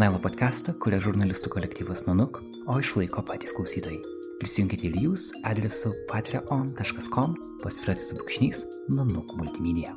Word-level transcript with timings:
Nailo 0.00 0.16
podcastą 0.16 0.72
kuria 0.80 0.96
žurnalistų 1.04 1.50
kolektyvas 1.52 2.06
Nunuk, 2.06 2.38
o 2.64 2.78
išlaiko 2.80 3.20
patys 3.28 3.52
klausytojai. 3.52 3.98
Prisijunkite 4.40 4.86
ir 4.88 4.94
jūs 4.96 5.26
adresu 5.44 5.90
patreon.com 6.08 7.34
pasvirasis 7.60 8.14
brūkšnys 8.16 8.62
Nunuk 8.88 9.34
multimedia. 9.36 9.92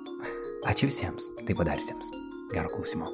Ačiū 0.67 0.89
visiems 0.89 1.29
tai 1.47 1.55
padarysiems. 1.55 2.09
Gero 2.51 2.67
klausimo. 2.73 3.07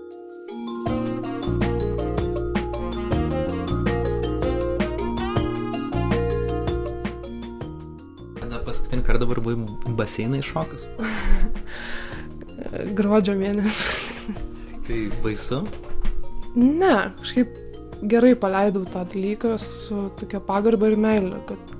Kada 8.39 8.63
paskutinį 8.65 9.05
kartą 9.11 9.27
dabar 9.27 9.43
buvai 9.45 9.93
baseiną 10.01 10.41
iššokus? 10.41 10.89
Gruodžio 12.97 13.37
mėnesį. 13.37 14.33
Tai 14.89 14.99
baisu? 15.21 15.61
Ne, 16.55 16.93
kažkaip 17.19 17.51
gerai 18.09 18.33
paleidau 18.39 18.85
tą 18.89 19.03
dalyką 19.05 19.57
su 19.61 20.07
tokia 20.19 20.39
pagarba 20.41 20.89
ir 20.89 20.97
meilė, 20.97 21.41
kad 21.49 21.73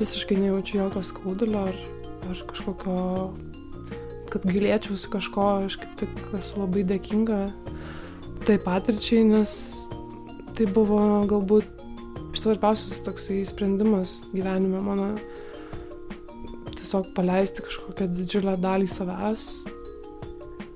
visiškai 0.00 0.36
nejaučiu 0.40 0.80
jokio 0.82 1.04
skaudulio 1.06 1.62
ar, 1.70 1.78
ar 2.28 2.42
kažkokio, 2.50 2.96
kad 4.32 4.48
gailėčiausi 4.48 5.12
kažko, 5.12 5.46
aš 5.68 5.78
kaip 5.82 5.94
tik 6.02 6.18
esu 6.40 6.60
labai 6.60 6.82
dėkinga 6.88 7.38
tai 8.44 8.58
patirčiai, 8.60 9.22
nes 9.30 9.54
tai 10.54 10.66
buvo 10.68 10.98
galbūt 11.30 11.70
svarbiausias 12.44 13.00
toksai 13.06 13.38
sprendimas 13.48 14.18
gyvenime 14.34 14.82
mano 14.84 15.06
tiesiog 16.76 17.08
paleisti 17.16 17.64
kažkokią 17.64 18.10
didžiulę 18.18 18.58
dalį 18.60 18.90
savęs 18.92 19.48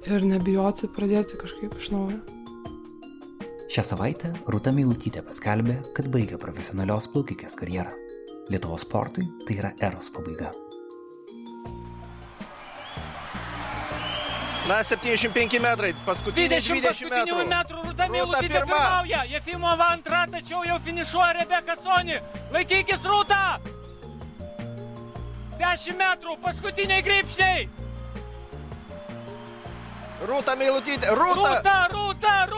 ir 0.09 0.25
nebijoti 0.25 0.89
pradėti 0.97 1.37
kažkaip 1.37 1.77
iš 1.77 1.93
naujo. 1.93 2.38
Šią 3.79 3.84
savaitę 3.95 4.29
Rūta 4.51 4.73
Meilutytė 4.75 5.21
paskelbė, 5.23 5.77
kad 5.95 6.09
baigė 6.11 6.34
profesionalios 6.43 7.05
plaukikės 7.12 7.55
karjerą. 7.61 7.93
Lietuvos 8.51 8.83
sportui 8.83 9.29
tai 9.47 9.55
yra 9.61 9.70
eros 9.87 10.09
pabaiga. 10.11 10.48
Na, 14.67 14.81
75 14.83 15.62
metrai, 15.62 15.93
paskutiniai 16.09 16.59
20 16.59 16.89
20 16.89 17.15
metrų. 17.15 17.47
metrų 17.55 17.85
Rūta 17.85 18.11
Meilutytė 18.11 18.51
pirma. 18.57 18.83
pirmauja. 18.83 19.23
Jefimova 19.37 19.91
antra, 19.95 20.27
tačiau 20.35 20.67
jau 20.67 20.83
finišuoja 20.83 21.33
Rebeka 21.39 21.79
Soni. 21.79 22.19
Laikykis 22.51 23.07
Rūta. 23.07 23.42
10 25.63 26.01
metrų, 26.03 26.41
paskutiniai 26.42 27.07
grįpšniai. 27.07 27.69
Rūta 30.27 30.59
Meilutytė, 30.59 31.15
Rūta, 31.15 31.61
Rūta, 31.61 31.83
Rūta, 31.95 32.39
Rūta. 32.51 32.58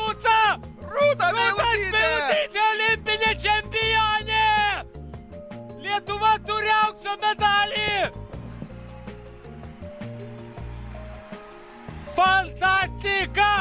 Rūta 1.31 1.51
Rūta 1.51 1.67
Meilutytė. 1.67 1.99
Meilutytė 1.99 2.65
olimpinė 2.71 3.35
čempionė. 3.45 4.47
Lietuva 5.85 6.33
turi 6.47 6.73
aukso 6.85 7.17
medalį. 7.23 7.93
Fantastika! 12.17 13.53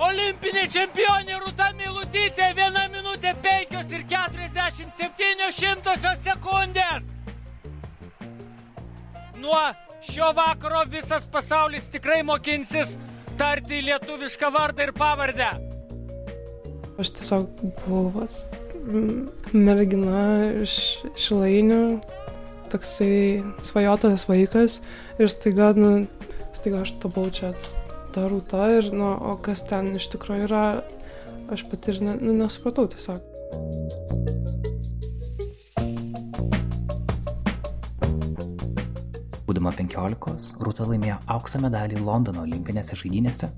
Olimpinė 0.00 0.64
čempionė 0.72 1.36
Rūta 1.42 1.68
Milutytė 1.76 2.50
1 2.56 2.78
minutė 2.94 3.34
5 3.44 3.92
ir 3.92 4.04
47 4.08 5.50
šimtosios 5.52 6.22
sekundės. 6.24 7.04
Nuo 9.40 9.60
šio 10.04 10.32
vakaro 10.36 10.86
visas 10.88 11.28
pasaulis 11.28 11.84
tikrai 11.92 12.22
mokinsis 12.24 12.96
tarti 13.36 13.82
lietuvišką 13.84 14.50
vardą 14.52 14.88
ir 14.88 14.96
pavardę. 14.96 15.69
Aš 16.98 17.12
tiesiog 17.18 17.46
buvau 17.84 18.26
mergina 19.52 20.22
iš 20.62 20.74
šilainių, 21.20 22.00
toksai 22.72 23.42
svajotas 23.66 24.26
vaikas 24.30 24.80
ir 25.20 25.30
staiga, 25.30 25.72
nu, 25.76 26.06
staiga 26.56 26.82
aš 26.84 26.96
tapau 27.02 27.28
čia 27.34 27.52
ta 28.14 28.26
rūta 28.30 28.66
ir, 28.78 28.90
nu, 28.94 29.12
o 29.14 29.36
kas 29.42 29.62
ten 29.68 29.94
iš 29.98 30.10
tikrųjų 30.14 30.48
yra, 30.48 30.66
aš 31.52 31.66
pati 31.70 31.94
ir 31.94 32.04
ne, 32.06 32.18
nu, 32.20 32.36
nesupratau 32.42 32.88
tiesiog. 32.90 34.39
Būdama 39.60 39.76
15, 39.76 40.54
Rūta 40.64 40.86
laimėjo 40.88 41.18
auksą 41.28 41.58
medalį 41.60 41.98
Londono 42.00 42.46
olimpinėse 42.46 42.96
žaidynėse. 42.96 43.50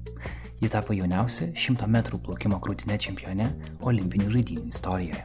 Ji 0.59 0.71
tapo 0.73 0.97
jauniausia 0.99 1.53
100 1.55 1.87
m 1.87 2.01
plaukimo 2.25 2.59
krūtinė 2.59 2.97
čempione 2.99 3.47
olimpinių 3.87 4.27
žaidynių 4.35 4.65
istorijoje. 4.73 5.23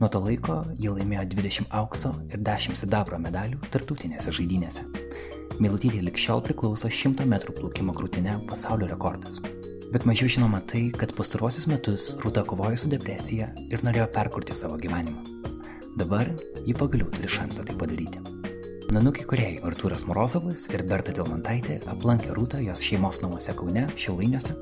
Nuo 0.00 0.08
to 0.10 0.18
laiko 0.24 0.56
ji 0.74 0.90
laimėjo 0.90 1.22
20 1.36 1.70
aukso 1.70 2.10
ir 2.34 2.42
10 2.42 2.74
sidabro 2.82 3.20
medalių 3.22 3.62
tarptautinėse 3.70 4.34
žaidynėse. 4.34 4.82
Meilutytė 5.62 6.02
likščiol 6.02 6.42
priklauso 6.50 6.90
100 6.90 7.22
m 7.22 7.38
plaukimo 7.54 7.94
krūtinė 7.94 8.40
pasaulio 8.50 8.90
rekordas. 8.90 9.38
Bet 9.94 10.02
mažiau 10.02 10.26
žinoma 10.26 10.64
tai, 10.66 10.88
kad 10.90 11.14
pastaruosius 11.14 11.70
metus 11.70 12.16
Rūta 12.26 12.42
kovojo 12.42 12.74
su 12.74 12.90
depresija 12.90 13.52
ir 13.70 13.86
norėjo 13.86 14.10
perkurti 14.18 14.58
savo 14.58 14.82
gyvenimą. 14.82 15.22
Dabar 15.94 16.34
ji 16.66 16.74
pagaliau 16.74 17.06
turi 17.14 17.30
šansą 17.30 17.70
tai 17.70 17.78
padaryti. 17.78 18.41
Nanukiai 18.92 19.24
kuriai 19.24 19.52
Artūras 19.64 20.02
Morozovas 20.04 20.66
ir 20.68 20.82
Berta 20.84 21.14
Tilmantaitė 21.16 21.78
aplankė 21.88 22.34
Rūtą 22.36 22.58
jos 22.60 22.82
šeimos 22.84 23.22
namuose 23.22 23.54
Kaune, 23.56 23.86
Šilainiuose. 23.96 24.52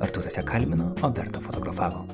Artūras 0.00 0.38
ją 0.38 0.44
kalbino, 0.48 0.86
o 1.04 1.10
Berta 1.12 1.42
fotografavo. 1.44 2.06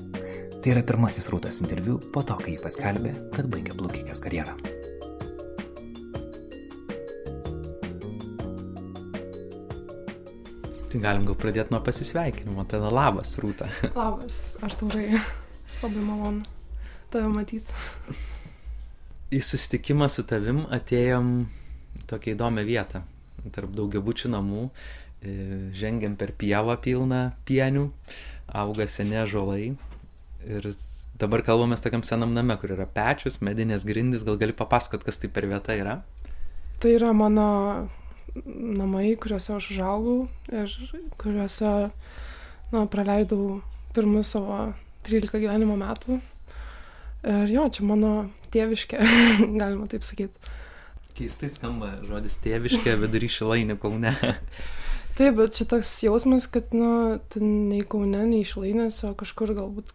Tai 0.58 0.72
yra 0.72 0.82
pirmasis 0.82 1.28
Rūtos 1.30 1.60
interviu 1.62 2.00
po 2.02 2.24
to, 2.26 2.34
kai 2.40 2.56
ji 2.56 2.62
paskelbė, 2.64 3.12
kad 3.36 3.46
baigė 3.52 3.76
plaukikės 3.78 4.22
karjerą. 4.24 4.56
Tai 10.90 11.04
galim 11.06 11.30
gal 11.30 11.38
pradėti 11.46 11.76
nuo 11.76 11.84
pasisveikinimo. 11.86 12.66
Tada 12.74 12.90
labas, 12.90 13.36
Rūta. 13.38 13.70
Labas, 13.94 14.42
aš 14.66 14.80
taurai. 14.82 15.06
Labai 15.78 16.10
malonu 16.10 16.42
tave 17.14 17.30
matyti. 17.30 17.70
Į 19.32 19.40
susitikimą 19.40 20.10
su 20.12 20.26
tavim 20.28 20.66
atėjom 20.72 21.30
į 21.96 22.04
tokią 22.10 22.34
įdomią 22.36 22.66
vietą. 22.68 23.02
Tarp 23.54 23.72
daugiabučių 23.76 24.32
namų. 24.34 24.66
e, 25.22 25.70
Žengiam 25.72 26.16
per 26.16 26.34
pievą 26.36 26.76
pilną 26.76 27.32
pienių. 27.48 27.88
Auga 28.52 28.86
seni 28.86 29.16
žolai. 29.26 29.76
Ir 30.44 30.68
dabar 31.18 31.42
kalbame 31.42 31.76
tokiam 31.76 32.02
senam 32.02 32.34
name, 32.34 32.56
kur 32.58 32.74
yra 32.74 32.86
pečius, 32.86 33.40
medinės 33.40 33.86
grindys. 33.86 34.24
Gal 34.26 34.36
gali 34.36 34.52
papasakot, 34.52 35.04
kas 35.06 35.16
tai 35.22 35.30
per 35.30 35.46
vieta 35.46 35.76
yra? 35.78 36.02
Tai 36.82 36.90
yra 36.90 37.12
mano 37.14 37.88
namai, 38.34 39.14
kuriuose 39.16 39.54
aš 39.56 39.70
užaugau 39.74 40.28
ir 40.50 40.72
kuriuose 41.20 41.72
na, 42.72 42.86
praleidau 42.90 43.60
pirmus 43.94 44.32
savo 44.34 44.72
13 45.06 45.42
gyvenimo 45.44 45.76
metų. 45.78 46.18
Ir 47.22 47.52
jo, 47.54 47.68
čia 47.70 47.86
mano 47.86 48.12
tėviškė, 48.54 49.00
galima 49.60 49.88
taip 49.90 50.06
sakyti. 50.06 50.52
Keistai 51.16 51.50
skamba 51.52 51.98
žodis 52.08 52.38
tėviškė 52.44 52.96
vidury 53.02 53.28
šilainį 53.32 53.76
kaune. 53.82 54.14
Taip, 55.12 55.34
bet 55.36 55.52
čia 55.52 55.66
toks 55.68 55.90
jausmas, 56.00 56.46
kad, 56.48 56.70
na, 56.72 57.18
ten 57.32 57.68
nei 57.68 57.82
Kaune, 57.84 58.22
nei 58.24 58.46
Šlainės, 58.48 59.02
o 59.04 59.10
kažkur 59.12 59.52
galbūt 59.52 59.92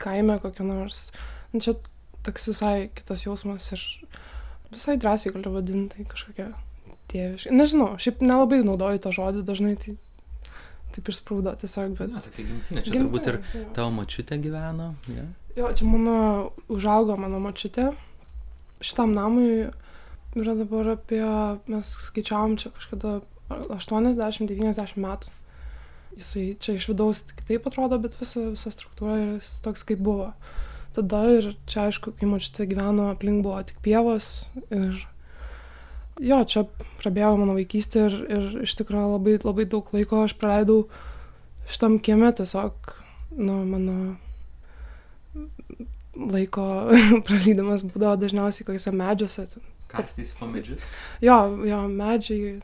kaime 0.00 0.38
kokia 0.40 0.64
nors. 0.64 1.10
Nu, 1.52 1.60
čia 1.60 1.74
toks 2.24 2.48
visai 2.48 2.88
kitas 2.96 3.26
jausmas 3.26 3.66
ir 3.74 3.82
visai 4.72 4.96
drąsiai 4.96 5.34
galiu 5.34 5.52
vadinti 5.52 5.98
tai 5.98 6.06
kažkokia 6.08 6.48
tėviškė. 7.12 7.52
Nežinau, 7.52 7.90
šiaip 8.00 8.24
nelabai 8.24 8.62
naudoju 8.64 9.02
tą 9.04 9.12
žodį, 9.12 9.44
dažnai 9.48 9.74
tai 9.76 9.98
taip 10.92 11.08
išsprūdo 11.12 11.52
tiesiog, 11.60 11.92
bet... 11.98 12.12
Na, 12.14 12.24
tokia 12.24 12.46
gimtinė. 12.48 12.84
Čia 12.84 12.94
Gimtinė, 12.94 13.04
turbūt 13.04 13.28
ir 13.28 13.68
tavo 13.76 13.92
mačiutė 13.96 14.40
gyveno. 14.40 14.92
Ja? 15.12 15.28
Jo, 15.56 15.68
čia 15.76 15.84
mano 15.84 16.16
užaugo 16.72 17.18
mano 17.20 17.36
močiutė. 17.42 17.90
Šitam 18.80 19.12
namui 19.12 19.68
yra 20.32 20.54
dabar 20.56 20.94
apie, 20.94 21.20
mes 21.68 21.90
skaičiavom 22.08 22.56
čia 22.56 22.72
kažkada 22.72 23.20
80-90 23.52 24.96
metų. 25.02 25.34
Jisai 26.16 26.46
čia 26.60 26.76
iš 26.78 26.88
vidaus 26.88 27.22
kitaip 27.36 27.68
atrodo, 27.68 27.98
bet 28.00 28.16
visa, 28.20 28.48
visa 28.52 28.72
struktūra 28.72 29.18
yra 29.20 29.52
toks, 29.64 29.84
kaip 29.88 30.00
buvo. 30.00 30.32
Tada 30.96 31.22
ir 31.36 31.52
čia 31.68 31.86
aišku, 31.88 32.14
kai 32.16 32.28
močiutė 32.28 32.68
gyveno, 32.72 33.10
aplink 33.12 33.44
buvo 33.44 33.60
tik 33.68 33.80
pievos 33.84 34.48
ir 34.72 35.04
jo, 36.20 36.42
čia 36.48 36.66
prabėgo 37.00 37.36
mano 37.40 37.56
vaikystė 37.60 38.08
ir, 38.08 38.18
ir 38.24 38.50
iš 38.66 38.76
tikrųjų 38.80 39.14
labai, 39.14 39.38
labai 39.44 39.68
daug 39.68 39.88
laiko 39.92 40.24
aš 40.24 40.36
praleidau 40.40 40.82
šitam 41.68 41.96
kieme 42.00 42.32
tiesiog, 42.36 42.92
nu, 43.36 43.62
mano 43.68 43.96
laiko 46.16 46.66
praleidimas 47.26 47.84
būdavo 47.88 48.16
dažniausiai 48.20 48.66
kokiuose 48.68 48.94
medžiuose. 48.96 49.46
Kastys 49.92 50.32
po 50.38 50.48
medžius. 50.48 50.84
Jo, 51.24 51.38
jo, 51.68 51.82
medžiai, 51.92 52.56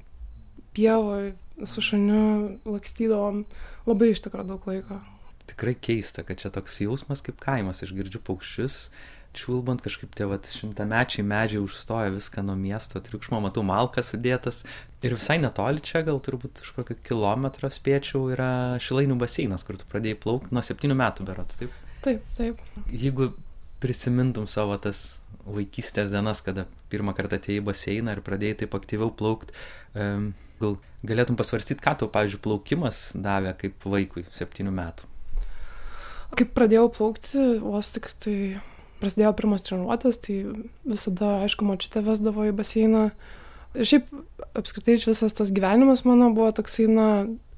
pievoje, 0.76 1.35
su 1.67 1.82
šuniu 1.85 2.59
lakstydavom 2.69 3.44
labai 3.88 4.12
iš 4.15 4.23
tikrųjų 4.25 4.49
daug 4.53 4.67
laiko. 4.69 5.00
Tikrai 5.49 5.75
keista, 5.81 6.25
kad 6.25 6.41
čia 6.41 6.53
toks 6.53 6.81
jausmas 6.85 7.25
kaip 7.25 7.38
kaimas, 7.41 7.81
aš 7.85 7.94
girdžiu 7.97 8.20
paukščius, 8.25 8.88
čiulbant 9.37 9.82
kažkaip 9.85 10.12
tie 10.17 10.26
vat 10.29 10.49
šimtamečiai 10.53 11.25
medžiai 11.26 11.62
užstoja 11.62 12.12
viską 12.14 12.44
nuo 12.44 12.56
miesto 12.59 13.00
triukšmo, 13.05 13.41
matau 13.44 13.64
malkas 13.67 14.12
sudėtas. 14.12 14.62
Ir 15.05 15.17
visai 15.17 15.38
netoli 15.41 15.82
čia, 15.85 16.03
gal 16.06 16.21
turbūt 16.25 16.62
už 16.64 16.73
kokio 16.76 16.97
kilometro 17.06 17.71
spėčiau, 17.73 18.29
yra 18.35 18.50
Šilainių 18.82 19.19
baseinas, 19.21 19.64
kur 19.64 19.81
tu 19.81 19.88
pradėjai 19.88 20.21
plaukti 20.25 20.56
nuo 20.56 20.64
septynių 20.64 20.97
metų 21.00 21.29
berots, 21.29 21.61
taip? 21.61 21.76
Taip, 22.09 22.25
taip. 22.39 22.61
Jeigu 22.89 23.33
prisimintum 23.83 24.47
savo 24.49 24.77
tas 24.81 25.21
vaikystės 25.49 26.13
dienas, 26.13 26.41
kada 26.45 26.65
pirmą 26.93 27.15
kartą 27.17 27.37
atėjai 27.37 27.61
į 27.61 27.67
baseiną 27.69 28.17
ir 28.17 28.25
pradėjai 28.25 28.63
taip 28.63 28.77
aktyviau 28.79 29.13
plaukti, 29.15 29.53
gal 29.95 30.79
galėtum 31.07 31.39
pasvarstyti, 31.39 31.83
ką 31.85 31.95
tau, 32.01 32.09
pavyzdžiui, 32.13 32.43
plaukimas 32.45 33.03
davė 33.17 33.55
kaip 33.61 33.85
vaikui 33.87 34.25
septynių 34.35 34.73
metų. 34.75 35.09
Kaip 36.39 36.53
pradėjau 36.57 36.89
plaukti, 36.93 37.45
vos 37.63 37.93
tik 37.95 38.11
tai 38.25 38.37
prasidėjo 39.03 39.33
pirmas 39.39 39.65
treniruotės, 39.65 40.19
tai 40.25 40.39
visada, 40.89 41.39
aišku, 41.47 41.69
močiutė 41.69 42.03
vesdavo 42.05 42.49
į 42.49 42.57
baseiną. 42.59 43.09
Ir 43.79 43.87
šiaip 43.87 44.09
apskritai 44.59 44.97
visas 44.99 45.35
tas 45.37 45.53
gyvenimas 45.55 46.03
mano 46.07 46.33
buvo 46.35 46.51
toksai, 46.57 46.89
na, 46.91 47.09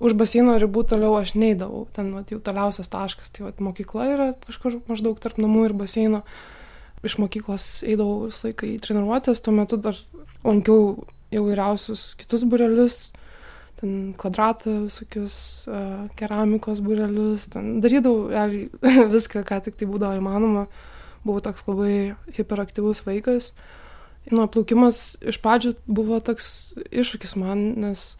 už 0.05 0.17
baseino 0.20 0.56
ribų 0.61 0.84
toliau 0.90 1.14
aš 1.17 1.32
neidavau. 1.38 1.87
Ten, 1.96 2.12
vat, 2.17 2.32
jau 2.32 2.40
toliausias 2.44 2.93
taškas, 2.93 3.32
tai, 3.32 3.46
vat, 3.46 3.62
mokykla 3.64 4.08
yra 4.14 4.26
kažkur 4.44 4.81
maždaug 4.90 5.20
tarp 5.22 5.40
namų 5.40 5.70
ir 5.70 5.76
baseino. 5.81 6.25
Iš 7.06 7.17
mokyklos 7.22 7.70
eidavau 7.88 8.26
visą 8.26 8.50
laiką 8.50 8.69
į 8.69 8.76
treniruotės, 8.84 9.40
tuo 9.40 9.55
metu 9.56 9.81
dar 9.81 9.96
lankiau 10.44 11.06
jau 11.31 11.43
įvairiausius 11.46 12.11
kitus 12.20 12.44
burelius, 12.44 12.99
ten 13.81 14.12
kvadratą, 14.20 14.82
visokius 14.90 15.37
uh, 15.70 16.05
keramikos 16.20 16.82
burelius, 16.84 17.49
ten 17.55 17.78
darydavau 17.81 18.28
realiai 18.28 18.69
viską, 19.16 19.44
ką 19.49 19.62
tik 19.64 19.81
tai 19.81 19.88
būdavo 19.88 20.20
įmanoma. 20.20 20.66
Buvau 21.25 21.40
toks 21.44 21.64
labai 21.69 22.16
hiperaktyvus 22.37 23.05
vaikas. 23.05 23.50
Nu, 24.30 24.46
plaukimas 24.46 25.18
iš 25.26 25.40
pradžių 25.42 25.74
buvo 25.90 26.20
toks 26.22 26.72
iššūkis 26.94 27.34
man, 27.40 27.64
nes 27.82 28.14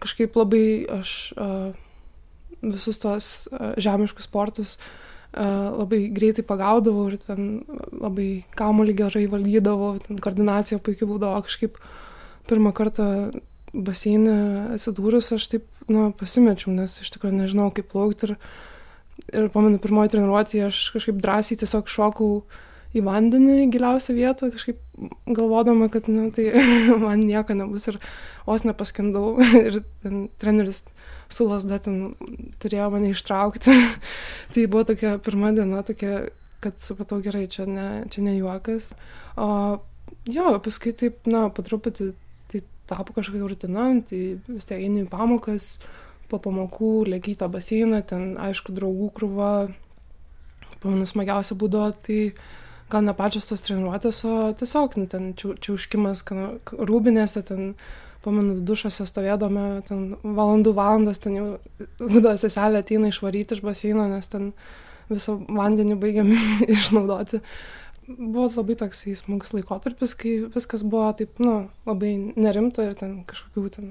kažkaip 0.00 0.36
labai 0.40 0.64
aš 1.00 1.10
uh, 1.36 1.76
visus 2.64 3.00
tos 3.02 3.28
uh, 3.52 3.74
žemiškus 3.76 4.28
sportus 4.30 4.78
uh, 4.78 5.76
labai 5.76 6.06
greitai 6.16 6.46
pagaudavau 6.48 7.10
ir 7.10 7.18
ten 7.20 7.60
labai 7.92 8.46
kamuolį 8.56 8.96
gerai 9.02 9.26
valdydavau, 9.28 9.98
ten 10.06 10.22
koordinacija 10.22 10.80
puikiai 10.80 11.10
būdavo 11.10 11.44
kažkaip 11.44 11.76
pirmą 12.48 12.72
kartą 12.74 13.06
baseinė 13.74 14.38
atsidūrus 14.74 15.30
aš 15.36 15.46
taip, 15.52 15.68
na, 15.90 16.08
pasimečiau, 16.16 16.72
nes 16.74 16.96
iš 17.02 17.12
tikrųjų 17.14 17.36
nežinau, 17.36 17.68
kaip 17.74 17.90
plaukti. 17.92 18.30
Ir, 18.30 18.34
ir 19.30 19.52
pamenu, 19.54 19.78
pirmoji 19.82 20.16
treniruotė 20.16 20.64
aš 20.66 20.82
kažkaip 20.96 21.20
drąsiai 21.22 21.60
tiesiog 21.60 21.90
šokau 21.90 22.32
į 22.96 23.02
vandenį 23.06 23.68
giliausią 23.70 24.14
vietą, 24.16 24.50
kažkaip 24.54 24.80
galvodama, 25.30 25.90
kad, 25.92 26.08
na, 26.10 26.28
tai 26.34 26.50
man 27.04 27.22
nieko 27.22 27.56
nebus 27.56 27.88
ir 27.92 28.00
vos 28.48 28.66
nepaskendau. 28.66 29.36
ir 29.66 29.82
treneris 30.42 30.84
su 31.30 31.46
lasda 31.46 31.78
ten 31.82 32.16
turėjo 32.62 32.88
mane 32.94 33.12
ištraukti. 33.14 33.76
tai 34.54 34.66
buvo 34.66 34.86
tokia 34.90 35.16
pirma 35.22 35.54
diena, 35.56 35.84
tokia, 35.86 36.24
kad 36.64 36.82
supratau 36.82 37.20
gerai, 37.24 37.46
čia 37.52 37.68
ne, 37.70 37.88
čia 38.10 38.26
ne 38.26 38.34
juokas. 38.38 38.92
O 39.38 39.78
jo, 40.26 40.56
paskui 40.64 40.92
taip, 40.96 41.22
na, 41.30 41.46
po 41.54 41.64
truputį 41.66 42.12
tapo 42.90 43.14
kažkokia 43.14 43.46
rutina, 43.46 43.86
tai 44.02 44.20
vis 44.50 44.66
tiek 44.66 44.80
eini 44.82 45.04
į 45.04 45.10
pamokas, 45.10 45.76
po 46.30 46.40
pamokų 46.42 47.06
lėki 47.10 47.34
į 47.34 47.40
tą 47.42 47.46
baseiną, 47.52 48.02
ten 48.06 48.34
aišku 48.38 48.74
draugų 48.74 49.10
krūva, 49.14 49.52
pamenu 50.82 51.06
smagiausia 51.06 51.56
būdavo, 51.58 51.92
tai 52.06 52.20
gal 52.90 53.06
ne 53.06 53.14
pačios 53.16 53.48
tos 53.48 53.64
treniruotės, 53.64 54.22
o 54.28 54.36
tiesiog 54.58 54.98
nu, 55.00 55.08
ten 55.10 55.32
čiauškimas 55.38 56.24
rūbinėse, 56.90 57.42
ten 57.48 57.74
pamenu 58.24 58.58
dušuose 58.66 59.06
stovėdome, 59.08 59.66
ten 59.88 60.14
valandų 60.22 60.74
valandas, 60.76 61.22
ten 61.22 61.38
jau 61.38 61.48
būdavo 62.00 62.36
seselė 62.40 62.84
ateina 62.84 63.10
išvaryti 63.12 63.56
iš 63.56 63.64
baseino, 63.64 64.06
nes 64.10 64.28
ten 64.28 64.52
visą 65.10 65.38
vandenį 65.48 65.96
baigiam 66.00 66.34
išnaudoti 66.76 67.40
buvo 68.18 68.48
labai 68.56 68.76
toksai 68.78 69.14
smagus 69.18 69.52
laikotarpis, 69.54 70.14
kai 70.18 70.36
viskas 70.54 70.84
buvo 70.86 71.10
taip, 71.16 71.38
nu, 71.42 71.70
labai 71.86 72.14
nerimta 72.36 72.88
ir 72.88 72.96
ten 72.98 73.20
kažkokių 73.28 73.66
ten. 73.74 73.90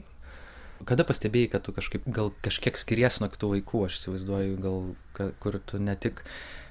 Kada 0.88 1.04
pastebėjai, 1.07 1.52
kad 1.54 1.66
tu 1.66 1.74
kažkaip, 1.75 2.06
gal 2.16 2.31
kažkiek 2.44 2.78
skiriesi 2.80 3.24
nuo 3.24 3.30
kitų 3.34 3.52
vaikų, 3.57 3.84
aš 3.88 4.00
įsivaizduoju, 4.00 4.56
gal, 4.63 5.31
kur 5.44 5.60
tu 5.68 5.80
ne 5.84 5.95
tik, 6.00 6.24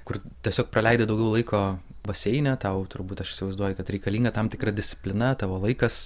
kur 0.07 0.17
tiesiog 0.45 0.71
praleidai 0.73 1.05
daugiau 1.09 1.35
laiko 1.35 1.61
baseinė, 2.09 2.55
tau 2.61 2.81
turbūt 2.89 3.23
aš 3.23 3.35
įsivaizduoju, 3.35 3.77
kad 3.77 3.93
reikalinga 3.93 4.33
tam 4.35 4.49
tikra 4.51 4.73
disciplina, 4.75 5.35
tavo 5.39 5.61
laikas 5.63 5.99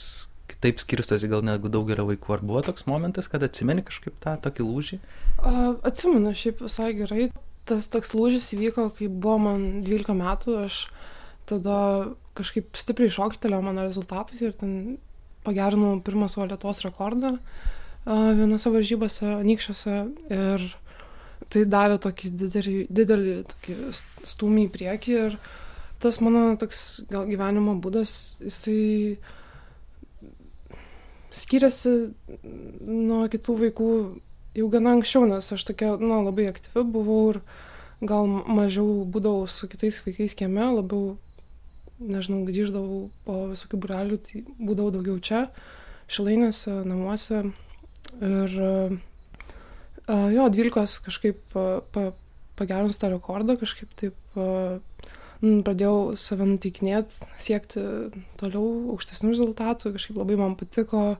kitaip 0.51 0.83
skirstosi 0.83 1.31
gal 1.31 1.41
negu 1.47 1.71
daugelio 1.71 2.05
vaikų. 2.11 2.35
Ar 2.35 2.43
buvo 2.43 2.61
toks 2.67 2.85
momentas, 2.89 3.31
kad 3.31 3.43
atsimeni 3.47 3.85
kažkaip 3.87 4.19
tą 4.21 4.35
tokį 4.43 4.67
lūžį? 4.67 4.99
Uh, 5.39 5.79
atsimenu 5.87 6.35
šiaip 6.37 6.61
visai 6.65 6.91
gerai. 6.97 7.31
Tas 7.67 7.87
toks 7.87 8.11
lūžis 8.11 8.49
įvyko, 8.57 8.89
kai 8.97 9.07
buvo 9.07 9.39
man 9.45 9.65
12 9.87 10.15
metų, 10.19 10.57
aš 10.65 10.83
uh, 10.89 11.09
tada 11.49 11.77
kažkaip 12.37 12.77
stipriai 12.79 13.11
šoktelėjo 13.13 13.61
mano 13.63 13.85
rezultatai 13.85 14.39
ir 14.41 14.55
ten 14.57 14.75
pagerinau 15.43 15.97
pirmą 16.05 16.29
savo 16.31 16.47
Lietuvos 16.47 16.81
rekordą 16.85 17.35
vienose 18.05 18.71
varžybose, 18.71 19.27
Nykščiuose 19.47 19.97
ir 20.33 20.63
tai 21.51 21.65
davė 21.69 21.99
tokį 22.03 22.31
didelį, 22.39 22.77
didelį 22.91 23.35
tokį 23.51 23.75
stumį 24.27 24.65
į 24.67 24.71
priekį 24.73 25.13
ir 25.19 25.37
tas 26.03 26.19
mano 26.23 26.57
toks 26.59 27.03
gal 27.11 27.25
gyvenimo 27.29 27.77
būdas, 27.81 28.35
jisai 28.43 29.17
skiriasi 31.33 31.93
nuo 32.83 33.23
kitų 33.31 33.55
vaikų 33.65 33.89
jau 34.53 34.69
gana 34.73 34.97
anksčiau, 34.97 35.25
nes 35.29 35.47
aš 35.55 35.65
tokia, 35.69 35.95
na, 35.97 36.21
labai 36.21 36.49
aktyvi 36.51 36.83
buvau 36.93 37.21
ir 37.33 37.39
gal 38.03 38.27
mažiau 38.27 39.03
būdavau 39.09 39.47
su 39.49 39.69
kitais 39.71 40.01
vaikais 40.05 40.35
kieme, 40.37 40.65
labiau 40.75 41.15
nežinau, 42.03 42.43
grįždavau 42.47 43.07
po 43.25 43.39
visokių 43.53 43.79
burelių, 43.85 44.19
tai 44.27 44.43
būdavau 44.59 44.91
daugiau 44.93 45.17
čia, 45.23 45.45
šilainėse, 46.11 46.83
namuose. 46.83 47.45
Ir 48.19 48.57
jo, 50.35 50.47
dvylikos 50.53 50.99
kažkaip 51.05 51.55
uh, 51.57 51.79
pa, 51.95 52.11
pagerinus 52.59 52.99
tą 53.01 53.09
rekordą, 53.13 53.55
kažkaip 53.57 53.93
taip 53.97 54.37
pradėjau 55.43 56.15
save 56.19 56.47
nuteikinėti, 56.47 57.27
siekti 57.41 57.83
toliau 58.39 58.93
aukštesnių 58.95 59.33
rezultatų, 59.33 59.93
kažkaip 59.97 60.19
labai 60.21 60.39
man 60.39 60.55
patiko 60.59 61.17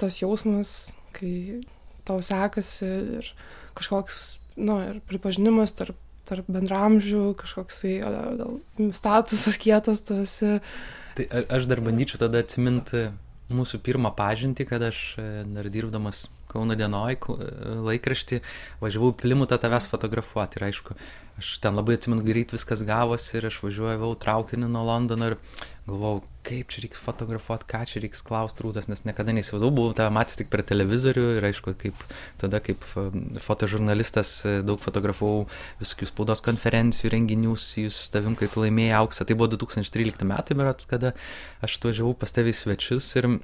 tas 0.00 0.18
jausmas, 0.22 0.94
kai 1.16 1.62
tau 2.08 2.18
sekasi 2.24 2.88
ir 3.20 3.30
kažkoks, 3.76 4.24
nu, 4.56 4.80
ir 4.88 5.00
pripažinimas 5.08 5.76
tarp 5.76 6.00
tarp 6.26 6.48
bendramžių 6.50 7.36
kažkoksai 7.38 8.00
gal 8.02 8.56
statusas 8.94 9.58
kietas 9.62 10.02
tu 10.06 10.18
esi. 10.24 10.56
Tai 11.16 11.26
aš 11.56 11.68
dar 11.70 11.82
bandyčiau 11.84 12.20
tada 12.24 12.42
atsiminti 12.42 13.06
mūsų 13.46 13.78
pirmą 13.86 14.10
pažintį, 14.16 14.66
kad 14.66 14.82
aš 14.88 15.02
e, 15.22 15.28
dar 15.54 15.70
dirbdamas 15.70 16.26
Kauno 16.50 16.76
dienoj 16.78 17.18
laikraštį 17.84 18.38
važiavau 18.80 19.10
Plimutą 19.18 19.58
tavęs 19.60 19.88
fotografuoti 19.90 20.56
ir 20.58 20.66
aišku, 20.68 20.94
aš 21.36 21.58
ten 21.60 21.76
labai 21.76 21.98
atsimenu 21.98 22.24
greit 22.24 22.54
viskas 22.54 22.82
gavosi 22.86 23.36
ir 23.36 23.50
aš 23.50 23.58
važiuoju 23.60 24.14
traukinį 24.22 24.70
nuo 24.72 24.84
Londono 24.88 25.32
ir 25.32 25.36
galvojau, 25.86 26.22
kaip 26.46 26.72
čia 26.72 26.82
reikia 26.82 26.98
fotografuoti, 26.98 27.66
ką 27.70 27.82
čia 27.86 28.00
reikia 28.02 28.22
klausti 28.26 28.64
rūtas, 28.64 28.88
nes 28.90 29.04
niekada 29.06 29.34
neįsivaizdavau, 29.36 29.74
buvau 29.76 29.94
tave 29.94 30.10
matęs 30.16 30.40
tik 30.40 30.50
per 30.50 30.64
televizorių 30.66 31.26
ir 31.36 31.46
aišku, 31.50 31.76
kaip 31.78 32.02
tada 32.40 32.58
kaip 32.64 32.82
fotožurnalistas 33.44 34.32
e, 34.48 34.56
daug 34.66 34.82
fotografavau 34.82 35.44
visokių 35.82 36.10
spaudos 36.10 36.42
konferencijų, 36.46 37.12
renginių 37.14 37.54
su 37.60 37.86
tavim, 38.14 38.34
kai 38.38 38.50
tu 38.50 38.64
laimėjai 38.64 38.98
auksą. 38.98 39.28
Tai 39.28 39.38
buvo 39.38 39.52
2013 39.54 40.26
metai, 40.26 40.58
berats, 40.58 40.90
kada 40.90 41.14
aš 41.62 41.78
važiavau 41.84 42.16
pas 42.18 42.34
tavį 42.34 42.56
svečius 42.56 43.12
ir, 43.20 43.36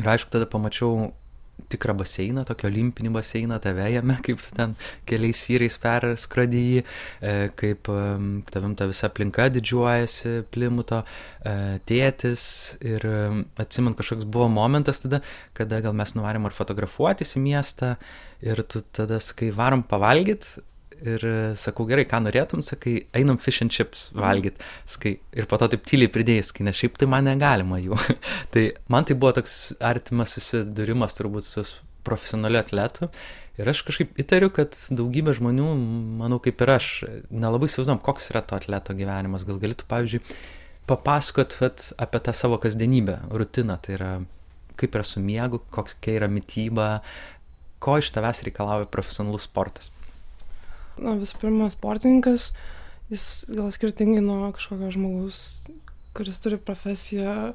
ir 0.00 0.14
aišku, 0.16 0.34
tada 0.34 0.50
pamačiau 0.50 1.12
tikrą 1.72 1.96
baseiną, 1.98 2.44
tokį 2.48 2.68
olimpinį 2.70 3.12
baseiną, 3.16 3.58
tave 3.62 3.88
jame, 3.92 4.18
kaip 4.24 4.42
ten 4.56 4.74
keliais 5.08 5.42
vyrais 5.50 5.78
perskradėjai, 5.82 6.82
e, 6.84 7.36
kaip 7.58 7.90
tavim 8.52 8.76
ta 8.78 8.88
visa 8.90 9.08
aplinka 9.10 9.48
didžiuojasi, 9.52 10.34
plimuto, 10.54 11.02
e, 11.44 11.54
tėtis 11.88 12.44
ir 12.84 13.06
atsimint 13.60 13.98
kažkoks 13.98 14.28
buvo 14.28 14.50
momentas 14.52 15.02
tada, 15.04 15.22
kada 15.56 15.82
gal 15.84 15.96
mes 15.96 16.14
nuvarėm 16.18 16.48
ar 16.48 16.56
fotografuotis 16.56 17.36
į 17.38 17.46
miestą 17.46 17.96
ir 18.42 18.62
tu 18.66 18.82
tada, 18.94 19.20
kai 19.36 19.52
varom 19.54 19.84
pavalgyti, 19.86 20.62
ir 21.02 21.24
e, 21.26 21.36
sakau, 21.58 21.86
gerai, 21.88 22.04
ką 22.08 22.22
norėtum, 22.24 22.62
sakai, 22.66 22.96
einam 23.18 23.38
fish 23.42 23.64
and 23.64 23.74
chips 23.74 24.08
mhm. 24.12 24.22
valgyti, 24.24 24.66
sakai, 24.94 25.14
ir 25.36 25.48
po 25.50 25.58
to 25.60 25.68
taip 25.74 25.86
tyliai 25.88 26.10
pridėjai, 26.12 26.48
sakai, 26.50 26.66
nes 26.68 26.78
šiaip 26.78 26.98
tai 27.00 27.08
man 27.10 27.28
negalima 27.28 27.80
jų. 27.82 27.98
tai 28.54 28.68
man 28.92 29.08
tai 29.08 29.18
buvo 29.18 29.34
toks 29.40 29.74
artimas 29.82 30.36
susidūrimas 30.38 31.18
turbūt 31.18 31.48
su 31.48 31.66
profesionalių 32.06 32.62
atletų. 32.62 33.12
Ir 33.60 33.68
aš 33.68 33.82
kažkaip 33.84 34.16
įtariu, 34.22 34.48
kad 34.54 34.74
daugybė 34.96 35.34
žmonių, 35.36 35.68
manau, 36.22 36.38
kaip 36.42 36.62
ir 36.64 36.72
aš, 36.72 36.86
nelabai 37.28 37.68
įsivaizduom, 37.68 38.00
koks 38.02 38.30
yra 38.32 38.40
to 38.48 38.56
atleto 38.56 38.96
gyvenimas. 38.96 39.44
Gal 39.44 39.60
galėtų, 39.60 39.86
pavyzdžiui, 39.90 40.22
papasakot 40.88 41.58
vat, 41.60 41.90
apie 42.00 42.22
tą 42.24 42.32
savo 42.36 42.56
kasdienybę, 42.62 43.18
rutiną. 43.28 43.76
Tai 43.84 43.98
yra, 43.98 44.12
kaip 44.80 44.96
yra 44.96 45.04
su 45.04 45.20
miegu, 45.20 45.60
kokia 45.74 46.16
yra 46.16 46.30
mytyba, 46.32 46.88
ko 47.82 47.98
iš 48.00 48.08
tavęs 48.16 48.40
reikalauja 48.48 48.88
profesionalus 48.88 49.44
sportas. 49.50 49.92
Na, 51.00 51.14
visų 51.16 51.38
pirma, 51.40 51.70
sportininkas, 51.72 52.50
jis 53.12 53.26
gal 53.52 53.70
skirtingai 53.74 54.22
nuo 54.24 54.50
kažkokio 54.56 54.90
žmogaus, 54.92 55.38
kuris 56.16 56.40
turi 56.44 56.58
profesiją 56.60 57.52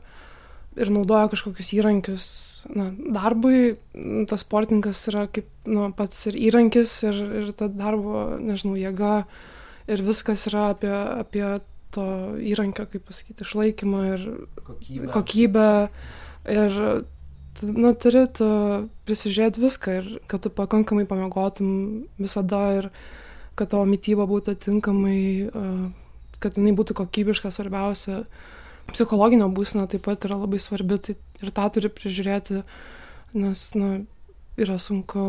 ir 0.77 0.91
naudoja 0.93 1.29
kažkokius 1.31 1.71
įrankius 1.77 2.27
na, 2.73 2.89
darbui, 2.93 3.77
tas 4.29 4.43
sportininkas 4.45 5.01
yra 5.11 5.25
kaip 5.33 5.49
nu, 5.69 5.89
pats 5.97 6.27
ir 6.29 6.37
įrankis, 6.49 6.93
ir, 7.09 7.21
ir 7.41 7.51
ta 7.57 7.69
darbo, 7.71 8.37
nežinau, 8.41 8.77
jėga, 8.77 9.15
ir 9.89 10.05
viskas 10.05 10.45
yra 10.51 10.71
apie, 10.75 10.93
apie 10.93 11.45
to 11.95 12.05
įrankio, 12.43 12.85
kaip 12.91 13.05
pasakyti, 13.07 13.45
išlaikymą 13.45 14.01
ir 14.13 14.25
Kokybė. 14.67 15.11
kokybę. 15.13 15.69
Ir 16.47 16.79
nu, 17.65 17.93
turi 17.97 18.25
tu 18.37 18.47
prisižiūrėti 19.07 19.63
viską 19.63 19.95
ir 20.01 20.09
kad 20.29 20.43
tu 20.45 20.51
pakankamai 20.53 21.07
pamiegotum 21.09 21.71
visada 22.21 22.61
ir 22.77 22.89
kad 23.57 23.71
tavo 23.73 23.87
mytyba 23.89 24.27
būtų 24.29 24.55
tinkamai, 24.67 25.19
kad 26.43 26.59
jinai 26.59 26.75
būtų 26.77 26.97
kokybiška, 26.97 27.51
svarbiausia. 27.53 28.23
Psichologinė 28.91 29.49
būsena 29.51 29.87
taip 29.91 30.05
pat 30.05 30.23
yra 30.27 30.37
labai 30.39 30.61
svarbi, 30.63 30.99
tai 31.03 31.17
ir 31.41 31.51
tą 31.51 31.65
turi 31.75 31.91
prižiūrėti, 31.91 32.61
nes, 33.35 33.63
na, 33.75 33.89
yra 34.57 34.77
sunku 34.81 35.23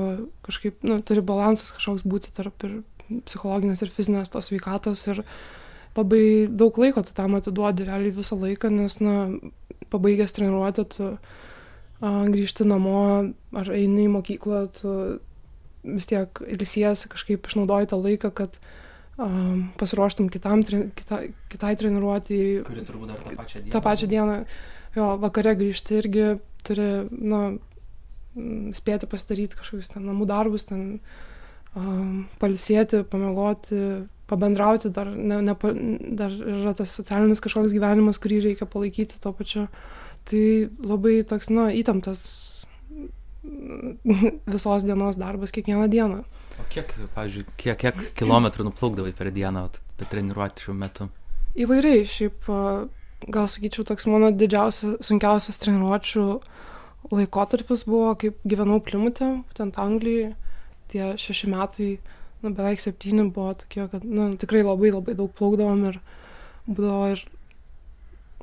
kažkaip, 0.47 0.85
na, 0.87 1.01
turi 1.05 1.25
balansas 1.25 1.73
kažkoks 1.75 2.07
būti 2.09 2.33
tarp 2.37 2.65
ir 2.69 2.79
psichologinės 3.27 3.83
ir 3.83 3.93
fizinės 3.93 4.31
tos 4.33 4.53
veikatos 4.53 5.07
ir 5.09 5.23
labai 5.97 6.47
daug 6.49 6.77
laiko 6.79 7.03
tu 7.03 7.17
tam 7.17 7.35
atiduodi, 7.39 7.89
realiai 7.89 8.15
visą 8.15 8.39
laiką, 8.39 8.71
nes, 8.71 9.01
na, 9.03 9.33
pabaigęs 9.91 10.37
treniruotę, 10.37 10.85
tu 10.95 11.09
a, 11.11 12.13
grįžti 12.31 12.69
namo 12.69 13.01
ar 13.59 13.73
eini 13.75 14.07
į 14.07 14.13
mokyklą, 14.15 14.63
tu 14.79 14.95
vis 15.97 16.09
tiek 16.11 16.43
ilsiesi, 16.47 17.11
kažkaip 17.13 17.49
išnaudoji 17.49 17.91
tą 17.91 18.01
laiką, 18.01 18.33
kad 18.37 18.59
um, 19.19 19.69
pasiruoštum 19.81 20.29
kitam, 20.33 20.63
kita, 20.65 21.23
kitai 21.53 21.75
treniruotėjai. 21.81 22.65
Kuri 22.67 22.85
turbūt 22.89 23.13
dar 23.15 23.23
tą 23.23 23.37
pačią 23.39 23.63
dieną. 23.63 23.73
tą 23.75 23.83
pačią 23.85 24.11
dieną, 24.13 24.37
jo, 24.99 25.09
vakare 25.25 25.57
grįžti 25.59 25.99
irgi 26.03 26.29
turi, 26.67 26.91
na, 27.11 27.43
spėti 28.77 29.09
pasidaryti 29.11 29.59
kažkokius 29.59 29.95
ten 29.95 30.07
namų 30.07 30.29
darbus, 30.31 30.67
ten 30.69 31.01
um, 31.75 32.27
palsėti, 32.43 33.03
pamiegoti, 33.09 33.81
pabendrauti, 34.29 34.93
dar, 34.95 35.09
ne, 35.09 35.41
ne, 35.43 35.55
dar 36.19 36.35
yra 36.35 36.75
tas 36.77 36.93
socialinis 36.95 37.43
kažkoks 37.45 37.73
gyvenimas, 37.75 38.21
kurį 38.21 38.43
reikia 38.51 38.69
palaikyti 38.69 39.21
to 39.23 39.33
pačiu. 39.33 39.67
Tai 40.29 40.45
labai 40.85 41.23
toks, 41.25 41.49
na, 41.49 41.71
įtemptas 41.73 42.21
visos 44.47 44.85
dienos 44.85 45.17
darbas 45.17 45.53
kiekvieną 45.53 45.89
dieną. 45.89 46.23
O 46.59 46.65
kiek, 46.71 46.95
pavyzdžiui, 47.15 47.45
kiek, 47.57 47.79
kiek 47.79 48.01
kilometrų 48.19 48.67
nuplaukdavai 48.67 49.13
per 49.15 49.31
dieną, 49.33 49.69
šiuo 50.59 50.75
metu? 50.75 51.07
Įvairiai, 51.59 52.03
šiaip 52.09 52.49
gal 53.31 53.47
sakyčiau, 53.51 53.87
toks 53.87 54.09
mano 54.11 54.33
didžiausias, 54.35 54.99
sunkiausias 55.07 55.63
treniruočių 55.63 56.27
laikotarpis 57.15 57.87
buvo, 57.87 58.13
kaip 58.19 58.43
gyvenau 58.47 58.83
Plimutė, 58.85 59.31
būtent 59.49 59.79
Anglijoje, 59.81 60.35
tie 60.91 61.15
šeši 61.21 61.51
metai, 61.55 61.91
nu, 62.43 62.51
beveik 62.51 62.83
septyni 62.83 63.29
buvo 63.31 63.55
tokie, 63.63 63.87
kad 63.93 64.05
nu, 64.05 64.33
tikrai 64.41 64.65
labai 64.67 64.93
labai 64.93 65.15
daug 65.19 65.31
plaukdavom 65.39 65.87
ir 65.93 66.01
būdavo 66.67 67.11
ir 67.15 67.25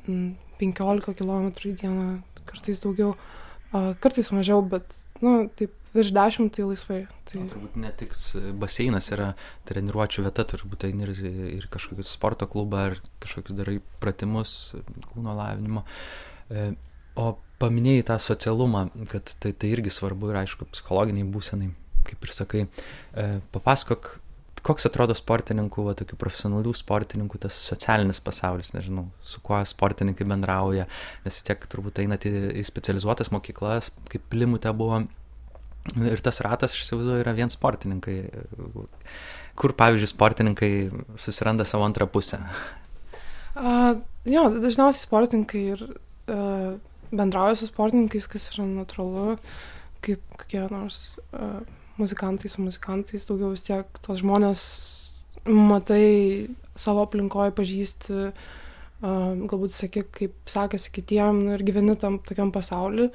mm, 0.08 0.30
15 0.60 1.16
km 1.20 1.50
į 1.52 1.74
dieną, 1.84 2.08
kartais 2.48 2.80
daugiau, 2.80 3.12
a, 3.12 3.45
kartais 3.72 4.30
mažiau, 4.34 4.62
bet, 4.66 4.94
nu, 5.22 5.46
taip 5.58 5.74
virš 5.96 6.12
dešimt 6.12 6.54
tai 6.56 6.66
laisvai. 6.66 7.00
Tai... 7.28 7.40
O, 7.40 7.46
turbūt 7.52 7.78
ne 7.80 7.92
tik 7.96 8.12
baseinas 8.60 9.08
yra 9.14 9.30
treniruočio 9.68 10.24
vieta, 10.26 10.44
turbūt 10.48 10.84
tai 10.84 10.92
ir, 10.92 11.12
ir 11.56 11.68
kažkokius 11.72 12.12
sporto 12.16 12.48
klubą, 12.50 12.84
ar 12.90 13.00
kažkokius 13.24 13.56
darai 13.58 13.78
pratimus, 14.02 14.74
kūno 15.12 15.36
lavinimo. 15.36 15.86
E, 16.50 16.68
o 17.16 17.32
paminėjai 17.62 18.06
tą 18.12 18.18
socialumą, 18.20 18.86
kad 19.10 19.32
tai, 19.42 19.54
tai 19.56 19.72
irgi 19.72 19.94
svarbu 19.94 20.30
ir 20.30 20.42
aišku, 20.42 20.68
psichologiniai 20.74 21.28
būsenai, 21.32 21.70
kaip 22.06 22.28
ir 22.28 22.34
sakai. 22.36 22.66
E, 22.66 23.28
papasakok, 23.54 24.16
koks 24.66 24.88
atrodo 24.88 25.14
sportininkų, 25.14 25.84
va, 25.86 25.94
tokių 25.98 26.18
profesionalių 26.18 26.72
sportininkų, 26.76 27.38
tas 27.46 27.58
socialinis 27.70 28.18
pasaulis, 28.24 28.72
nežinau, 28.74 29.06
su 29.22 29.42
kuo 29.46 29.60
sportininkai 29.66 30.26
bendrauja, 30.26 30.88
nes 31.24 31.38
vis 31.38 31.46
tiek 31.46 31.68
turbūt 31.70 32.02
einate 32.02 32.32
į 32.50 32.66
specializuotas 32.66 33.30
mokyklas, 33.34 33.92
kaip 34.10 34.34
limute 34.34 34.72
buvo 34.74 35.04
Ir 35.94 36.18
tas 36.24 36.40
ratas, 36.42 36.74
aš 36.74 36.82
įsivaizduoju, 36.82 37.22
yra 37.22 37.32
vien 37.36 37.52
sportininkai. 37.52 38.16
Kur, 39.56 39.72
pavyzdžiui, 39.78 40.10
sportininkai 40.10 40.70
susiranda 41.22 41.64
savo 41.68 41.86
antrą 41.86 42.08
pusę? 42.10 42.40
Uh, 43.56 44.02
jo, 44.28 44.48
dažniausiai 44.58 45.06
sportininkai 45.06 45.62
ir 45.76 45.84
uh, 45.86 46.74
bendrauja 47.14 47.56
su 47.60 47.70
sportininkais, 47.70 48.26
kas 48.28 48.50
yra 48.52 48.66
natūralu, 48.68 49.38
kaip 50.04 50.24
kokie 50.42 50.66
nors 50.72 51.00
uh, 51.30 51.62
muzikantai 52.00 52.50
su 52.52 52.64
muzikantais, 52.64 53.26
daugiau 53.28 53.54
vis 53.54 53.64
tiek 53.66 54.00
tos 54.04 54.20
žmonės 54.22 54.62
matai 55.46 56.48
savo 56.76 57.04
aplinkoje, 57.06 57.54
pažįsti, 57.56 58.20
galbūt 59.00 59.74
seki, 59.76 60.04
kaip 60.12 60.36
sekasi 60.50 60.92
kitiem 60.94 61.42
ir 61.54 61.64
gyveni 61.66 61.96
tam 62.00 62.18
tokiam 62.24 62.52
pasauliu. 62.52 63.10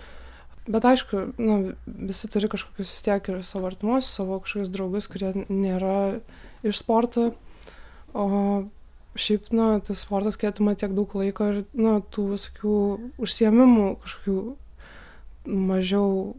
Bet 0.69 0.85
aišku, 0.85 1.31
nu, 1.41 1.55
visi 1.85 2.29
turi 2.29 2.49
kažkokius 2.51 2.91
vis 2.93 3.05
tiek 3.05 3.31
ir 3.33 3.41
savo 3.47 3.65
artimus, 3.71 4.09
savo 4.09 4.37
kažkokius 4.43 4.69
draugus, 4.69 5.09
kurie 5.09 5.33
nėra 5.49 6.21
iš 6.61 6.83
sporto. 6.83 7.31
O 8.13 8.27
šiaip, 9.17 9.49
na, 9.55 9.79
tas 9.83 10.05
sportas, 10.05 10.37
kai 10.37 10.51
atima 10.51 10.75
tiek 10.77 10.93
daug 10.95 11.11
laiko 11.17 11.49
ir, 11.49 11.63
na, 11.73 11.97
tų 12.13 12.29
visokių 12.35 12.75
užsiemimų 13.25 13.87
kažkokių 14.03 14.37
mažiau 15.71 16.35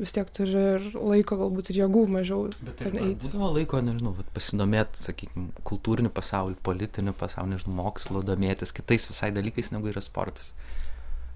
vis 0.00 0.14
tiek 0.16 0.30
turi 0.34 0.56
ir 0.56 0.86
laiko, 0.96 1.36
galbūt 1.40 1.70
ir 1.70 1.82
jėgų 1.82 2.04
mažiau 2.10 2.48
Bet 2.64 2.80
ten 2.80 2.96
eiti. 2.98 3.28
Būdavo 3.28 3.50
laiko, 3.58 3.80
nežinau, 3.84 4.14
pasidomėti, 4.34 5.04
sakykime, 5.04 5.50
kultūriniu 5.68 6.12
pasauliu, 6.14 6.56
politiniu 6.66 7.14
pasauliu, 7.16 7.54
nežinau, 7.54 7.76
mokslo, 7.82 8.24
domėtis 8.26 8.72
kitais 8.76 9.08
visai 9.10 9.30
dalykais, 9.36 9.72
negu 9.74 9.92
yra 9.92 10.02
sportas. 10.04 10.54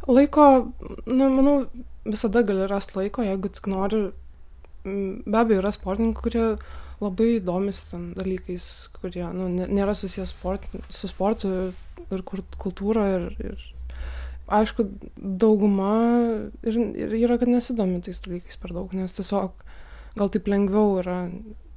Laiko, 0.09 0.47
nu, 1.09 1.29
manau, 1.33 1.57
visada 2.05 2.45
gali 2.45 2.69
rasti 2.71 2.99
laiko, 2.99 3.25
jeigu 3.25 3.53
tik 3.53 3.69
nori. 3.73 4.07
Be 4.85 5.39
abejo, 5.41 5.63
yra 5.63 5.73
sportininkų, 5.73 6.25
kurie 6.27 6.49
labai 7.01 7.39
domisi 7.45 7.87
ten 7.91 8.11
dalykais, 8.17 8.67
kurie 8.99 9.25
nu, 9.37 9.49
nėra 9.53 9.95
susijęs 9.97 10.35
sport, 10.35 10.67
su 10.93 11.09
sportu 11.09 11.53
ir 12.13 12.25
kultūra. 12.27 13.07
Ir, 13.17 13.31
ir 13.41 13.71
aišku, 14.47 14.87
dauguma 15.17 15.95
ir, 16.67 16.77
ir 16.77 17.17
yra, 17.25 17.39
kad 17.41 17.51
nesidomi 17.51 18.03
tais 18.05 18.21
dalykais 18.25 18.59
per 18.61 18.75
daug, 18.77 18.93
nes 18.97 19.17
tiesiog 19.17 19.65
gal 20.19 20.31
taip 20.33 20.49
lengviau 20.51 20.99
yra, 21.01 21.19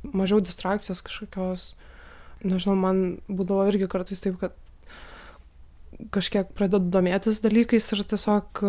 mažiau 0.04 0.42
distrakcijos 0.44 1.04
kažkokios. 1.06 1.74
Nežinau, 2.46 2.76
man 2.78 2.98
būdavo 3.28 3.66
irgi 3.72 3.88
kartais 3.90 4.22
taip, 4.22 4.38
kad 4.42 4.54
kažkiek 6.14 6.52
pradedu 6.54 6.92
domėtis 6.94 7.42
dalykais 7.42 7.88
ir 7.96 8.04
tiesiog 8.12 8.62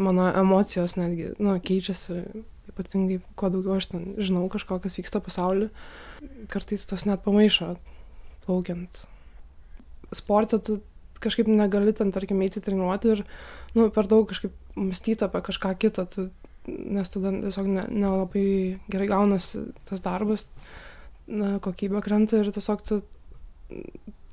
mano 0.00 0.28
emocijos 0.32 0.96
netgi, 0.96 1.34
nu, 1.42 1.58
keičiasi, 1.60 2.22
ypatingai 2.72 3.20
kuo 3.36 3.50
daugiau 3.52 3.76
aš 3.76 3.90
ten 3.92 4.08
žinau 4.16 4.46
kažko, 4.52 4.78
kas 4.80 4.96
vyksta 4.96 5.20
pasaulyje, 5.24 5.68
kartais 6.52 6.86
tas 6.88 7.04
net 7.08 7.24
pamaišo 7.26 7.74
plaukiant. 8.46 9.04
Sportą 10.14 10.60
tu 10.62 10.80
kažkaip 11.22 11.48
negali 11.50 11.94
ten, 11.96 12.12
tarkim, 12.14 12.40
eiti 12.44 12.62
treniruoti 12.64 13.14
ir, 13.14 13.22
nu, 13.76 13.88
per 13.94 14.08
daug 14.10 14.26
kažkaip 14.30 14.54
mąstyti 14.78 15.26
apie 15.26 15.42
kažką 15.48 15.74
kitą, 15.82 16.06
tu, 16.12 16.28
nes 16.66 17.10
tada 17.12 17.32
tiesiog 17.44 17.70
nelabai 17.70 18.44
ne, 18.44 18.74
ne 18.76 18.92
gerai 18.92 19.08
gaunasi 19.10 19.66
tas 19.88 20.02
darbas, 20.04 20.48
na, 21.26 21.56
kokybė 21.62 22.02
krenta 22.04 22.42
ir 22.42 22.52
tiesiog 22.54 22.84
tu 22.86 23.00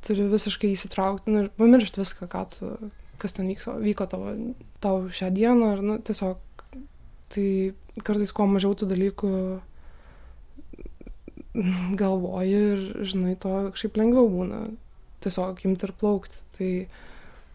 turi 0.04 0.28
visiškai 0.32 0.74
įsitraukti 0.74 1.32
nu, 1.32 1.46
ir 1.46 1.52
pamiršti 1.58 2.02
viską, 2.02 2.28
ką 2.32 2.44
tu, 2.54 2.72
kas 3.22 3.36
ten 3.38 3.48
vyko, 3.50 3.78
vyko 3.82 4.08
tavo, 4.12 4.34
tau 4.84 5.06
šią 5.08 5.30
dieną. 5.36 5.70
Ir, 5.78 5.84
nu, 5.86 6.00
tiesiog 6.04 6.42
tai 7.34 7.48
kartais 8.04 8.34
kuo 8.36 8.48
mažiau 8.50 8.76
tų 8.78 8.90
dalykų 8.92 9.32
galvoji 12.02 12.64
ir, 12.74 12.84
žinai, 13.06 13.36
to 13.40 13.54
kažkaip 13.74 14.00
lengviau 14.02 14.30
būna 14.32 14.66
tiesiog 15.24 15.64
imti 15.68 15.88
ir 15.88 15.96
plaukti. 16.00 16.42
Tai 16.58 16.72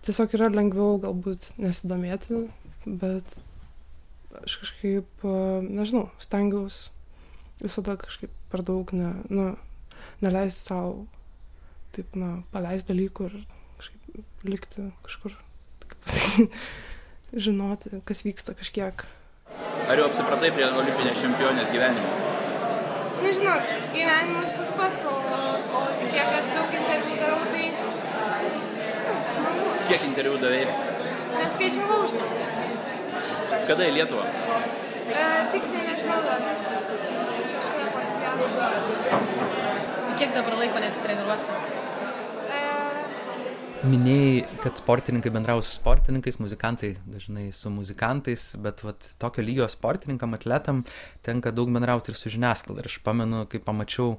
tiesiog 0.06 0.36
yra 0.38 0.50
lengviau 0.52 0.98
galbūt 1.02 1.52
nesidomėti, 1.60 2.46
bet 2.86 3.36
aš 4.42 4.58
kažkaip, 4.62 5.26
nežinau, 5.68 6.08
stengiausi 6.22 6.92
visada 7.62 7.96
kažkaip 7.98 8.32
per 8.52 8.62
daug 8.62 8.92
ne, 8.94 9.12
nu, 9.28 9.48
neleisti 10.22 10.68
savo, 10.68 11.06
taip, 11.96 12.14
na, 12.18 12.38
paleisti 12.52 12.92
dalykų 12.92 13.28
ir 13.28 13.38
kažkaip 13.80 14.46
likti 14.48 14.88
kažkur, 15.06 15.34
kaip 15.84 15.98
pasakyti, 16.06 16.62
žinoti, 17.48 17.98
kas 18.08 18.24
vyksta 18.26 18.54
kažkiek. 18.58 19.04
Ar 19.88 19.98
jau 19.98 20.06
apsipratai 20.08 20.52
prie 20.54 20.68
olimpinės 20.68 21.22
čempionės 21.22 21.72
gyvenimo? 21.74 22.14
Nežinau, 23.24 23.56
gyvenimas 23.94 24.54
tas 24.54 24.70
pats, 24.78 25.02
o 25.08 25.16
tiek, 26.04 26.22
kad 26.22 26.52
daug 26.54 26.78
interviu 26.82 27.18
darau, 27.18 27.42
tai 27.50 27.66
smagu. 29.34 29.77
Kiek 29.88 30.02
interviu 30.04 30.36
davėjai? 30.36 30.72
Neskaičiavau, 31.38 32.02
žinau. 32.10 32.26
Kada 33.68 33.86
į 33.88 33.92
Lietuvą? 33.96 34.24
E, 34.28 35.22
tiksliai 35.54 35.84
nežinau 35.86 36.18
dar. 36.26 36.42
Kažkaip 37.54 37.96
olimpiados. 38.00 38.58
Kiek 40.18 40.34
dabar 40.34 40.56
laiko 40.60 40.82
nesitreniruosi? 40.82 41.56
E, 42.52 42.60
Minėjai, 43.88 44.42
kad 44.60 44.82
sportininkai 44.82 45.32
bendrauja 45.38 45.64
su 45.64 45.78
sportininkais, 45.78 46.36
muzikantai 46.42 46.92
dažnai 47.08 47.46
su 47.56 47.72
muzikantais, 47.72 48.50
bet 48.60 48.84
vat, 48.84 49.08
tokio 49.22 49.46
lygio 49.46 49.70
sportininkam, 49.72 50.36
atletam 50.36 50.84
tenka 51.24 51.54
daug 51.54 51.72
bendrauti 51.72 52.12
ir 52.12 52.20
su 52.20 52.34
žiniasklaida. 52.36 52.84
Ir 52.84 52.92
aš 52.92 53.00
pamenu, 53.08 53.46
kai 53.48 53.64
pamačiau 53.64 54.18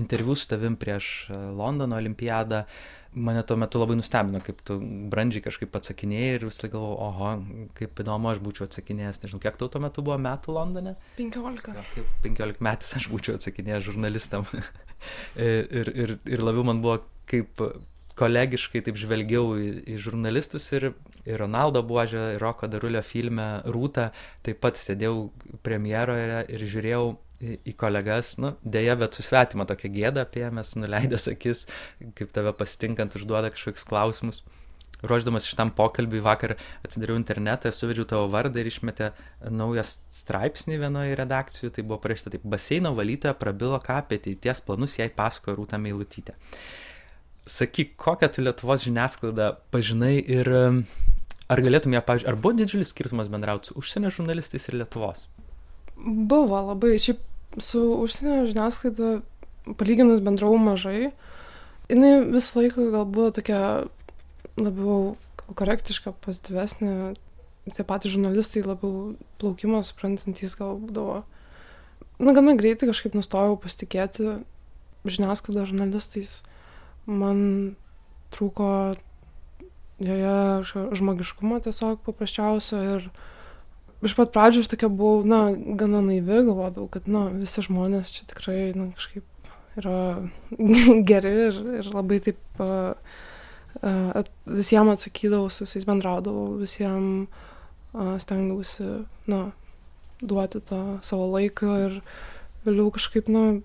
interviu 0.00 0.40
su 0.40 0.48
tavim 0.48 0.80
prieš 0.80 1.12
e, 1.28 1.44
Londono 1.52 2.00
olimpiadą, 2.00 2.64
mane 3.14 3.42
tuo 3.46 3.56
metu 3.60 3.80
labai 3.80 3.96
nustebino, 3.98 4.40
kaip 4.44 4.62
tu 4.66 4.78
brandžiai 5.12 5.44
kažkaip 5.44 5.76
atsakinėjai 5.78 6.38
ir 6.38 6.46
vis 6.48 6.60
laik 6.62 6.74
galvoju, 6.74 6.96
oho, 7.06 7.30
kaip 7.78 8.02
įdomu 8.04 8.30
aš 8.32 8.40
būčiau 8.44 8.66
atsakinėjęs, 8.68 9.22
nežinau, 9.24 9.42
kiek 9.44 9.58
tau 9.60 9.68
tuo 9.72 9.82
metu 9.84 10.04
buvo 10.06 10.16
metų 10.22 10.56
Londone? 10.56 10.96
15. 11.18 11.72
Gal 11.76 11.88
kaip 11.94 12.12
15 12.24 12.64
metais 12.64 12.96
aš 12.98 13.08
būčiau 13.12 13.36
atsakinėjęs 13.38 13.88
žurnalistam. 13.90 14.48
ir, 15.36 15.92
ir, 15.92 16.16
ir 16.24 16.44
labiau 16.44 16.64
man 16.68 16.80
buvo 16.84 17.00
kaip 17.30 17.60
kolegiškai 18.18 18.82
taip 18.86 18.98
žvelgiau 19.00 19.56
į, 19.56 19.68
į 19.94 19.98
žurnalistus 20.04 20.68
ir, 20.76 20.90
ir 21.24 21.40
Ronaldo 21.40 21.82
Buožę, 21.86 22.32
ir 22.34 22.42
Roko 22.42 22.68
Darulio 22.70 23.02
filme 23.06 23.48
Rūta, 23.72 24.10
taip 24.44 24.60
pat 24.64 24.80
sėdėjau 24.80 25.30
premjeroje 25.64 26.42
ir 26.52 26.66
žiūrėjau 26.74 27.06
į, 27.42 27.58
į 27.72 27.76
kolegas, 27.78 28.36
nu, 28.42 28.54
dėja, 28.62 28.96
bet 29.00 29.18
susvetima 29.18 29.66
tokia 29.68 29.90
gėda 29.92 30.26
apie 30.26 30.46
mes, 30.54 30.74
nuleidęs 30.78 31.28
akis, 31.34 31.66
kaip 32.18 32.32
tave 32.34 32.54
pasitinkant 32.56 33.18
užduoda 33.18 33.52
kažkokius 33.54 33.88
klausimus. 33.88 34.42
Ruoždamas 35.02 35.48
šitam 35.50 35.72
pokalbiui 35.74 36.20
vakar 36.22 36.54
atsidariau 36.86 37.18
internetą, 37.18 37.72
suvedžiau 37.74 38.06
tavo 38.06 38.28
vardą 38.30 38.62
ir 38.62 38.68
išmetė 38.70 39.08
naują 39.50 39.82
straipsnį 39.90 40.78
vienoje 40.78 41.18
redakcijų, 41.18 41.72
tai 41.74 41.82
buvo 41.82 41.98
parašyta 42.04 42.36
taip, 42.36 42.46
baseino 42.46 42.94
valytoja 42.94 43.34
prabilo, 43.34 43.80
ką 43.82 43.98
apie 43.98 44.20
ateities 44.22 44.62
planus 44.62 44.94
jai 45.00 45.10
pasakojo 45.10 45.58
Rūta 45.58 45.82
Meilutytė 45.82 46.38
sakyk, 47.46 47.96
kokią 47.96 48.28
tu 48.30 48.42
Lietuvos 48.42 48.84
žiniasklaidą 48.86 49.48
pažinai 49.74 50.14
ir 50.20 50.48
um, 50.54 50.82
ar 51.50 51.62
galėtum 51.64 51.94
ją, 51.96 52.02
pavyzdžiui, 52.06 52.30
ar 52.30 52.38
buvo 52.38 52.54
didžiulis 52.60 52.92
skirtumas 52.94 53.30
bendrauti 53.32 53.70
su 53.70 53.78
užsienio 53.80 54.12
žurnalistais 54.14 54.68
ir 54.68 54.78
Lietuvos? 54.78 55.26
Buvo 55.96 56.60
labai, 56.70 56.94
šiaip 57.02 57.20
su 57.58 57.82
užsienio 58.02 58.46
žiniasklaida 58.48 59.20
palyginus 59.78 60.22
bendravau 60.24 60.58
mažai. 60.60 61.10
Jis 61.90 62.30
visą 62.32 62.62
laiką 62.62 62.86
gal 62.94 63.04
buvo 63.04 63.30
tokia 63.34 63.60
labiau 64.56 65.16
korektiška, 65.52 66.14
pozityvesnė. 66.24 67.12
Tie 67.72 67.84
patys 67.86 68.16
žurnalistai 68.16 68.64
labiau 68.64 69.12
plaukimo 69.38 69.82
suprantantys 69.86 70.56
gal 70.58 70.78
būdavo. 70.80 71.22
Na, 72.22 72.32
gana 72.34 72.56
greitai 72.58 72.88
kažkaip 72.90 73.14
nustojau 73.18 73.58
pasitikėti 73.60 74.40
žiniasklaidą 75.06 75.66
žurnalistais. 75.70 76.40
Man 77.06 77.76
trūko 78.34 78.96
joje 80.02 80.94
žmogiškumo 80.98 81.60
tiesiog 81.62 82.02
paprasčiausio 82.06 82.82
ir 82.96 83.08
iš 84.08 84.16
pat 84.18 84.32
pradžių 84.34 84.64
aš 84.64 84.70
tokia 84.72 84.90
buvau, 84.90 85.22
na, 85.26 85.44
gana 85.78 86.02
naivi, 86.04 86.42
galvodavau, 86.48 86.88
kad, 86.92 87.06
na, 87.10 87.28
visi 87.34 87.64
žmonės 87.64 88.12
čia 88.16 88.26
tikrai, 88.30 88.72
na, 88.78 88.90
kažkaip 88.96 89.26
yra 89.80 89.96
geri 91.10 91.32
ir, 91.48 91.60
ir 91.80 91.90
labai 91.94 92.20
taip 92.24 92.62
uh, 92.62 92.92
uh, 93.80 94.22
visiems 94.50 94.96
atsakydavau, 94.96 95.50
su 95.50 95.66
visais 95.66 95.86
bendraudavau, 95.88 96.58
visiems 96.60 97.28
uh, 97.94 98.16
stengdavausi, 98.22 98.88
na, 99.30 99.44
duoti 100.22 100.62
tą 100.62 100.82
savo 101.06 101.28
laiką 101.32 101.76
ir 101.86 102.00
vėliau 102.66 102.92
kažkaip, 102.94 103.30
na, 103.32 103.60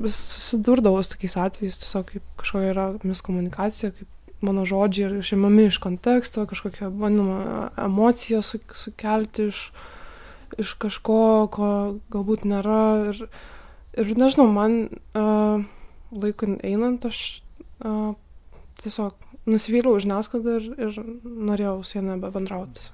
susidurdavau 0.00 1.02
su 1.04 1.14
tokiais 1.14 1.36
atvejais, 1.40 1.80
tiesiog 1.82 2.06
kaip 2.14 2.30
kažkokia 2.40 2.72
yra 2.74 2.86
miskomunikacija, 3.04 3.92
kaip 3.96 4.08
mano 4.44 4.64
žodžiai 4.68 5.08
yra 5.08 5.20
išimami 5.20 5.66
iš 5.68 5.78
konteksto, 5.82 6.46
kažkokia 6.48 6.90
bandoma 6.90 7.70
emocija 7.80 8.42
su, 8.42 8.60
sukelti 8.74 9.48
iš, 9.50 9.64
iš 10.58 10.74
kažko, 10.80 11.48
ko 11.52 11.70
galbūt 12.12 12.46
nėra. 12.48 12.82
Ir, 13.12 13.24
ir 14.00 14.14
nežinau, 14.18 14.48
man 14.54 14.78
uh, 14.88 15.64
laikui 16.10 16.56
einant 16.66 17.04
aš 17.08 17.42
uh, 17.84 18.14
tiesiog 18.80 19.16
nusivyliau 19.50 19.98
žiniasklaidą 20.00 20.56
ir, 20.60 20.70
ir 20.88 21.02
norėjau 21.24 21.76
su 21.84 21.98
ja 21.98 22.06
nebebendrauti 22.06 22.88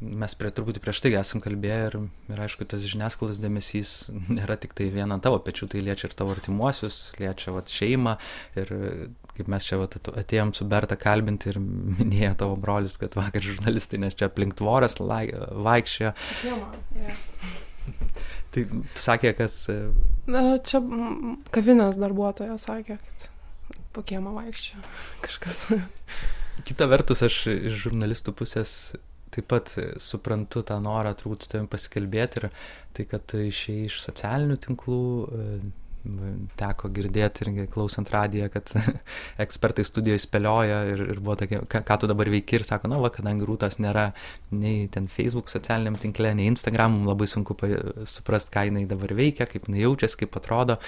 mes 0.00 0.34
prie 0.38 0.50
truputį 0.54 0.80
prieš 0.82 1.02
tai 1.04 1.12
esam 1.20 1.42
kalbėję 1.44 1.80
ir, 1.88 1.96
ir 2.32 2.42
aišku, 2.46 2.64
tas 2.68 2.84
žiniasklaidos 2.88 3.40
dėmesys 3.42 3.92
nėra 4.32 4.56
tik 4.60 4.72
tai 4.76 4.88
viena 4.94 5.18
tavo 5.22 5.40
pečių, 5.44 5.68
tai 5.74 5.82
liečia 5.84 6.08
ir 6.08 6.16
tavo 6.16 6.32
artimuosius, 6.34 7.00
liečia 7.20 7.52
vat, 7.54 7.72
šeimą 7.72 8.16
ir 8.60 8.72
kaip 9.36 9.50
mes 9.52 9.66
čia 9.68 9.80
vat, 9.80 9.96
atėjom 10.22 10.54
su 10.56 10.66
Berta 10.68 10.96
kalbinti 11.00 11.52
ir 11.52 11.60
minėjo 11.60 12.32
tavo 12.44 12.56
brolius, 12.60 12.96
kad 13.00 13.16
vakar 13.18 13.44
žurnalistai, 13.44 14.00
nes 14.00 14.16
čia 14.16 14.30
aplink 14.30 14.56
tvoras 14.58 14.98
vaikščiojo. 15.00 16.14
Yeah. 16.96 17.20
tai 18.54 18.66
sakė, 18.96 19.34
kas... 19.38 19.62
Na, 20.30 20.56
čia 20.64 20.82
kavinės 21.54 22.00
darbuotoja 22.00 22.56
sakė, 22.60 22.96
kad 23.00 23.30
po 23.96 24.04
kiemą 24.06 24.32
vaikščiojo 24.38 24.82
kažkas. 25.26 25.62
Kita 26.66 26.88
vertus, 26.90 27.22
aš 27.24 27.42
iš 27.52 27.84
žurnalistų 27.86 28.34
pusės 28.36 28.74
taip 29.34 29.50
pat 29.50 29.74
suprantu 30.02 30.64
tą 30.66 30.80
norą 30.82 31.12
turbūt 31.18 31.44
su 31.44 31.52
tavim 31.52 31.68
pasikalbėti 31.70 32.42
ir 32.42 32.48
tai, 32.96 33.06
kad 33.10 33.26
tu 33.30 33.42
išėjai 33.46 33.86
iš 33.90 34.00
socialinių 34.06 34.58
tinklų, 34.66 35.00
teko 36.60 36.88
girdėti 36.94 37.44
irgi 37.44 37.66
klausant 37.72 38.08
radiją, 38.12 38.48
kad 38.52 38.70
ekspertai 39.44 39.84
studijoje 39.84 40.22
spėlioja 40.24 40.78
ir, 40.94 41.02
ir 41.14 41.20
buvo 41.20 41.36
tokia, 41.42 41.60
ką, 41.70 41.82
ką 41.86 41.98
tu 42.00 42.10
dabar 42.10 42.30
veiki 42.32 42.56
ir 42.56 42.64
sako, 42.66 42.88
na, 42.92 43.00
va, 43.02 43.10
kadangi 43.12 43.46
rūtas 43.48 43.80
nėra 43.82 44.10
nei 44.54 44.88
ten 44.92 45.08
Facebook 45.12 45.52
socialiniam 45.52 45.98
tinkle, 46.00 46.32
nei 46.36 46.48
Instagram, 46.50 47.00
mums 47.00 47.12
labai 47.12 47.28
sunku 47.30 47.56
suprasti, 48.08 48.54
ką 48.54 48.66
jinai 48.70 48.86
dabar 48.90 49.12
veikia, 49.16 49.48
kaip 49.50 49.68
jinai 49.68 49.84
jaučiasi, 49.84 50.22
kaip 50.24 50.40
atrodo. 50.40 50.80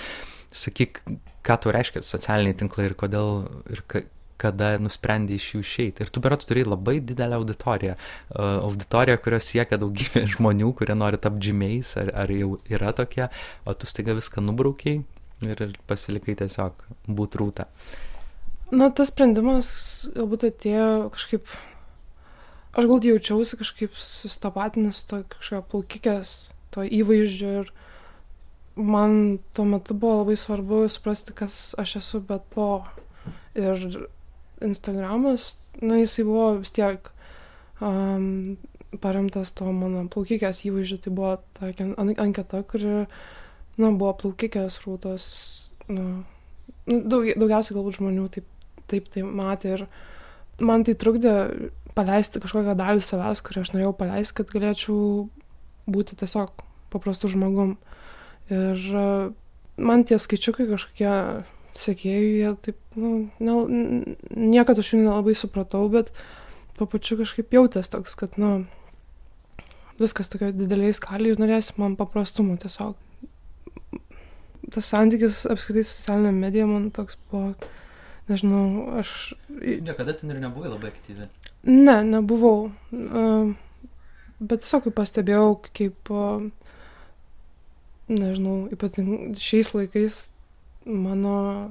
Sakyk, 0.63 1.05
ką 1.45 1.61
tu 1.61 1.73
reiškia 1.77 2.05
socialiniai 2.05 2.57
tinklai 2.65 2.89
ir 2.91 2.97
kodėl 2.99 3.45
ir 3.73 3.85
ka, 3.89 4.05
kada 4.41 4.75
nusprendė 4.83 5.37
iš 5.39 5.49
jų 5.55 5.63
išeiti. 5.63 6.05
Ir 6.05 6.13
tu 6.13 6.23
berots 6.25 6.49
turėjai 6.49 6.71
labai 6.73 6.97
didelę 7.01 7.39
auditoriją. 7.39 7.97
Uh, 7.97 8.63
auditoriją, 8.69 9.19
kurios 9.25 9.49
siekia 9.53 9.79
daugybė 9.83 10.25
žmonių, 10.37 10.73
kurie 10.79 10.97
nori 10.99 11.21
tapti 11.23 11.51
žymiais, 11.51 11.97
ar, 12.03 12.13
ar 12.25 12.33
jau 12.35 12.57
yra 12.71 12.95
tokie, 12.97 13.29
o 13.67 13.75
tu 13.75 13.91
staiga 13.91 14.17
viską 14.19 14.45
nubraukiai 14.45 15.03
ir 15.47 15.77
pasilikai 15.91 16.37
tiesiog 16.39 16.87
būt 17.11 17.37
rūta. 17.41 17.67
Na, 18.73 18.89
tas 18.95 19.11
sprendimas 19.13 19.69
galbūt 20.15 20.47
atėjo 20.49 21.11
kažkaip, 21.13 21.51
aš 22.73 22.89
gal 22.89 23.07
jaučiausi 23.11 23.59
kažkaip 23.61 23.99
sustapatinus 24.01 25.03
to 25.11 25.25
kažkokio 25.35 25.65
plaukikės, 25.73 26.37
to 26.73 26.87
įvaizdžio 26.87 27.51
ir 27.61 27.73
man 28.77 29.39
tuo 29.53 29.67
metu 29.69 29.95
buvo 29.95 30.23
labai 30.23 30.39
svarbu 30.41 30.87
suprasti, 30.89 31.35
kas 31.37 31.75
aš 31.79 31.99
esu, 32.01 32.23
bet 32.25 32.47
po. 32.55 32.85
Ir 33.55 33.77
Instagramas, 34.65 35.57
na, 35.81 35.99
jisai 36.01 36.25
buvo 36.29 36.47
vis 36.61 36.73
tiek 36.75 37.11
um, 37.81 38.57
paremtas 39.03 39.53
to 39.57 39.69
mano 39.73 40.05
plaukikės 40.13 40.65
įvaizdžiu, 40.69 41.01
tai 41.05 41.13
buvo 41.15 41.37
tokia 41.59 41.89
anketa, 42.21 42.63
kuri, 42.69 43.05
na, 43.81 43.91
buvo 43.91 44.13
plaukikės 44.21 44.83
rūtos, 44.85 45.27
na, 45.89 46.07
nu, 46.89 46.99
daug, 47.07 47.29
daugiausiai 47.39 47.79
galbūt 47.79 48.01
žmonių 48.01 48.27
taip, 48.35 48.49
taip 48.91 49.09
tai 49.13 49.25
matė 49.27 49.77
ir 49.77 49.87
man 50.63 50.85
tai 50.87 50.95
trukdė 50.99 51.37
paleisti 51.97 52.41
kažkokią 52.43 52.77
dalį 52.79 53.05
savęs, 53.05 53.43
kurią 53.45 53.65
aš 53.65 53.73
norėjau 53.75 53.95
paleisti, 53.97 54.37
kad 54.41 54.53
galėčiau 54.53 54.99
būti 55.93 56.17
tiesiog 56.21 56.63
paprastu 56.93 57.31
žmogum. 57.33 57.77
Ir 58.53 58.79
man 59.81 60.05
tie 60.05 60.19
skaičiukai 60.21 60.69
kažkokie 60.71 61.13
sekėjų, 61.79 62.31
jie 62.37 62.53
taip, 62.67 62.79
nu, 62.99 63.13
ne, 63.41 64.05
niekada 64.31 64.83
aš 64.83 64.95
jų 64.95 65.03
nelabai 65.05 65.35
supratau, 65.39 65.87
bet 65.93 66.13
po 66.79 66.89
pačiu 66.91 67.19
kažkaip 67.21 67.53
jautės 67.55 67.91
toks, 67.93 68.17
kad, 68.19 68.37
nu, 68.41 68.65
viskas 70.01 70.31
tokio 70.33 70.51
dideliai 70.57 70.95
skaliai 70.97 71.35
ir 71.35 71.41
norėsi 71.41 71.77
man 71.81 71.97
paprastumo 71.99 72.57
tiesiog. 72.61 72.97
Tas 74.73 74.89
santykis 74.89 75.43
apskritai 75.53 75.85
socialinė 75.85 76.33
medija 76.37 76.67
man 76.69 76.91
toks 76.95 77.19
buvo, 77.31 77.53
nežinau, 78.31 78.99
aš... 79.01 79.35
Niekada 79.53 80.17
ten 80.17 80.33
ir 80.33 80.41
nebuvai 80.43 80.73
labai 80.73 80.93
aktyvi. 80.93 81.29
Ne, 81.69 81.99
nebuvau. 82.09 82.73
Bet 84.43 84.65
tiesiog 84.65 84.89
pastebėjau, 84.97 85.59
kaip, 85.77 86.13
nežinau, 88.13 88.57
ypatingai 88.75 89.35
šiais 89.39 89.75
laikais 89.77 90.31
mano, 90.87 91.71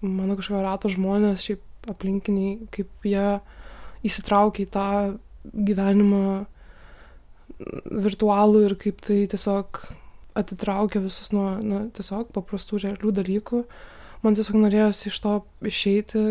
mano 0.00 0.38
kažkokio 0.38 0.62
rato 0.64 0.90
žmonės, 0.92 1.44
šiaip 1.46 1.90
aplinkiniai, 1.92 2.68
kaip 2.74 3.06
jie 3.06 3.26
įsitraukia 4.06 4.66
į 4.66 4.70
tą 4.72 4.88
gyvenimą 5.52 6.24
virtualų 8.02 8.64
ir 8.66 8.76
kaip 8.80 9.02
tai 9.04 9.22
tiesiog 9.30 9.82
atitraukia 10.38 11.02
visus 11.04 11.32
nuo, 11.34 11.58
nuo 11.62 11.84
tiesiog 11.94 12.32
paprastų 12.34 12.82
realių 12.86 13.12
dalykų. 13.18 13.62
Man 14.22 14.38
tiesiog 14.38 14.58
norėjosi 14.62 15.10
iš 15.10 15.18
to 15.22 15.34
išeiti 15.66 16.24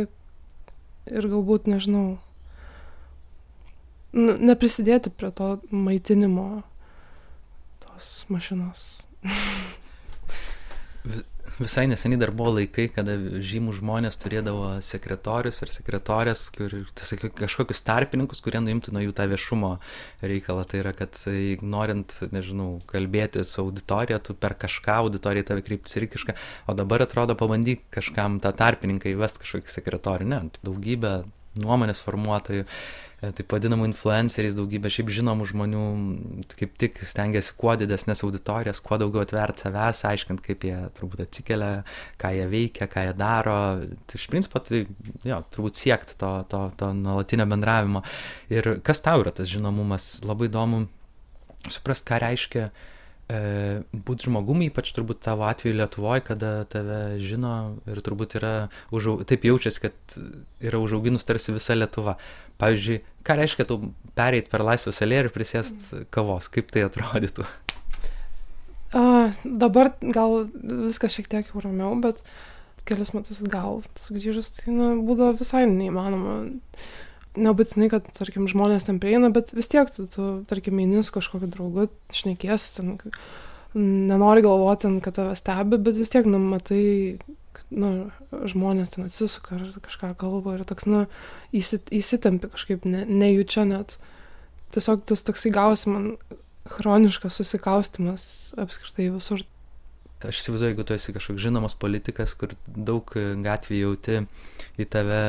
ir 1.12 1.28
galbūt, 1.32 1.68
nežinau, 1.72 2.20
neprisidėti 4.14 5.12
prie 5.14 5.32
to 5.36 5.54
maitinimo 5.72 6.64
tos 7.84 8.14
mašinos. 8.32 9.04
Visai 11.62 11.86
neseniai 11.90 12.20
dar 12.22 12.32
buvo 12.36 12.56
laikai, 12.58 12.88
kada 12.94 13.16
žymų 13.52 13.76
žmonės 13.80 14.18
turėdavo 14.22 14.68
sekretorius 14.86 15.62
ar 15.64 15.72
sekretorės, 15.74 16.44
kur, 16.56 16.74
tiesiog 16.98 17.28
kažkokius 17.38 17.84
tarpininkus, 17.88 18.42
kurie 18.44 18.62
nuimtų 18.64 18.94
nuo 18.96 19.04
jų 19.06 19.16
tą 19.18 19.28
viešumo 19.32 19.74
reikalą. 20.26 20.66
Tai 20.72 20.82
yra, 20.84 20.94
kad 20.98 21.14
tai, 21.18 21.58
norint, 21.62 22.16
nežinau, 22.34 22.72
kalbėti 22.92 23.46
su 23.48 23.62
auditorija, 23.66 24.22
tu 24.24 24.36
per 24.38 24.58
kažką 24.60 25.02
auditorija 25.06 25.52
tave 25.52 25.66
kreiptis 25.66 26.00
ir 26.00 26.10
kažką, 26.12 26.38
o 26.68 26.78
dabar 26.78 27.06
atrodo 27.06 27.38
pabandyk 27.40 27.86
kažkam 27.94 28.42
tą 28.44 28.54
tarpininką 28.58 29.14
įvesti 29.14 29.46
kažkokį 29.46 29.78
sekretorių. 29.78 30.32
Ne, 30.34 30.44
daugybė 30.66 31.22
nuomonės 31.62 32.00
formuotojų 32.04 32.68
taip 33.22 33.54
vadinamų 33.54 33.86
influenceriais, 33.92 34.56
daugybė 34.58 34.90
šiaip 34.90 35.12
žinomų 35.14 35.46
žmonių 35.52 35.82
kaip 36.58 36.74
tik 36.82 36.98
stengiasi 37.06 37.54
kuo 37.60 37.76
didesnės 37.78 38.24
auditorijas, 38.26 38.82
kuo 38.82 38.98
daugiau 39.02 39.22
atverti 39.22 39.68
savęs, 39.68 40.02
aiškint, 40.10 40.42
kaip 40.46 40.66
jie 40.66 40.78
turbūt 40.98 41.22
atsikelia, 41.28 41.84
ką 42.22 42.32
jie 42.34 42.48
veikia, 42.50 42.88
ką 42.90 43.06
jie 43.06 43.18
daro. 43.20 43.58
Tai 44.10 44.18
iš 44.18 44.26
principo, 44.32 44.62
tai 44.66 44.88
jo, 45.28 45.42
turbūt 45.54 45.78
siekti 45.78 46.18
to, 46.22 46.32
to, 46.50 46.64
to 46.80 46.90
nuolatinio 46.98 47.46
bendravimo. 47.52 48.02
Ir 48.54 48.74
kas 48.86 49.06
tau 49.06 49.22
yra 49.22 49.36
tas 49.38 49.52
žinomumas, 49.52 50.16
labai 50.26 50.50
įdomu 50.50 50.88
suprast, 51.70 52.08
ką 52.10 52.24
reiškia 52.26 52.72
e, 53.32 53.38
būti 53.96 54.28
žmogumi, 54.28 54.68
ypač 54.72 54.92
turbūt 54.96 55.22
tavo 55.24 55.48
atveju 55.48 55.78
Lietuvoje, 55.80 56.26
kada 56.28 56.52
tave 56.72 57.02
žino 57.24 57.56
ir 57.90 58.02
turbūt 58.04 58.36
yra, 58.42 58.54
užau, 58.94 59.20
taip 59.28 59.48
jaučiasi, 59.48 59.84
kad 59.88 60.18
yra 60.60 60.82
užauginus 60.84 61.28
tarsi 61.28 61.56
visa 61.56 61.78
Lietuva. 61.78 62.18
Pavyzdžiui 62.62 63.02
ką 63.26 63.38
reiškia 63.40 63.68
tau 63.70 63.92
pereit 64.18 64.52
per 64.52 64.66
laisvės 64.68 65.02
alėją 65.06 65.28
ir 65.28 65.34
prisėst 65.34 65.86
kavos? 66.14 66.52
Kaip 66.52 66.74
tai 66.74 66.86
atrodytų? 66.90 67.48
A, 68.92 69.32
dabar 69.46 69.94
gal 70.02 70.50
viskas 70.52 71.16
šiek 71.16 71.30
tiek 71.32 71.48
jau 71.54 71.64
ramiau 71.64 71.96
bet 72.04 72.20
kelis 72.88 73.14
metus 73.16 73.40
atgal 73.40 73.80
sugrįžus 74.00 74.52
tai 74.58 74.74
na, 74.74 74.92
būdavo 75.00 75.38
visai 75.40 75.64
neįmanoma 75.70 76.42
nebūtinai, 77.40 77.90
kad, 77.92 78.08
tarkim, 78.18 78.48
žmonės 78.52 78.88
ten 78.88 79.00
prieina, 79.04 79.32
bet 79.34 79.54
vis 79.56 79.70
tiek 79.72 79.92
tu, 79.94 80.08
tu 80.12 80.32
tarkim, 80.50 80.80
eini 80.84 81.04
su 81.06 81.14
kažkokiu 81.16 81.52
draugu, 81.52 81.88
šnekies, 82.16 82.68
ten, 82.78 82.98
nenori 83.78 84.44
galvoti, 84.44 84.92
kad 85.06 85.16
tave 85.16 85.38
stebi, 85.40 85.80
bet 85.80 86.00
vis 86.00 86.12
tiek, 86.12 86.28
nu, 86.28 86.42
matai, 86.52 86.84
nu, 87.72 87.92
žmonės 88.52 88.96
ten 88.96 89.08
atsisuka 89.08 89.56
ar 89.58 89.70
kažką 89.86 90.14
kalba 90.20 90.58
ir 90.58 90.66
toks, 90.68 90.88
nu, 90.92 91.06
įsit, 91.56 91.92
įsitempi 91.96 92.52
kažkaip, 92.52 92.88
ne, 92.90 93.06
nejučia 93.08 93.66
net. 93.70 93.98
Tiesiog 94.76 95.04
tas 95.08 95.24
toksai 95.28 95.52
gausi 95.56 95.92
man 95.92 96.12
chroniškas 96.72 97.40
susikaustimas 97.40 98.26
apskritai 98.60 99.10
visur. 99.12 99.44
Aš 100.22 100.44
įsivaizduoju, 100.44 100.72
jeigu 100.72 100.86
tu 100.86 100.96
esi 100.96 101.16
kažkoks 101.16 101.42
žinomas 101.42 101.76
politikas, 101.80 102.36
kur 102.38 102.54
daug 102.68 103.10
gatvį 103.42 103.80
jauti 103.82 104.20
į 104.80 104.88
tave 104.92 105.24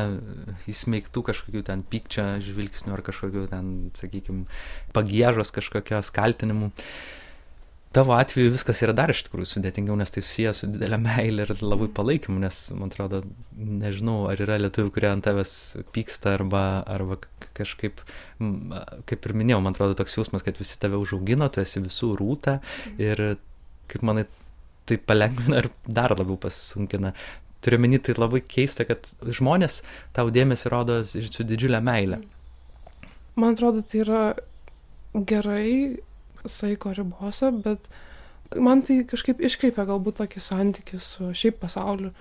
įsmeigtų 0.70 1.24
kažkokių 1.30 1.64
ten 1.66 1.82
pykčio 1.88 2.28
žvilgsnių 2.44 2.94
ar 2.94 3.02
kažkokių 3.06 3.48
ten, 3.50 3.72
sakykime, 3.98 4.46
pagėžos 4.94 5.52
kažkokios 5.56 6.12
kaltinimų. 6.14 6.70
Tavo 7.92 8.14
atveju 8.16 8.54
viskas 8.54 8.78
yra 8.80 8.94
dar 8.96 9.10
iš 9.12 9.20
tikrųjų 9.26 9.50
sudėtingiau, 9.50 9.98
nes 10.00 10.08
tai 10.08 10.22
susijęs 10.24 10.62
su 10.62 10.68
didelė 10.72 10.96
meilė 11.02 11.44
ir 11.44 11.58
labai 11.60 11.90
palaikymu, 11.92 12.38
nes, 12.40 12.60
man 12.72 12.88
atrodo, 12.88 13.20
nežinau, 13.52 14.30
ar 14.32 14.40
yra 14.40 14.56
lietuvių, 14.62 14.94
kurie 14.94 15.10
ant 15.10 15.26
tavęs 15.26 15.52
pyksta 15.92 16.32
arba, 16.38 16.62
arba 16.88 17.18
kažkaip, 17.52 18.00
kaip 19.10 19.28
ir 19.28 19.36
minėjau, 19.36 19.60
man 19.60 19.76
atrodo 19.76 19.98
toks 19.98 20.16
jausmas, 20.16 20.44
kad 20.46 20.56
visi 20.56 20.80
tave 20.80 20.96
užaugino, 21.02 21.50
tu 21.52 21.60
esi 21.60 21.84
visų 21.84 22.14
rūta 22.16 22.62
ir, 22.96 23.26
kaip 23.92 24.08
manai, 24.08 24.24
tai 24.88 24.96
palengvina 24.96 25.60
ir 25.60 25.68
dar 25.84 26.16
labiau 26.16 26.40
pasunkina. 26.40 27.12
Turiu 27.62 27.78
meni, 27.78 28.00
tai 28.02 28.16
labai 28.18 28.40
keista, 28.42 28.82
kad 28.88 29.06
žmonės 29.22 29.82
tau 30.16 30.32
dėmesį 30.34 30.70
rodo 30.72 31.02
su 31.06 31.46
didžiulė 31.46 31.78
meilė. 31.84 32.18
Man 33.38 33.54
atrodo, 33.54 33.84
tai 33.86 34.02
yra 34.02 34.22
gerai 35.14 36.00
saiko 36.46 36.92
ribose, 36.96 37.52
bet 37.64 37.86
man 38.58 38.82
tai 38.84 39.02
kažkaip 39.08 39.40
iškreipia 39.40 39.86
galbūt 39.88 40.18
tokį 40.20 40.42
santykį 40.42 41.00
su 41.00 41.30
šiaip 41.36 41.60
pasauliu, 41.62 42.12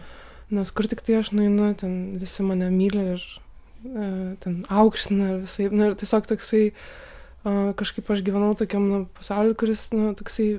nes 0.54 0.72
kur 0.76 0.88
tik 0.88 1.04
tai 1.06 1.20
aš 1.20 1.32
nueinu, 1.36 1.72
ten 1.80 2.20
visi 2.22 2.46
mane 2.46 2.70
myli 2.72 3.06
ir 3.16 3.24
e, 3.26 4.08
ten 4.44 4.62
aukština 4.70 5.30
ir 5.34 5.44
visai, 5.46 5.70
na 5.74 5.90
ir 5.90 5.98
tiesiog 6.00 6.28
toksai, 6.32 6.64
e, 6.72 7.56
kažkaip 7.82 8.12
aš 8.12 8.24
gyvenau 8.28 8.54
tokiam 8.60 8.88
nu, 8.92 9.04
pasauliu, 9.18 9.56
kuris, 9.60 9.90
nu, 9.96 10.12
toksai, 10.20 10.50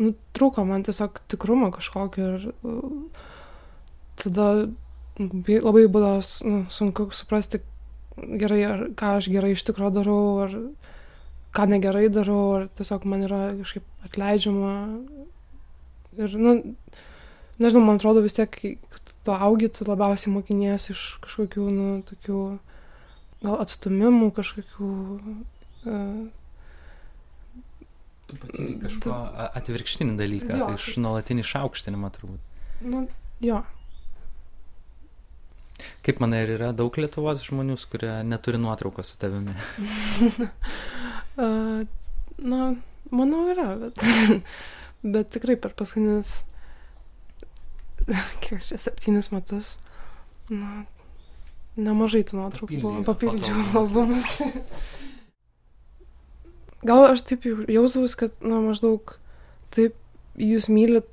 nu, 0.00 0.14
trūko 0.36 0.66
man 0.68 0.84
tiesiog 0.86 1.22
tikrumo 1.32 1.72
kažkokio 1.74 2.32
ir 2.34 2.50
e, 2.52 2.76
tada 4.24 4.48
labai 5.18 5.86
būdavo 5.86 6.20
nu, 6.48 6.64
sunku 6.72 7.08
suprasti 7.14 7.60
gerai, 8.16 8.60
ar 8.66 8.84
ką 8.98 9.16
aš 9.18 9.30
gerai 9.32 9.54
iš 9.54 9.64
tikrųjų 9.68 9.94
darau, 9.94 10.20
ar 10.46 10.54
ką 11.54 11.66
negerai 11.70 12.08
darau, 12.12 12.42
ar 12.58 12.68
tiesiog 12.78 13.06
man 13.10 13.26
yra 13.26 13.40
kažkaip 13.60 14.06
atleidžiama. 14.08 14.74
Ir, 16.18 16.36
nu, 16.38 16.54
nežinau, 17.58 17.82
man 17.86 17.98
atrodo 17.98 18.22
vis 18.24 18.36
tiek, 18.36 18.50
kai 18.50 18.76
tu 19.24 19.34
augi, 19.34 19.70
tu 19.72 19.86
labiausiai 19.88 20.34
mokinies 20.34 20.90
iš 20.94 21.04
kažkokių, 21.24 21.66
nu, 21.74 21.90
tokių 22.06 22.40
gal 23.44 23.60
atstumimų, 23.62 24.30
kažkokių. 24.36 24.90
Uh, 25.84 26.24
tu 28.30 28.38
patyrei 28.40 28.76
kažko 28.80 29.14
atvirkštinį 29.60 30.18
dalyką, 30.18 30.50
jo, 30.58 30.68
tai 30.68 30.78
iš 30.78 30.98
nuolatinį 31.02 31.44
išaukštinimą 31.44 32.10
turbūt. 32.16 32.52
Nu, 32.84 33.06
jo. 33.44 33.62
Kaip 36.04 36.20
manai, 36.20 36.44
ar 36.44 36.54
yra 36.56 36.70
daug 36.76 36.94
Lietuvos 37.00 37.42
žmonių, 37.46 37.76
kurie 37.90 38.12
neturi 38.28 38.60
nuotraukos 38.60 39.14
su 39.14 39.20
tavimi? 39.20 39.56
Uh, 41.34 41.82
na, 42.38 42.76
manau 43.10 43.48
yra, 43.50 43.72
bet, 43.74 43.96
bet 45.16 45.32
tikrai 45.34 45.56
per 45.58 45.72
paskutinius, 45.74 46.44
kiek 48.44 48.62
čia, 48.62 48.78
septynis 48.78 49.32
metus, 49.32 49.72
na, 50.46 50.84
nemažai 51.74 52.22
tų 52.28 52.38
nuotraukų 52.38 52.78
buvo, 52.78 53.02
papildžiau 53.08 53.64
albumus. 53.80 54.44
Gal 56.86 57.08
aš 57.08 57.24
taip 57.26 57.48
jausdavus, 57.48 58.14
kad, 58.20 58.38
na, 58.44 58.60
maždaug 58.62 59.16
taip 59.74 59.98
jūs 60.38 60.70
mylit 60.70 61.08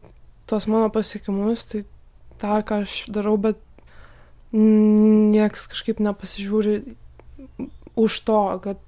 tos 0.46 0.68
mano 0.70 0.92
pasiekimus, 0.94 1.66
tai 1.72 1.86
tą, 2.42 2.60
ką 2.68 2.84
aš 2.84 3.06
darau, 3.14 3.38
bet 3.42 3.58
nieks 4.52 5.68
kažkaip 5.72 6.02
nepasižiūri 6.04 6.96
už 7.96 8.20
to, 8.28 8.42
kad 8.64 8.82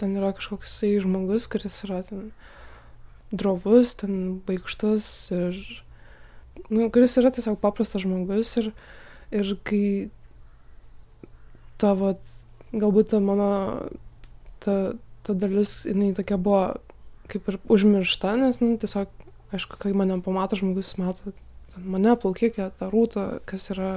ten 0.00 0.16
yra 0.16 0.32
kažkoksai 0.36 0.96
žmogus, 1.00 1.48
kuris 1.50 1.82
yra 1.84 2.02
ten 2.04 2.30
drovus, 3.32 3.94
ten 4.00 4.40
baigštus 4.46 5.06
ir, 5.34 5.58
nu, 6.68 6.88
kuris 6.92 7.16
yra 7.20 7.32
tiesiog 7.32 7.60
paprastas 7.62 8.04
žmogus 8.04 8.52
ir, 8.60 8.72
ir 9.32 9.52
kai 9.64 10.10
tavo, 11.80 12.14
galbūt 12.72 13.12
ta 13.12 13.20
mano, 13.24 13.50
ta, 14.60 14.96
ta 15.24 15.36
dalis, 15.36 15.82
jinai 15.88 16.12
tokia 16.16 16.40
buvo 16.40 16.64
kaip 17.30 17.46
ir 17.48 17.60
užmiršta, 17.70 18.34
nes, 18.40 18.58
nu, 18.62 18.74
tiesiog, 18.80 19.12
aišku, 19.54 19.78
kai 19.80 19.94
mane 19.96 20.18
pamato 20.24 20.58
žmogus, 20.58 20.96
mato 20.98 21.32
mane, 21.78 22.16
plaukikę, 22.18 22.72
tą 22.80 22.90
rūtą, 22.90 23.26
kas 23.46 23.70
yra 23.74 23.92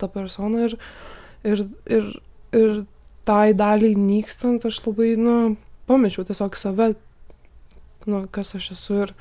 ta 0.00 0.08
persona 0.10 0.66
ir, 0.68 0.76
ir, 1.44 1.66
ir, 1.86 2.08
ir 2.56 2.80
tai 3.28 3.52
daliai 3.56 3.94
nykstant 3.98 4.64
aš 4.66 4.80
labai, 4.86 5.12
nu, 5.20 5.36
pamečiau 5.90 6.24
tiesiog 6.26 6.56
save, 6.58 6.94
nu, 8.08 8.24
kas 8.32 8.54
aš 8.58 8.72
esu 8.76 9.04
ir 9.04 9.14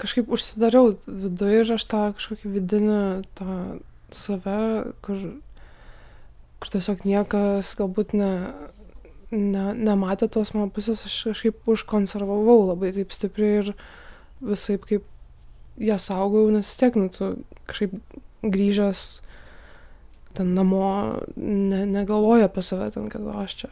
kažkaip 0.00 0.30
užsidariau 0.30 0.94
viduje 1.06 1.62
ir 1.62 1.72
aš 1.74 1.86
tą 1.90 2.02
kažkokį 2.16 2.52
vidinį 2.56 3.00
tą 3.38 3.54
save, 4.14 4.58
kur, 5.04 5.22
kur 6.62 6.72
tiesiog 6.74 7.06
niekas 7.08 7.74
galbūt 7.78 8.14
ne, 8.18 8.32
ne, 9.30 9.64
nematė 9.74 10.30
tos 10.30 10.54
mano 10.54 10.70
pusės, 10.74 11.04
aš 11.06 11.16
kažkaip 11.32 11.70
užkonservavau 11.70 12.60
labai 12.70 12.92
taip 12.96 13.14
stipriai 13.14 13.64
ir 13.64 13.72
visai 14.40 14.78
kaip 14.82 15.06
ją 15.80 15.96
saugau, 16.02 16.46
nes 16.52 16.70
tiek, 16.76 16.96
nu, 16.98 17.10
tu 17.12 17.32
kažkaip 17.70 17.94
grįžęs 18.44 19.04
ten 20.34 20.54
namo 20.54 20.84
ne, 21.36 21.84
negalvoju 21.86 22.46
apie 22.46 22.62
save, 22.62 22.90
ten, 22.94 23.08
kad 23.12 23.26
aš 23.42 23.56
čia 23.62 23.70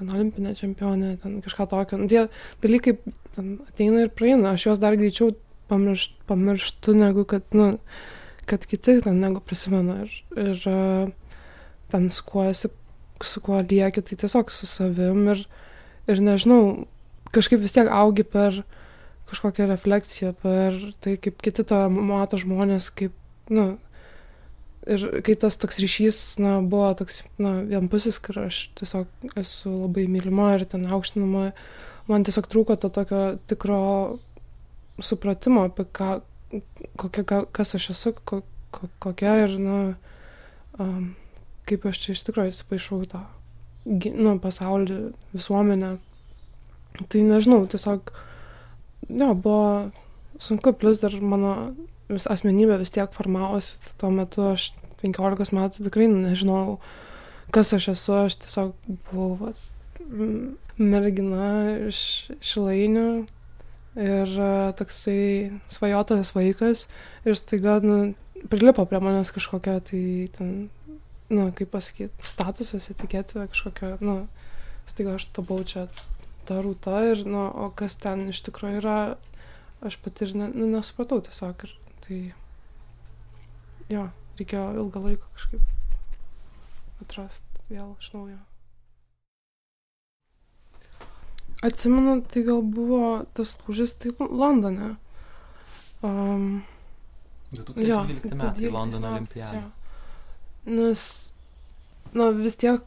ten 0.00 0.08
olimpinė 0.08 0.54
čempionė, 0.56 1.14
ten 1.20 1.40
kažką 1.44 1.66
tokio. 1.70 2.00
Nu, 2.00 2.08
tie 2.08 2.26
dalykai 2.64 2.96
ateina 3.36 4.06
ir 4.06 4.12
praeina, 4.16 4.54
aš 4.54 4.66
juos 4.70 4.80
dar 4.80 4.96
greičiau 4.96 5.34
pamirš, 5.70 6.10
pamirštu, 6.30 6.94
negu 6.96 7.26
kad, 7.28 7.44
nu, 7.56 7.74
kad 8.48 8.64
kiti 8.66 8.98
ten 9.04 9.20
negu 9.20 9.42
prisimena. 9.44 10.00
Ir, 10.06 10.16
ir 10.40 11.12
ten 11.92 12.08
su 12.14 12.24
kuo 12.26 12.46
esi, 12.48 12.72
su 13.20 13.42
kuo 13.44 13.60
lieki, 13.60 14.02
tai 14.06 14.18
tiesiog 14.24 14.52
su 14.54 14.68
savim 14.70 15.28
ir, 15.34 15.44
ir 16.08 16.24
nežinau, 16.24 16.86
kažkaip 17.34 17.60
vis 17.62 17.76
tiek 17.76 17.90
augi 17.92 18.24
per 18.24 18.62
kažkokią 19.30 19.68
refleksiją, 19.70 20.32
per 20.42 20.74
tai, 21.02 21.14
kaip 21.22 21.38
kiti 21.44 21.62
tą 21.66 21.84
mato 21.92 22.40
žmonės, 22.40 22.88
kaip, 22.96 23.14
nu, 23.52 23.76
ir 24.86 25.04
kai 25.26 25.36
tas 25.36 25.58
toks 25.60 25.80
ryšys, 25.82 26.18
na, 26.40 26.58
buvo 26.64 26.88
toks, 26.96 27.20
na, 27.40 27.60
vienpusis, 27.68 28.20
kur 28.22 28.46
aš 28.46 28.62
tiesiog 28.80 29.36
esu 29.40 29.72
labai 29.82 30.06
mylima 30.10 30.54
ir 30.56 30.64
ten 30.68 30.86
aukštinama, 30.88 31.50
man 32.10 32.26
tiesiog 32.26 32.48
trūko 32.50 32.78
to 32.80 32.90
tokio 32.92 33.24
tikro 33.50 33.82
supratimo 35.04 35.66
apie 35.68 35.86
ką, 35.96 36.20
kokia, 37.00 37.42
kas 37.52 37.74
aš 37.78 37.90
esu, 37.94 38.14
ko, 38.24 38.42
ko, 38.74 38.88
kokia 39.02 39.36
ir, 39.44 39.58
na, 39.60 39.78
um, 40.80 41.12
kaip 41.68 41.86
aš 41.86 42.04
čia 42.04 42.16
iš 42.16 42.24
tikrųjų 42.28 42.54
įsipaišau 42.54 43.02
tą, 43.12 43.24
nu, 43.86 44.36
pasaulį, 44.42 45.00
visuomenę. 45.36 45.96
Tai 47.00 47.20
nežinau, 47.22 47.62
tiesiog, 47.70 48.10
jo, 49.06 49.30
buvo 49.34 49.90
sunku, 50.42 50.72
plus 50.76 51.00
dar 51.04 51.14
mano 51.20 51.54
vis 52.10 52.26
asmenybė 52.30 52.80
vis 52.80 52.92
tiek 52.94 53.12
formavosi. 53.14 53.78
Tuo 54.00 54.10
metu 54.14 54.50
aš 54.52 54.70
15 55.02 55.54
metų 55.56 55.86
tikrai 55.86 56.08
nežinau, 56.12 56.78
kas 57.54 57.72
aš 57.76 57.92
esu, 57.94 58.16
aš 58.26 58.40
tiesiog 58.44 58.74
buvau 59.10 59.30
va, 59.40 59.52
mergina 60.80 61.46
iš 61.88 62.00
šilainių 62.44 63.06
ir 64.00 64.34
toksai 64.78 65.60
svajotas 65.72 66.34
vaikas 66.36 66.86
ir 67.26 67.38
staiga 67.38 67.78
nu, 67.84 68.14
prilipo 68.48 68.86
prie 68.88 69.00
manęs 69.02 69.32
kažkokia 69.34 69.80
tai 69.84 70.04
ten, 70.36 70.70
nu, 71.30 71.50
kaip 71.56 71.72
pasakyti, 71.74 72.14
statusas, 72.24 72.88
etiketė 72.92 73.48
kažkokia, 73.50 73.96
nu, 74.04 74.22
staiga 74.88 75.18
aš 75.18 75.28
tapau 75.34 75.60
čia 75.66 75.88
ta 76.48 76.60
rūta 76.64 77.02
ir, 77.10 77.24
nu, 77.28 77.44
o 77.50 77.68
kas 77.76 77.98
ten 78.00 78.28
iš 78.32 78.42
tikrųjų 78.46 78.80
yra, 78.80 78.98
aš 79.84 79.98
pati 80.02 80.28
ir 80.28 80.36
ne, 80.38 80.50
nu, 80.54 80.70
nesupratau 80.70 81.20
tiesiog 81.26 81.66
ir 81.66 81.76
tai 82.10 83.94
jo, 83.94 84.06
reikėjo 84.40 84.64
ilgą 84.82 85.02
laiką 85.04 85.28
kažkaip 85.36 87.04
atrast 87.04 87.60
vėl 87.70 87.92
iš 88.02 88.08
naujo. 88.16 88.40
Atsimenu, 91.66 92.16
tai 92.32 92.42
gal 92.48 92.64
buvo 92.64 93.22
tas 93.36 93.52
lūžis, 93.62 93.92
tai 94.00 94.10
Londone. 94.18 94.94
Um, 96.02 96.62
2012 97.52 97.86
jo, 97.86 98.00
metai 98.40 98.70
Londono 98.72 99.12
olimpiada. 99.12 99.62
Nes, 100.66 101.02
na 102.16 102.30
vis 102.34 102.56
tiek, 102.60 102.82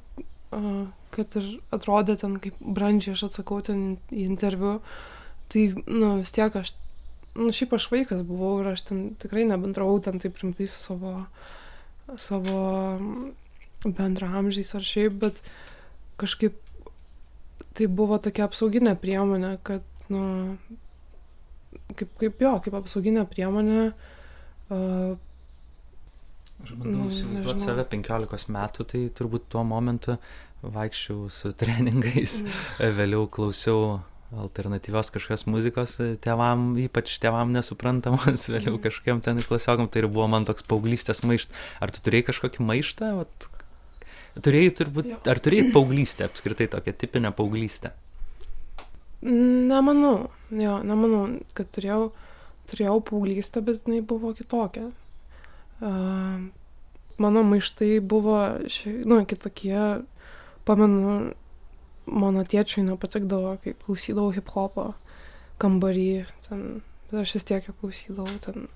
uh, 0.55 0.85
kad 1.13 1.37
ir 1.39 1.49
atrodė 1.75 2.17
ten, 2.19 2.39
kaip 2.43 2.57
brandžiai 2.59 3.15
aš 3.15 3.27
atsakau 3.29 3.61
ten 3.63 3.85
į 4.09 4.25
interviu, 4.25 4.79
tai, 5.53 5.69
na 5.85 6.15
vis 6.19 6.33
tiek 6.33 6.55
aš 6.57 6.73
nu, 7.39 7.49
šiaip 7.55 7.73
aš 7.77 7.87
vaikas 7.91 8.21
buvau 8.27 8.59
ir 8.61 8.73
aš 8.73 8.85
ten 8.89 9.03
tikrai 9.21 9.45
nebendravau 9.49 9.99
ten 10.03 10.19
taip 10.21 10.37
rimtai 10.41 10.67
su 10.69 10.79
savo, 10.79 11.15
savo 12.17 12.59
bendramžiais 13.83 14.73
ar 14.77 14.85
šiaip, 14.87 15.17
bet 15.23 15.41
kažkaip 16.21 16.59
tai 17.73 17.89
buvo 17.89 18.19
tokia 18.21 18.45
apsauginė 18.47 18.93
priemonė, 19.01 19.55
kad, 19.65 19.85
nu, 20.13 20.23
kaip, 21.97 22.09
kaip 22.21 22.41
jo, 22.43 22.55
kaip 22.65 22.81
apsauginė 22.83 23.25
priemonė. 23.29 23.91
Uh, 24.73 25.15
Aš 26.63 26.77
bandau 26.79 27.01
nu, 27.01 27.11
įsivaizduoti 27.11 27.65
save 27.65 27.83
15 27.91 28.53
metų, 28.55 28.85
tai 28.87 29.01
turbūt 29.17 29.49
tuo 29.51 29.65
momentu 29.67 30.15
vaikščiau 30.63 31.27
su 31.33 31.51
treningais, 31.59 32.39
mm. 32.45 32.93
vėliau 32.95 33.25
klausiau 33.27 33.97
alternatyvios 34.41 35.11
kažkokios 35.13 35.45
muzikos 35.49 35.97
e, 36.01 36.13
tėvam, 36.21 36.73
ypač 36.81 37.17
tėvam 37.21 37.53
nesuprantamos, 37.55 38.47
vėliau 38.53 38.75
mhm. 38.75 38.83
kažkokiam 38.87 39.21
ten 39.25 39.41
klasiokam, 39.43 39.89
tai 39.91 40.03
ir 40.03 40.09
buvo 40.11 40.29
man 40.31 40.47
toks 40.49 40.65
paauglystės 40.69 41.23
maištas. 41.27 41.67
Ar 41.83 41.93
tu 41.93 42.03
turėjai 42.05 42.29
kažkokį 42.31 42.65
maištą? 42.69 43.11
Vat, 43.21 43.47
turėjai 44.41 44.73
turbūt, 44.81 45.13
ar 45.29 45.43
turėjai 45.43 45.69
paauglystę, 45.75 46.29
apskritai 46.29 46.69
tokią 46.73 46.95
tipinę 47.03 47.33
paauglystę? 47.35 47.93
Nemanau, 49.23 50.31
jo, 50.51 50.79
nemanau, 50.83 51.27
kad 51.55 51.69
turėjau, 51.75 52.09
turėjau 52.71 52.97
paauglystę, 53.07 53.61
bet 53.63 53.87
jinai 53.87 54.01
buvo 54.03 54.33
kitokia. 54.35 54.89
Uh, 55.83 56.43
mano 57.17 57.43
maištai 57.47 57.99
buvo, 57.99 58.39
ši, 58.67 59.03
nu, 59.07 59.21
kitokie, 59.27 60.03
pamenu, 60.67 61.33
mano 62.05 62.43
tėčiui 62.47 62.85
nepatikdavo, 62.87 63.57
kai 63.63 63.75
klausydavau 63.85 64.33
hip 64.35 64.49
hopo 64.55 64.91
kambarį, 65.61 66.25
ten, 66.47 66.81
bet 67.09 67.23
aš 67.23 67.35
vis 67.37 67.47
tiek 67.47 67.67
jo 67.67 67.75
klausydavau, 67.79 68.39
ten, 68.43 68.67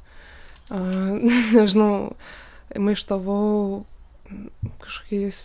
uh, 0.71 1.15
nežinau, 1.57 2.13
maištavau 2.75 3.85
kažkokiais, 4.83 5.41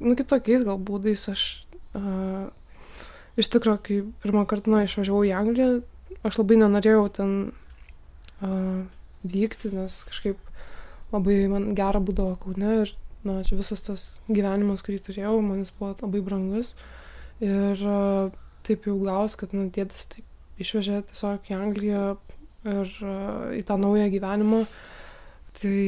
nu, 0.00 0.14
kitokiais 0.18 0.64
gal 0.66 0.80
būdais 0.80 1.26
aš 1.32 1.46
uh, 1.96 2.48
iš 3.40 3.50
tikrųjų, 3.52 3.80
kai 3.84 4.00
pirmą 4.24 4.44
kartą 4.48 4.72
nu, 4.72 4.82
išvažiavau 4.84 5.24
į 5.28 5.34
Angliją, 5.36 5.70
aš 6.26 6.40
labai 6.42 6.60
nenorėjau 6.60 7.04
ten 7.16 7.36
uh, 8.44 8.82
vykti, 9.24 9.72
nes 9.76 10.00
kažkaip 10.08 10.40
labai 11.14 11.44
man 11.50 11.70
gera 11.76 12.00
būdavo 12.02 12.36
Kaune 12.40 12.74
ir 12.84 12.92
na, 13.26 13.40
čia 13.44 13.58
visas 13.58 13.82
tas 13.84 14.06
gyvenimas, 14.30 14.82
kurį 14.86 15.00
turėjau, 15.04 15.36
man 15.44 15.62
jis 15.64 15.72
buvo 15.76 15.92
labai 16.00 16.22
brangus. 16.24 16.74
Ir 17.44 17.80
taip 18.66 18.88
jau 18.88 18.96
gaus, 19.04 19.36
kad, 19.40 19.54
na, 19.56 19.68
tėtis 19.72 20.08
taip 20.12 20.60
išvežė 20.60 21.02
tiesiog 21.10 21.48
į 21.50 21.56
Angliją 21.56 22.04
ir 22.68 22.92
į 23.56 23.62
tą 23.68 23.78
naują 23.80 24.10
gyvenimą. 24.12 24.64
Tai 25.60 25.78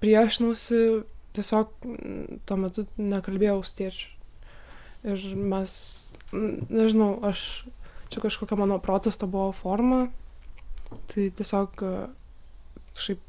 priešinausi, 0.00 0.80
tiesiog 1.36 1.72
tuo 2.46 2.58
metu 2.60 2.86
nekalbėjau 2.98 3.60
tėčiu. 3.78 4.14
Ir 5.10 5.22
mes, 5.34 5.72
nežinau, 6.32 7.14
aš, 7.24 7.64
čia 8.12 8.22
kažkokia 8.22 8.58
mano 8.60 8.78
protesto 8.82 9.28
buvo 9.30 9.50
forma. 9.56 10.08
Tai 11.10 11.26
tiesiog 11.38 11.80
kažkaip 12.94 13.22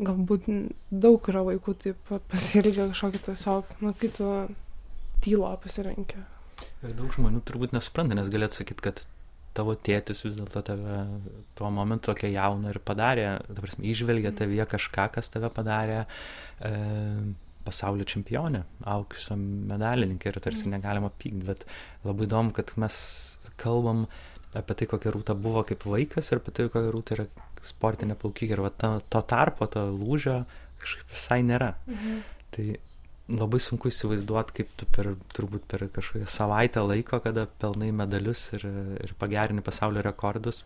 galbūt 0.00 0.48
daug 0.90 1.30
yra 1.32 1.44
vaikų 1.46 1.76
taip 1.84 2.12
pasielgia 2.32 2.88
kažkokį 2.90 3.22
tiesiog, 3.28 3.78
nu, 3.84 3.94
kai 4.00 4.10
tu 4.16 4.28
tylą 5.24 5.54
pasirenki. 5.62 6.20
Ir 6.84 6.94
daug 6.96 7.12
žmonių 7.12 7.42
turbūt 7.48 7.74
nesupranta, 7.76 8.16
nes 8.16 8.30
galėtų 8.32 8.62
sakyti, 8.62 8.84
kad 8.88 9.02
tavo 9.56 9.74
tėtis 9.74 10.22
vis 10.24 10.38
dėlto 10.38 10.62
tave 10.64 11.02
tuo 11.58 11.70
momentu 11.74 12.10
tokia 12.10 12.30
jauna 12.30 12.72
ir 12.72 12.80
padarė, 12.86 13.28
ta 13.48 13.60
prasme, 13.60 13.86
išvelgė 13.90 14.32
tavyje 14.38 14.66
kažką, 14.70 15.08
kas 15.16 15.32
tave 15.34 15.50
padarė 15.52 16.04
e, 16.04 16.72
pasaulio 17.66 18.06
čempionė, 18.08 18.62
aukso 18.88 19.36
medalininkė 19.36 20.30
ir 20.30 20.40
tarsi 20.44 20.68
mm. 20.68 20.76
negalima 20.78 21.10
pykti, 21.12 21.44
bet 21.50 21.66
labai 22.06 22.28
įdomu, 22.28 22.54
kad 22.56 22.72
mes 22.80 22.96
kalbam 23.60 24.06
apie 24.56 24.78
tai, 24.78 24.88
kokia 24.90 25.12
rūta 25.14 25.36
buvo 25.38 25.62
kaip 25.66 25.84
vaikas 25.86 26.30
ir 26.30 26.40
apie 26.40 26.54
tai, 26.54 26.70
kokia 26.70 26.94
rūta 26.94 27.18
yra 27.18 27.26
sportinė 27.66 28.16
plaukikė 28.20 28.56
ir 28.56 28.62
va 28.64 28.70
ta, 28.72 28.92
to 29.12 29.22
tarpo, 29.28 29.68
to 29.70 29.86
lūžio 29.92 30.42
kažkaip 30.80 31.12
visai 31.12 31.42
nėra. 31.46 31.74
Mhm. 31.90 32.20
Tai 32.50 32.66
labai 33.30 33.60
sunku 33.62 33.90
įsivaizduoti, 33.90 34.56
kaip 34.58 34.74
tu 34.80 34.88
per, 34.90 35.12
turbūt 35.36 35.66
per 35.70 35.86
kažkokią 35.94 36.26
savaitę 36.30 36.82
laiko, 36.82 37.20
kada 37.22 37.46
pelnai 37.62 37.92
medalius 37.94 38.48
ir, 38.56 38.66
ir 39.04 39.14
pagerini 39.20 39.62
pasaulio 39.62 40.02
rekordus, 40.02 40.64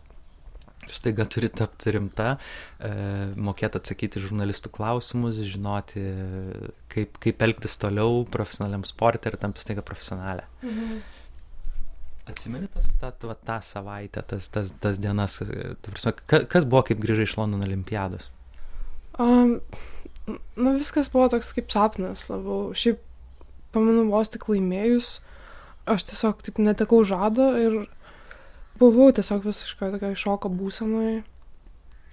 staiga 0.91 1.25
turi 1.29 1.49
tapti 1.53 1.93
rimta, 1.95 2.35
e, 2.79 2.91
mokėti 3.37 3.79
atsakyti 3.79 4.21
žurnalistų 4.23 4.71
klausimus, 4.73 5.41
žinoti, 5.53 6.03
kaip, 6.93 7.19
kaip 7.21 7.45
elgtis 7.47 7.77
toliau 7.81 8.23
profesionaliam 8.31 8.85
sportui 8.87 9.31
ir 9.31 9.37
tampi 9.41 9.63
staiga 9.63 9.85
profesionalė. 9.85 10.47
Mhm. 10.63 11.03
Atsimeni 12.25 12.67
tas, 12.73 12.87
ta, 12.99 13.11
ta, 13.11 13.35
tą 13.37 13.59
savaitę, 13.61 14.23
tas, 14.25 14.47
tas, 14.49 14.71
tas 14.81 14.97
dienas, 15.01 15.37
prasme, 15.85 16.15
kas 16.25 16.65
buvo, 16.65 16.81
kaip 16.87 17.01
grįžai 17.03 17.27
iš 17.27 17.35
Londono 17.37 17.67
olimpiados? 17.67 18.31
Um, 19.21 19.59
nu, 20.57 20.73
viskas 20.73 21.11
buvo 21.13 21.27
toks 21.31 21.53
kaip 21.55 21.69
sapnas 21.73 22.25
labiau. 22.31 22.73
Šiaip, 22.77 23.03
pamenu, 23.75 24.07
vos 24.09 24.31
tik 24.33 24.47
laimėjus, 24.49 25.19
aš 25.89 26.07
tiesiog 26.09 26.41
taip 26.47 26.61
netekau 26.63 27.03
žado 27.05 27.51
ir 27.61 27.77
buvau 28.79 29.11
tiesiog 29.15 29.45
visiškai 29.45 29.93
tokia 29.93 30.15
šoko 30.17 30.49
būsenai. 30.51 31.21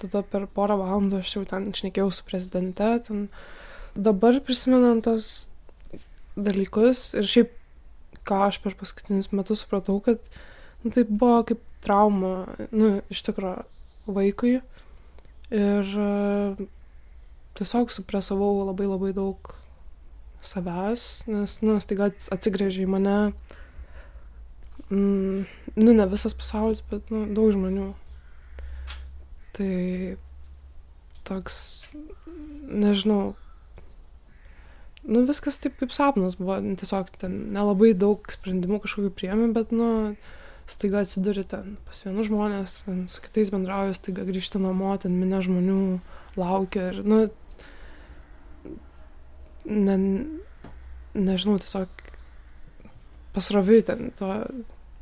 Tada 0.03 0.23
per 0.27 0.45
porą 0.51 0.77
valandų 0.81 1.23
aš 1.23 1.37
jau 1.37 1.47
ten 1.49 1.71
šnekėjau 1.77 2.11
su 2.13 2.29
prezidente. 2.29 2.93
Ten. 3.07 3.27
Dabar 3.95 4.39
prisimenant 4.45 5.05
tos 5.05 5.47
dalykus 6.37 7.11
ir 7.19 7.29
šiaip, 7.29 7.57
ką 8.29 8.45
aš 8.49 8.61
per 8.63 8.77
paskutinius 8.79 9.33
metus 9.35 9.65
supratau, 9.65 9.99
kad 10.05 10.23
nu, 10.83 10.93
tai 10.95 11.05
buvo 11.09 11.43
kaip 11.49 11.63
trauma, 11.83 12.47
nu, 12.71 12.95
iš 13.13 13.25
tikrųjų, 13.27 13.65
vaikui. 14.07 14.55
Ir 15.53 15.91
uh, 16.01 16.61
tiesiog 17.59 17.91
supresavau 17.93 18.63
labai 18.65 18.89
labai 18.89 19.13
daug 19.17 19.53
savęs, 20.43 21.25
nes, 21.31 21.59
nu, 21.63 21.77
staiga 21.83 22.11
atsigrėžė 22.35 22.87
į 22.87 22.91
mane 22.91 23.17
mm, 24.89 25.45
nu, 25.77 25.93
ne 25.93 26.07
visas 26.11 26.35
pasaulis, 26.35 26.83
bet, 26.91 27.13
nu, 27.15 27.27
daug 27.37 27.53
žmonių. 27.55 27.93
Tai 29.53 29.75
toks, 31.29 31.57
nežinau, 32.73 33.35
nu, 35.09 35.25
viskas 35.29 35.59
taip 35.63 35.79
kaip 35.81 35.95
sapnas 35.95 36.39
buvo, 36.41 36.59
tiesiog 36.81 37.11
ten 37.21 37.39
nelabai 37.55 37.93
daug 37.99 38.27
sprendimų 38.33 38.83
kažkokių 38.85 39.13
priemi, 39.19 39.51
bet, 39.57 39.75
nu, 39.75 40.15
staiga 40.71 41.03
atsiduri 41.03 41.45
ten 41.49 41.77
pas 41.89 42.03
vienus 42.07 42.29
žmonės, 42.31 42.79
ten, 42.87 43.07
su 43.11 43.23
kitais 43.25 43.51
bendrauju, 43.55 43.97
staiga 43.99 44.27
grįžti 44.29 44.63
namo, 44.63 44.95
ten 45.03 45.17
minė 45.19 45.43
žmonių 45.47 45.81
laukia 46.39 46.91
ir, 46.93 47.03
nu, 47.07 47.25
ne, 49.67 49.97
nežinau, 51.19 51.59
tiesiog 51.63 52.07
pasroviui 53.33 53.83
ten 53.89 54.13
to 54.17 54.31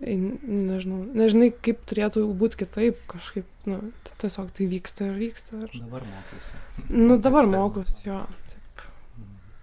nežinau, 0.00 1.02
nežinai, 1.12 1.50
kaip 1.52 1.82
turėtų 1.88 2.24
būti 2.40 2.62
kitaip, 2.62 3.00
kažkaip, 3.10 3.48
nu, 3.68 3.80
tiesiog 4.22 4.48
tai 4.56 4.68
vyksta 4.70 5.10
ir 5.10 5.18
vyksta. 5.20 5.60
Ir... 5.66 5.74
Dabar 5.84 6.06
mokaisi. 6.08 6.60
Nu, 6.88 7.18
dabar 7.20 7.48
mokus, 7.50 8.00
jo. 8.06 8.22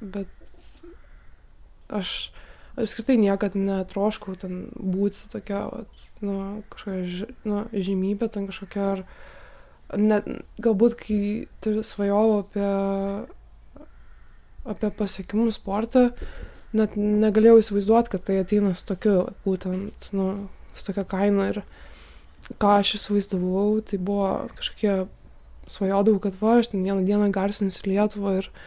Bet 0.02 0.30
aš 1.90 2.30
apskritai 2.78 3.18
niekad 3.18 3.56
netroškau 3.58 4.36
ten 4.38 4.68
būti 4.76 5.30
tokia, 5.32 5.64
nu, 6.22 6.36
kažkokia, 6.74 7.30
nu, 7.48 7.64
žymybė, 7.74 8.30
ten 8.34 8.46
kažkokia, 8.50 8.86
ar 8.98 9.98
net, 9.98 10.28
galbūt, 10.62 10.98
kai 11.02 11.20
turi 11.64 11.82
svajojau 11.86 12.44
apie, 12.44 12.70
apie 14.76 14.94
pasiekimus 15.00 15.58
sportą, 15.58 16.12
net 16.78 16.94
negalėjau 17.00 17.64
įsivaizduoti, 17.64 18.14
kad 18.14 18.28
tai 18.30 18.40
ateina 18.44 18.76
su 18.78 18.86
tokiu, 18.86 19.18
būtent, 19.48 20.12
nu, 20.14 20.30
su 20.78 20.90
tokia 20.92 21.08
kaina 21.10 21.52
ir 21.56 21.64
ką 22.62 22.78
aš 22.84 22.98
įsivaizdavau, 23.00 23.82
tai 23.82 23.98
buvo 23.98 24.30
kažkokie, 24.60 25.08
svajodavau, 25.68 26.22
kad 26.24 26.38
va, 26.40 26.60
aš 26.62 26.70
ten 26.72 26.86
vieną 26.86 27.02
dieną 27.08 27.32
garsinsiu 27.36 27.90
Lietuvą 27.90 28.38
ir 28.38 28.46
uh, 28.48 28.60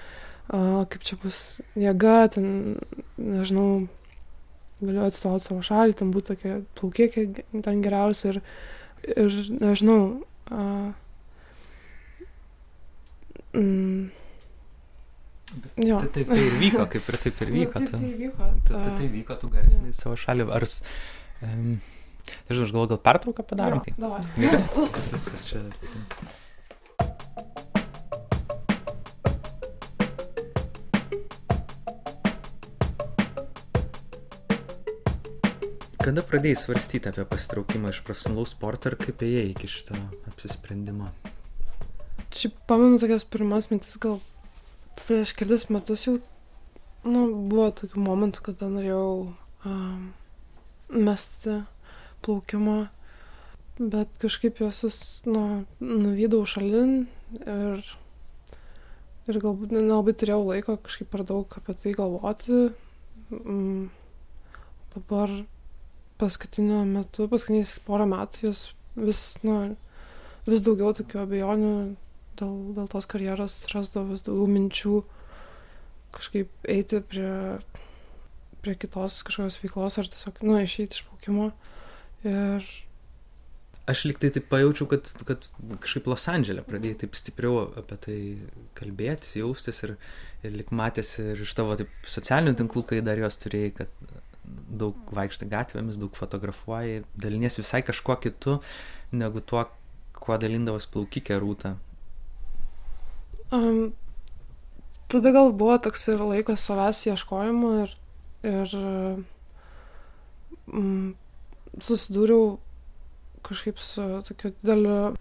kaip 0.51 1.05
čia 1.07 1.19
bus 1.23 1.41
jėga, 1.79 2.17
ten, 2.35 2.79
nežinau, 3.19 3.87
galiu 4.81 5.05
atstovauti 5.07 5.47
savo 5.47 5.61
šalį, 5.67 5.99
ten 6.01 6.15
būtų 6.15 6.35
tokie 6.35 6.55
plaukiekiai 6.79 7.45
ten 7.63 7.85
geriausi 7.85 8.33
ir, 8.33 8.41
ir 9.15 9.37
nežinau, 9.61 10.01
uh, 10.51 10.91
mm, 13.55 14.11
Jo. 15.83 15.97
Tai 15.99 16.11
taip 16.15 16.29
tai 16.31 16.43
ir 16.47 16.59
vyko, 16.61 16.85
kaip 16.87 17.09
ir 17.11 17.17
taip 17.25 17.41
ir 17.43 17.49
vyko. 17.51 17.81
Na, 17.83 17.87
taip, 17.89 17.97
tai 17.99 18.11
vyko. 18.21 18.51
Tai, 18.69 18.75
tai, 18.85 18.93
tai 18.99 19.09
vyko, 19.11 19.37
tu 19.41 19.49
garsinai 19.51 19.95
savo 19.97 20.15
šalį. 20.21 20.47
Ar, 20.55 20.67
um, 21.47 21.73
žinau, 22.47 22.67
aš 22.67 22.75
galvoju, 22.77 22.91
gal 22.93 23.01
pertrauką 23.09 23.47
padarom. 23.51 23.83
Jo, 23.91 24.53
tai. 24.79 25.09
Viskas 25.11 25.49
čia. 25.51 25.65
Kada 36.01 36.23
pradėjai 36.25 36.57
svarstyti 36.57 37.11
apie 37.11 37.27
pasitraukimą 37.29 37.91
iš 37.93 37.99
profesionalaus 38.07 38.55
sporto 38.55 38.89
ir 38.89 38.95
kaip 38.97 39.21
ėjai 39.21 39.51
iki 39.51 39.69
šito 39.69 39.99
apsisprendimo? 40.31 41.11
Šiaip 42.33 42.55
pamenu 42.71 42.97
tokias 43.03 43.27
pirmas 43.29 43.69
mintis, 43.69 43.99
gal 44.01 44.17
prieš 45.03 45.35
kelis 45.37 45.67
metus 45.69 46.07
jau, 46.07 46.15
nu, 47.05 47.27
buvo 47.53 47.67
tokių 47.83 48.07
momentų, 48.07 48.47
kada 48.49 48.71
norėjau 48.73 49.11
um, 49.69 50.09
mesti 50.89 51.59
plaukimą, 52.25 52.79
bet 53.77 54.17
kažkaip 54.25 54.65
juos 54.65 54.97
nu, 55.29 55.45
nuvydau 55.85 56.47
šalin 56.49 56.97
ir, 57.45 57.87
ir 59.29 59.43
galbūt 59.45 59.77
nelabai 59.77 60.17
turėjau 60.17 60.49
laiko 60.49 60.81
kažkaip 60.81 61.13
per 61.13 61.29
daug 61.29 61.61
apie 61.61 61.77
tai 61.77 61.97
galvoti. 62.01 62.71
Mm, 63.37 63.91
dabar 64.97 65.43
paskutiniu 66.21 66.85
metu, 66.89 67.27
paskutiniais 67.31 67.79
porą 67.87 68.07
metų 68.11 68.51
jūs 68.51 68.67
vis, 69.01 69.25
nu, 69.47 69.57
vis 70.49 70.65
daugiau 70.67 70.93
tokių 70.97 71.23
abejonių 71.25 71.73
dėl, 72.41 72.53
dėl 72.77 72.91
tos 72.93 73.09
karjeros 73.11 73.63
rasdavo 73.73 74.13
vis 74.13 74.25
daugiau 74.27 74.49
minčių 74.51 75.01
kažkaip 76.17 76.71
eiti 76.71 77.01
prie, 77.07 77.33
prie 78.65 78.77
kitos 78.79 79.21
kažkokios 79.27 79.59
veiklos 79.63 79.99
ar 80.01 80.09
tiesiog, 80.11 80.41
nu, 80.47 80.59
išeiti 80.61 80.99
iš 80.99 81.05
plaukimo. 81.09 81.51
Ir... 82.27 82.71
Aš 83.91 84.05
liktai 84.07 84.31
taip 84.35 84.47
pajaučiau, 84.51 84.87
kad, 84.91 85.09
kad 85.27 85.47
kažkaip 85.83 86.11
Los 86.11 86.27
Andželė 86.31 86.63
pradėjai 86.67 86.99
taip 87.01 87.17
stipriau 87.19 87.63
apie 87.81 87.97
tai 88.05 88.19
kalbėtis, 88.79 89.39
jaustis 89.41 89.83
ir, 89.87 89.97
ir 90.47 90.55
lik 90.55 90.71
matėsi 90.75 91.33
ir 91.33 91.43
iš 91.43 91.55
tavo 91.59 91.75
taip, 91.81 91.91
socialinių 92.07 92.59
tinklų, 92.61 92.85
kai 92.91 93.01
dar 93.07 93.19
juos 93.19 93.41
turėjai, 93.41 93.73
kad 93.81 94.10
daug 94.83 95.13
vaikštai 95.17 95.49
gatvėmis, 95.51 95.99
daug 96.01 96.17
fotografuoji, 96.19 97.05
daliniesi 97.21 97.63
visai 97.63 97.83
kažkuo 97.87 98.17
kitu, 98.23 98.59
negu 99.13 99.43
tuo, 99.43 99.65
kuo 100.17 100.39
dalindavos 100.41 100.89
plaukikė 100.91 101.39
rūta. 101.43 101.75
Um, 103.51 103.93
tada 105.11 105.33
gal 105.35 105.53
buvo 105.53 105.79
toks 105.83 106.07
ir 106.13 106.23
laikas 106.23 106.65
savęs 106.69 107.03
ieškojimo 107.11 107.73
ir, 107.83 107.97
ir 108.47 108.77
um, 110.71 111.15
susidūriau 111.79 112.59
kažkaip 113.47 113.81
su 113.83 114.05
tokiu 114.29 114.53
dideliu, 114.61 115.15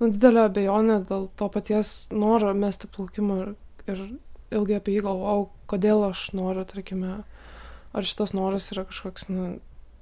nu, 0.00 0.08
didelė 0.08 0.46
abejonė 0.46 1.00
dėl 1.08 1.28
to 1.36 1.48
paties 1.52 1.94
noro 2.12 2.52
mesti 2.56 2.88
plaukimą 2.92 3.38
ir, 3.42 3.52
ir 3.92 4.02
ilgai 4.56 4.78
apie 4.78 4.96
jį 4.96 5.04
galvojau, 5.08 5.48
kodėl 5.70 6.04
aš 6.10 6.28
noriu, 6.38 6.64
tarkime, 6.68 7.18
ar 7.96 8.06
šitas 8.06 8.34
noras 8.36 8.68
yra 8.74 8.84
kažkoks, 8.88 9.28
nu, 9.32 9.56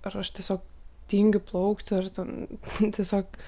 ar 0.04 0.16
aš 0.20 0.32
tiesiog 0.38 0.64
tingiu 1.10 1.40
plaukti, 1.44 1.94
ar 1.98 2.10
ten 2.14 2.46
tiesiog 2.96 3.38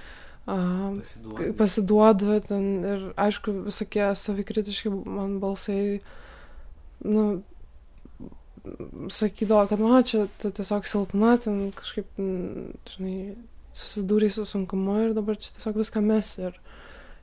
Pasiduodu. 0.46 1.54
pasiduodu 1.58 2.36
ten 2.46 2.66
ir 2.86 3.00
aišku 3.18 3.64
visokie 3.64 4.04
savikritiški 4.14 4.92
man 4.94 5.40
balsai, 5.42 5.98
nu, 7.02 7.24
sakydavo, 9.10 9.66
kad 9.66 9.82
man 9.82 10.06
čia 10.06 10.28
tu 10.38 10.52
tiesiog 10.54 10.86
silpna, 10.86 11.34
ten 11.42 11.72
kažkaip, 11.74 12.06
žinai, 12.94 13.34
susidūrė 13.76 14.30
su 14.32 14.46
sunkumu 14.46 15.00
ir 15.08 15.16
dabar 15.18 15.34
čia 15.34 15.56
tiesiog 15.56 15.82
viską 15.82 16.02
mes 16.06 16.30
ir, 16.38 16.54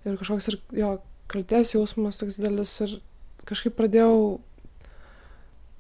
ir 0.03 0.19
kažkoks 0.19 0.51
ir 0.51 0.59
jo 0.83 0.91
kalties 1.31 1.73
jausmas 1.77 2.19
toks 2.19 2.37
didelis 2.37 2.75
ir 2.83 2.97
kažkaip 3.47 3.79
pradėjau 3.79 4.41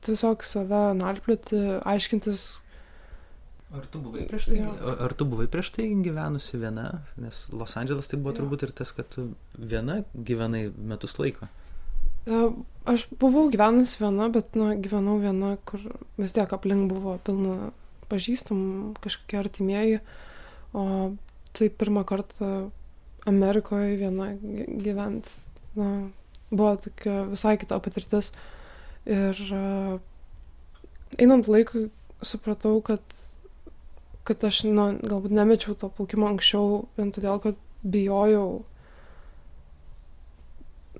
tiesiog 0.05 0.43
save 0.47 0.83
narplioti, 0.99 1.61
aiškintis, 1.87 2.49
Ar 3.73 3.85
tu 3.89 3.97
buvai 3.97 4.27
prieš 4.29 4.51
tai, 4.51 4.59
ar 5.01 5.13
tu 5.17 5.25
buvai 5.25 5.47
prieš 5.49 5.71
tai 5.73 5.87
gyvenusi 6.05 6.59
viena, 6.61 7.01
nes 7.17 7.39
Los 7.49 7.73
Andželas 7.79 8.11
tai 8.11 8.19
buvo 8.21 8.35
turbūt 8.37 8.67
ir 8.67 8.73
tas, 8.77 8.91
kad 8.93 9.07
tu 9.09 9.31
viena 9.57 10.03
gyvenai 10.13 10.67
metus 10.77 11.17
laiko. 11.17 11.49
Aš 12.85 13.07
buvau 13.17 13.47
gyvenusi 13.49 13.97
viena, 13.97 14.29
bet 14.29 14.53
nu, 14.59 14.69
gyvenau 14.77 15.17
viena, 15.23 15.55
kur 15.65 15.81
vis 16.21 16.37
tiek 16.37 16.53
aplink 16.53 16.85
buvo 16.91 17.17
pilna 17.25 17.71
pažįstamų, 18.13 18.93
kažkokie 19.01 19.41
artimieji, 19.41 19.99
o 20.77 20.85
tai 21.57 21.71
pirmą 21.73 22.05
kartą 22.05 22.69
Amerikoje 23.25 23.97
viena 24.03 24.35
gyventi. 24.85 25.33
Na, 25.79 25.89
buvo 26.53 26.75
tokia 26.77 27.23
visai 27.31 27.57
kita 27.57 27.81
patirtis. 27.81 28.29
Ir 29.09 29.39
uh, 29.51 29.97
einant 31.19 31.47
laikui 31.51 31.89
supratau, 32.23 32.79
kad, 32.85 33.01
kad 34.27 34.43
aš, 34.47 34.63
na, 34.69 34.91
galbūt 35.03 35.33
nemečiau 35.35 35.75
to 35.79 35.89
plaukimo 35.91 36.29
anksčiau, 36.29 36.85
vien 36.97 37.11
todėl, 37.15 37.41
kad 37.43 37.59
bijojau 37.83 38.63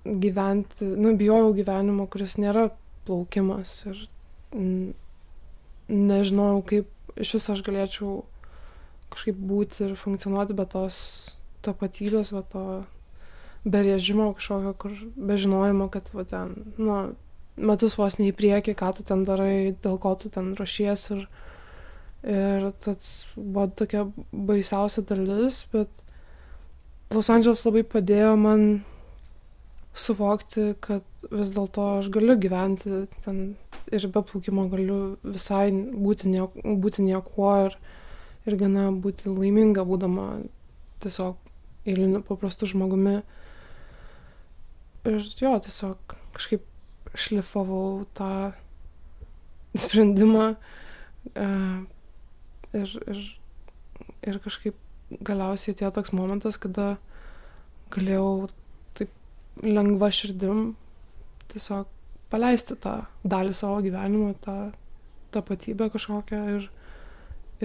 gyventi, 0.03 0.83
nu, 0.99 1.15
bijojau 1.19 1.53
gyvenimo, 1.55 2.07
kuris 2.11 2.35
nėra 2.41 2.67
plaukimas 3.07 3.77
ir 3.87 4.03
nežinojau, 5.87 6.59
kaip 6.67 7.19
iš 7.19 7.37
viso 7.37 7.55
aš 7.55 7.63
galėčiau 7.65 8.23
kažkaip 9.13 9.37
būti 9.37 9.87
ir 9.87 9.95
funkcionuoti 9.99 10.57
be 10.57 10.65
tos 10.69 10.97
tapatybės, 11.63 12.33
be 12.35 12.43
to 12.51 12.63
be 13.63 13.83
režimo 13.85 14.33
kažkokio, 14.35 14.73
kur 14.75 14.95
be 15.15 15.37
žinojimo, 15.39 15.87
kad 15.93 16.09
va 16.13 16.25
ten, 16.27 16.55
nu, 16.77 16.97
metus 17.57 17.97
vos 17.99 18.17
ne 18.19 18.29
į 18.31 18.35
priekį, 18.37 18.75
ką 18.77 18.93
tu 18.97 19.05
ten 19.07 19.25
darai, 19.27 19.75
dėl 19.83 19.99
ko 20.01 20.15
tu 20.19 20.31
ten 20.33 20.53
ruošies 20.57 21.09
ir, 21.15 21.27
ir 22.23 22.71
tas 22.83 23.11
buvo 23.35 23.67
tokia 23.81 24.07
baisiausia 24.31 25.05
dalis, 25.09 25.63
bet 25.73 25.91
Los 27.13 27.29
Andželas 27.29 27.61
labai 27.61 27.83
padėjo 27.85 28.33
man 28.41 28.63
suvokti, 29.93 30.71
kad 30.81 31.05
vis 31.29 31.51
dėlto 31.53 31.83
aš 31.99 32.09
galiu 32.13 32.35
gyventi 32.41 33.03
ten 33.21 33.43
ir 33.93 34.07
be 34.09 34.23
plaukimo 34.25 34.65
galiu 34.71 34.97
visai 35.21 35.67
būti, 35.73 36.31
nie, 36.33 36.47
būti 36.65 37.05
niekuo 37.05 37.51
ir, 37.67 37.77
ir 38.49 38.57
gana 38.57 38.89
būti 38.89 39.29
laiminga 39.29 39.85
būdama 39.85 40.27
tiesiog 41.05 41.37
eiliniu 41.85 42.23
paprastu 42.25 42.69
žmogumi. 42.71 43.19
Ir 45.05 45.19
jo, 45.37 45.53
tiesiog 45.67 46.17
kažkaip 46.33 46.65
šlifavau 47.13 48.05
tą 48.17 48.51
sprendimą 49.77 50.53
uh, 50.53 51.79
ir, 52.73 52.93
ir, 53.07 53.23
ir 54.29 54.39
kažkaip 54.43 54.77
galiausiai 55.21 55.75
atėjo 55.75 55.91
toks 55.93 56.13
momentas, 56.15 56.57
kada 56.61 56.95
galėjau 57.93 58.49
taip 58.97 59.11
lengva 59.61 60.09
širdim 60.13 60.73
tiesiog 61.53 61.89
paleisti 62.33 62.77
tą 62.81 63.03
dalį 63.21 63.53
savo 63.57 63.81
gyvenimo, 63.85 64.33
tą 64.41 64.71
tapatybę 65.33 65.89
kažkokią 65.93 66.41
ir, 66.57 66.69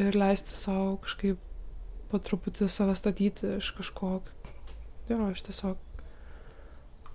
ir 0.00 0.16
leisti 0.16 0.56
savo 0.56 0.98
kažkaip 1.04 1.40
po 2.08 2.20
truputį 2.24 2.68
save 2.72 2.96
statyti 2.96 3.56
iš 3.58 3.72
kažko. 3.76 4.18
Jo, 5.08 5.22
aš 5.30 5.44
tiesiog 5.46 5.87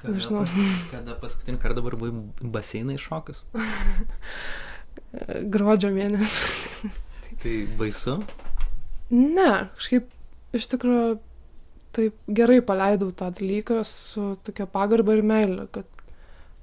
Kada, 0.04 0.18
Nežinau. 0.18 0.44
kada 0.92 1.16
paskutinį 1.16 1.62
kartą 1.64 1.80
dabar 1.80 1.96
buvai 1.96 2.50
baseinai 2.54 2.98
šokus? 3.00 3.40
gruodžio 5.54 5.94
mėnesį. 5.96 6.90
Tai 7.44 7.54
baisu? 7.80 8.18
Ne, 9.14 9.52
kažkaip 9.78 10.10
iš 10.58 10.68
tikrųjų 10.74 11.16
taip 11.94 12.18
gerai 12.28 12.60
paleidau 12.66 13.12
tą 13.16 13.30
dalyką 13.38 13.84
su 13.88 14.34
tokia 14.46 14.66
pagarba 14.70 15.16
ir 15.18 15.24
meilė, 15.26 15.68
kad 15.72 15.88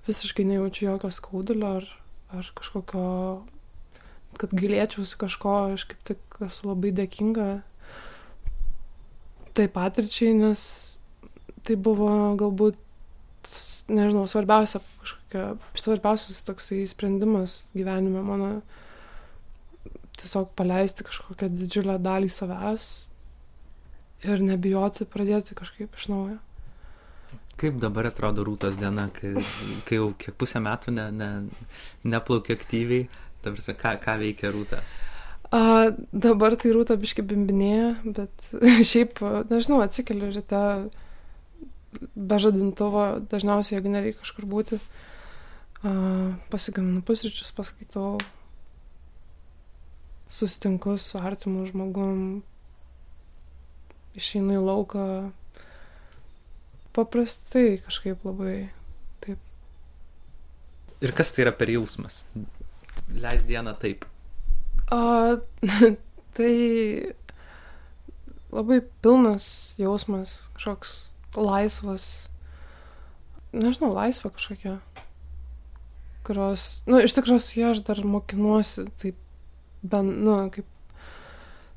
visiškai 0.08 0.44
nejaučiu 0.48 0.88
jokio 0.88 1.12
skaudulio 1.14 1.74
ar, 1.78 1.86
ar 2.34 2.48
kažkokio, 2.58 3.04
kad 4.40 4.54
gailėčiausi 4.56 5.20
kažko, 5.20 5.56
aš 5.76 5.86
kaip 5.92 6.02
tik 6.10 6.40
esu 6.48 6.72
labai 6.72 6.90
dėkinga 6.96 7.50
tai 9.54 9.66
patirčiai, 9.70 10.34
nes 10.38 10.62
tai 11.66 11.76
buvo 11.76 12.10
galbūt, 12.40 12.78
nežinau, 13.90 14.26
svarbiausia 14.30 14.80
kažkokia, 15.02 15.46
svarbiausias 15.78 16.42
toksai 16.46 16.84
sprendimas 16.90 17.64
gyvenime 17.74 18.22
mano 18.24 18.50
tiesiog 20.20 20.52
paleisti 20.58 21.06
kažkokią 21.06 21.48
didžiulę 21.54 21.96
dalį 22.02 22.28
savęs 22.32 22.86
ir 24.28 24.44
nebijoti 24.44 25.08
pradėti 25.08 25.56
kažkaip 25.58 25.96
iš 25.96 26.08
naujo. 26.12 26.38
Kaip 27.60 27.76
dabar 27.80 28.08
atrodo 28.08 28.44
rūtos 28.44 28.78
diena, 28.80 29.08
kai, 29.12 29.34
kai 29.88 29.98
jau 29.98 30.12
kiek 30.20 30.36
pusę 30.40 30.62
metų 30.64 30.94
ne, 30.96 31.06
ne, 31.12 31.28
neplaukia 32.08 32.56
aktyviai, 32.56 33.08
ta 33.44 33.52
prasme, 33.52 33.76
ką, 33.80 33.94
ką 34.00 34.16
veikia 34.22 34.52
rūta? 34.54 34.80
A, 35.52 35.90
dabar 36.12 36.56
tai 36.60 36.72
rūta 36.72 36.96
biški 37.00 37.24
bimbinėja, 37.26 37.90
bet 38.16 38.48
šiaip, 38.90 39.20
nežinau, 39.50 39.82
atsikeliu 39.84 40.30
ryte 40.32 40.62
be 42.14 42.38
žadintuvo, 42.38 43.20
dažniausiai, 43.30 43.78
jeigu 43.78 43.92
nereikia 43.92 44.22
kažkur 44.22 44.46
būti, 44.50 44.78
pasigaminu 46.52 47.02
pusryčius, 47.06 47.52
paskaitau, 47.56 48.18
susitinku 50.30 50.96
su 50.98 51.18
artimu 51.18 51.66
žmogum, 51.66 52.42
išeinu 54.18 54.58
į 54.58 54.62
lauką, 54.62 55.06
paprastai 56.94 57.80
kažkaip 57.86 58.22
labai 58.26 58.70
taip. 59.24 59.40
Ir 61.00 61.14
kas 61.16 61.32
tai 61.34 61.46
yra 61.46 61.54
per 61.56 61.72
jausmas? 61.72 62.24
Leis 63.10 63.46
dieną 63.48 63.74
taip. 63.80 64.06
A, 64.92 65.40
tai 66.36 66.54
labai 68.50 68.82
pilnas 69.02 69.74
jausmas, 69.80 70.42
kažkoks 70.58 71.09
laisvas, 71.36 72.06
nežinau, 73.52 73.92
laisvė 73.94 74.32
kažkokia, 74.34 74.78
kurios, 76.26 76.82
na, 76.86 76.98
nu, 76.98 77.04
iš 77.06 77.14
tikrųjų 77.16 77.42
su 77.44 77.60
ja 77.60 77.72
aš 77.74 77.82
dar 77.86 78.02
mokinuosi, 78.06 78.86
taip, 79.02 79.18
ben, 79.82 80.10
nu, 80.24 80.36
kaip 80.54 80.68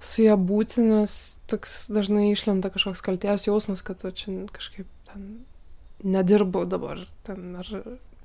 su 0.03 0.25
ja 0.25 0.35
būti, 0.39 0.83
nes 0.83 1.37
toks 1.51 1.87
dažnai 1.93 2.31
išlenda 2.31 2.71
kažkoks 2.73 3.03
kalties 3.05 3.47
jausmas, 3.47 3.83
kad 3.85 4.03
čia 4.03 4.43
kažkaip 4.51 4.89
ten 5.07 5.45
nedirbu 6.03 6.65
dabar, 6.67 6.99
ten 7.23 7.55
ar 7.61 7.69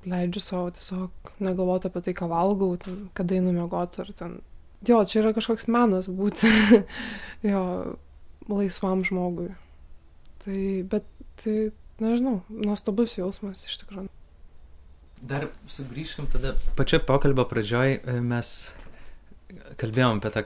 leidžiu 0.07 0.41
savo 0.43 0.71
tiesiog 0.75 1.33
negalvoti 1.43 1.89
apie 1.89 2.03
tai, 2.03 2.15
ką 2.17 2.29
valgau, 2.31 2.73
ten, 2.81 3.07
kada 3.15 3.37
einu 3.37 3.53
miegoti, 3.55 4.03
ar 4.03 4.11
ten 4.15 4.39
jo, 4.87 4.99
čia 5.05 5.21
yra 5.23 5.33
kažkoks 5.35 5.67
menas 5.71 6.09
būti 6.11 6.49
jo 7.51 7.63
laisvam 8.49 9.03
žmogui. 9.07 9.51
Tai, 10.43 10.59
bet 10.91 11.07
tai, 11.43 11.57
nežinau, 12.03 12.39
nuostabus 12.49 13.17
jausmas 13.17 13.65
iš 13.67 13.79
tikrųjų. 13.83 14.09
Dar 15.29 15.49
sugrįžkim 15.67 16.29
tada. 16.31 16.53
Pačioje 16.79 17.03
pokalbio 17.07 17.43
pradžioj 17.49 17.97
e, 17.99 18.19
mes 18.23 18.53
kalbėjom 19.81 20.21
apie 20.21 20.31
tą, 20.35 20.43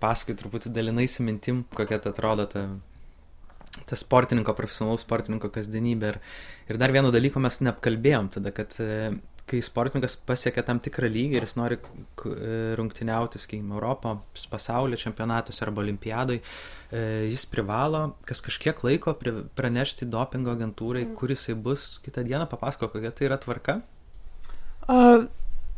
paskui 0.00 0.36
truputį 0.38 0.72
dalinaisi 0.72 1.24
mintim, 1.26 1.64
kokia 1.76 1.98
ta 2.02 2.14
atrodo 2.14 2.46
ta, 2.48 2.64
ta 3.84 3.98
sportininko, 3.98 4.54
profesionalaus 4.56 5.04
sportininko 5.04 5.50
kasdienybė. 5.52 6.14
Ir, 6.14 6.20
ir 6.72 6.80
dar 6.80 6.94
vieno 6.96 7.12
dalyko 7.14 7.42
mes 7.44 7.60
neapkalbėjom 7.66 8.32
tada, 8.38 8.54
kad 8.56 8.72
e, 8.80 9.12
kai 9.46 9.60
sportininkas 9.62 10.16
pasiekia 10.26 10.64
tam 10.66 10.80
tikrą 10.82 11.08
lygį 11.12 11.38
ir 11.38 11.44
jis 11.46 11.54
nori 11.58 11.78
rungtyniauti, 12.78 13.38
sakykime, 13.38 13.76
Europos 13.76 14.46
pasaulio 14.50 14.98
čempionatuose 14.98 15.62
arba 15.66 15.84
olimpiadai, 15.84 16.40
jis 17.30 17.46
privalo 17.50 18.02
kas 18.26 18.42
kažkiek 18.42 18.82
laiko 18.86 19.14
pranešti 19.58 20.08
dopingo 20.10 20.54
agentūrai, 20.56 21.06
kur 21.18 21.30
jisai 21.30 21.54
bus 21.54 21.96
kitą 22.02 22.26
dieną, 22.26 22.48
papasako, 22.50 22.90
kokia 22.94 23.14
tai 23.14 23.28
yra 23.30 23.38
tvarka. 23.42 23.78
A, 24.90 24.98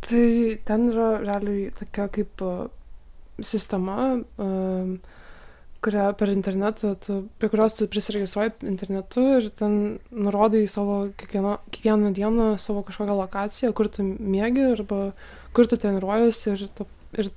tai 0.04 0.26
ten 0.68 0.88
yra 0.92 1.12
realiai 1.20 1.68
tokia 1.76 2.08
kaip 2.12 2.44
sistema, 3.44 4.00
a, 4.16 4.50
kurią 5.80 6.14
per 6.18 6.28
internetą, 6.28 6.94
tu, 6.96 7.28
prie 7.38 7.48
kurios 7.48 7.74
tu 7.74 7.86
prisiregistruoji 7.88 8.50
internetu 8.66 9.22
ir 9.38 9.50
ten 9.54 9.98
nurodai 10.10 10.64
savo 10.68 11.06
kiekvieną, 11.20 11.56
kiekvieną 11.70 12.12
dieną 12.12 12.48
savo 12.58 12.82
kažkokią 12.82 13.16
lokaciją, 13.16 13.72
kur 13.72 13.88
tu 13.88 14.02
mėgi 14.04 14.64
arba 14.72 15.12
kur 15.54 15.70
tu 15.70 15.78
treniruojasi 15.78 16.50
ir, 16.54 16.66
ta, 16.74 16.86
ir 17.18 17.30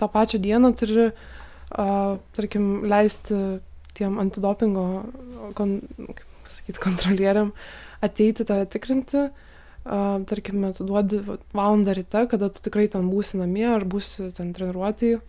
tą 0.00 0.08
pačią 0.08 0.40
dieną 0.40 0.72
turi, 0.80 1.10
uh, 1.12 2.16
tarkim, 2.36 2.86
leisti 2.88 3.60
tiem 3.94 4.18
antidopingo, 4.18 4.86
kon, 5.54 5.78
kaip 6.08 6.26
pasakyti, 6.48 6.80
kontrolieriam 6.88 7.52
ateiti 8.02 8.48
tave 8.48 8.66
tikrinti. 8.66 9.28
Uh, 9.84 10.24
tarkime, 10.24 10.72
tu 10.72 10.86
duodi 10.88 11.20
valandą 11.52 11.92
ryte, 11.92 12.24
kada 12.32 12.48
tu 12.48 12.64
tikrai 12.64 12.88
ten 12.88 13.10
būsi 13.12 13.36
namie 13.36 13.68
ar 13.68 13.84
būsi 13.84 14.30
ten 14.32 14.56
treniruotėjai 14.56 15.20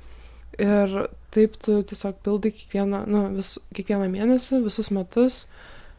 Ir 0.62 1.10
taip 1.36 1.58
tu 1.60 1.82
tiesiog 1.84 2.22
pildai 2.24 2.52
kiekvieną, 2.56 3.04
nu, 3.12 3.26
vis, 3.36 3.58
kiekvieną 3.76 4.08
mėnesį, 4.14 4.62
visus 4.64 4.92
metus 4.96 5.46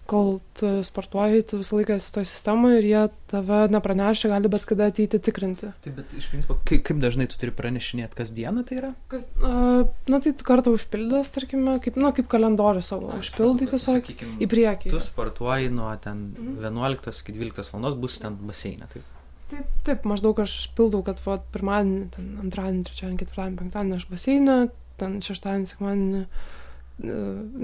kol 0.06 0.36
tu 0.54 0.68
sportuoji, 0.86 1.42
tu 1.50 1.58
visą 1.58 1.80
laiką 1.80 1.96
esi 1.98 2.12
toj 2.14 2.26
sistemoje 2.30 2.78
ir 2.78 2.84
jie 2.86 3.00
tave 3.32 3.64
nepranešia, 3.74 4.30
gali 4.30 4.50
bet 4.52 4.62
kada 4.68 4.86
ateiti 4.92 5.18
tikrinti. 5.18 5.72
Taip, 5.82 5.96
bet 5.98 6.14
iš 6.14 6.28
principo, 6.30 6.54
kaip, 6.62 6.84
kaip 6.86 7.00
dažnai 7.02 7.26
tu 7.30 7.38
turi 7.40 7.50
pranešinėti, 7.50 8.14
kasdieną 8.14 8.62
tai 8.68 8.78
yra? 8.78 8.92
Kas, 9.10 9.26
uh, 9.42 9.82
na 10.06 10.20
tai 10.22 10.32
kartą 10.46 10.76
užpildęs, 10.78 11.32
tarkime, 11.34 11.74
kaip, 11.82 11.98
na, 11.98 12.12
kaip 12.14 12.30
kalendorių 12.30 12.84
savo, 12.86 13.10
Na, 13.16 13.18
užpildai 13.18 13.66
tiesiog 13.74 13.98
sakykim, 14.04 14.38
į 14.38 14.50
priekį. 14.54 14.94
Tu 14.94 15.02
sportuoji 15.08 15.74
nuo 15.74 15.90
ten 15.98 16.22
Mhm. 16.36 16.62
11 16.62 17.22
iki 17.26 17.34
12 17.40 17.74
val. 17.74 17.94
bus 17.98 18.20
ten 18.22 18.38
baseinė. 18.46 18.86
Taip. 18.92 19.15
Tai, 19.46 19.62
taip, 19.86 20.06
maždaug 20.10 20.40
aš 20.42 20.56
užpildau, 20.64 21.04
kad 21.06 21.20
va, 21.22 21.36
pirmadienį, 21.54 22.00
ten, 22.16 22.30
antradienį, 22.42 22.86
trečiadienį, 22.88 23.18
ketvirtadienį, 23.20 23.58
penktadienį 23.60 23.96
aš 24.00 24.06
baseinę, 24.10 24.56
ten 24.98 25.20
šeštadienį, 25.22 25.68
sekmadienį 25.70 26.22
e, 26.22 26.28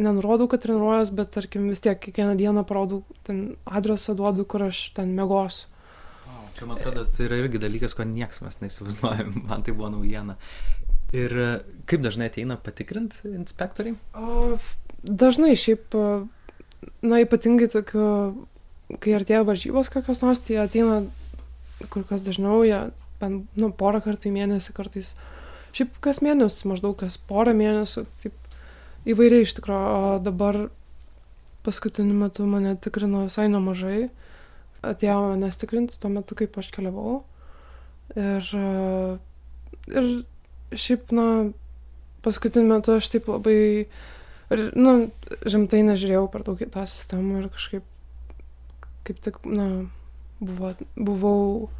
nenurodau, 0.06 0.46
kad 0.52 0.62
treniruojas, 0.62 1.10
bet 1.18 1.32
tarkim 1.34 1.66
vis 1.72 1.82
tiek 1.82 1.98
kiekvieną 1.98 2.36
dieną 2.38 2.62
parodau, 2.68 3.00
ten 3.26 3.56
adresą 3.66 4.14
duodu, 4.18 4.46
kur 4.46 4.68
aš 4.68 4.84
ten 4.94 5.10
mėgosiu. 5.18 5.66
Tai 6.58 6.68
man 6.68 6.78
atrodo, 6.78 7.02
tai 7.10 7.24
yra 7.26 7.40
irgi 7.40 7.58
dalykas, 7.58 7.96
ko 7.98 8.04
nieks 8.06 8.38
mes 8.44 8.60
neįsivaizduojam. 8.60 9.32
Man 9.48 9.64
tai 9.66 9.72
buvo 9.74 9.88
naujiena. 9.96 10.36
Ir 11.16 11.32
e, 11.34 11.48
kaip 11.90 12.04
dažnai 12.04 12.28
ateina 12.30 12.54
patikrinti 12.60 13.32
inspektoriai? 13.32 13.96
O, 14.14 14.60
dažnai 15.02 15.56
šiaip, 15.58 15.96
e, 15.98 16.92
na 17.02 17.18
ypatingai 17.24 17.66
tokiu, 17.72 18.06
kai 19.02 19.16
artėja 19.18 19.42
varžybos 19.48 19.90
kokios 19.90 20.22
nors, 20.22 20.44
tai 20.46 20.60
ateina 20.62 21.00
kur 21.90 22.04
kas 22.08 22.24
dažniau, 22.26 22.62
jie 22.66 22.78
bent, 23.22 23.46
nu, 23.58 23.70
porą 23.74 24.02
kartų 24.04 24.30
į 24.30 24.36
mėnesį 24.36 24.74
kartais. 24.76 25.12
Šiaip 25.72 25.96
kas 26.04 26.20
mėnesį, 26.24 26.68
maždaug 26.68 26.96
kas 27.00 27.16
porą 27.28 27.54
mėnesių, 27.56 28.04
taip 28.22 28.36
įvairiai 29.08 29.46
iš 29.46 29.56
tikrųjų, 29.58 29.92
o 29.96 30.16
dabar 30.22 30.58
paskutiniu 31.66 32.14
metu 32.18 32.46
mane 32.48 32.74
tikrino 32.82 33.26
visai 33.28 33.48
nemažai. 33.50 34.10
Atėjo 34.82 35.18
manęs 35.30 35.58
tikrinti 35.60 35.98
tuo 36.02 36.10
metu, 36.10 36.36
kaip 36.38 36.56
aš 36.58 36.72
keliavau. 36.74 37.20
Ir, 38.18 38.48
e, 38.58 39.18
ir 39.94 40.08
šiaip, 40.74 41.12
na, 41.14 41.26
paskutiniu 42.26 42.74
metu 42.74 42.96
aš 42.98 43.12
taip 43.14 43.30
labai, 43.30 43.86
na, 44.50 44.96
rimtai 45.46 45.84
nežiūrėjau 45.86 46.26
per 46.32 46.44
daug 46.46 46.60
į 46.60 46.68
tą 46.74 46.84
sistemą 46.90 47.44
ir 47.44 47.50
kažkaip, 47.54 47.86
kaip 49.06 49.22
tik, 49.22 49.38
na, 49.46 49.68
buvo, 50.42 50.72
buvau 50.96 51.70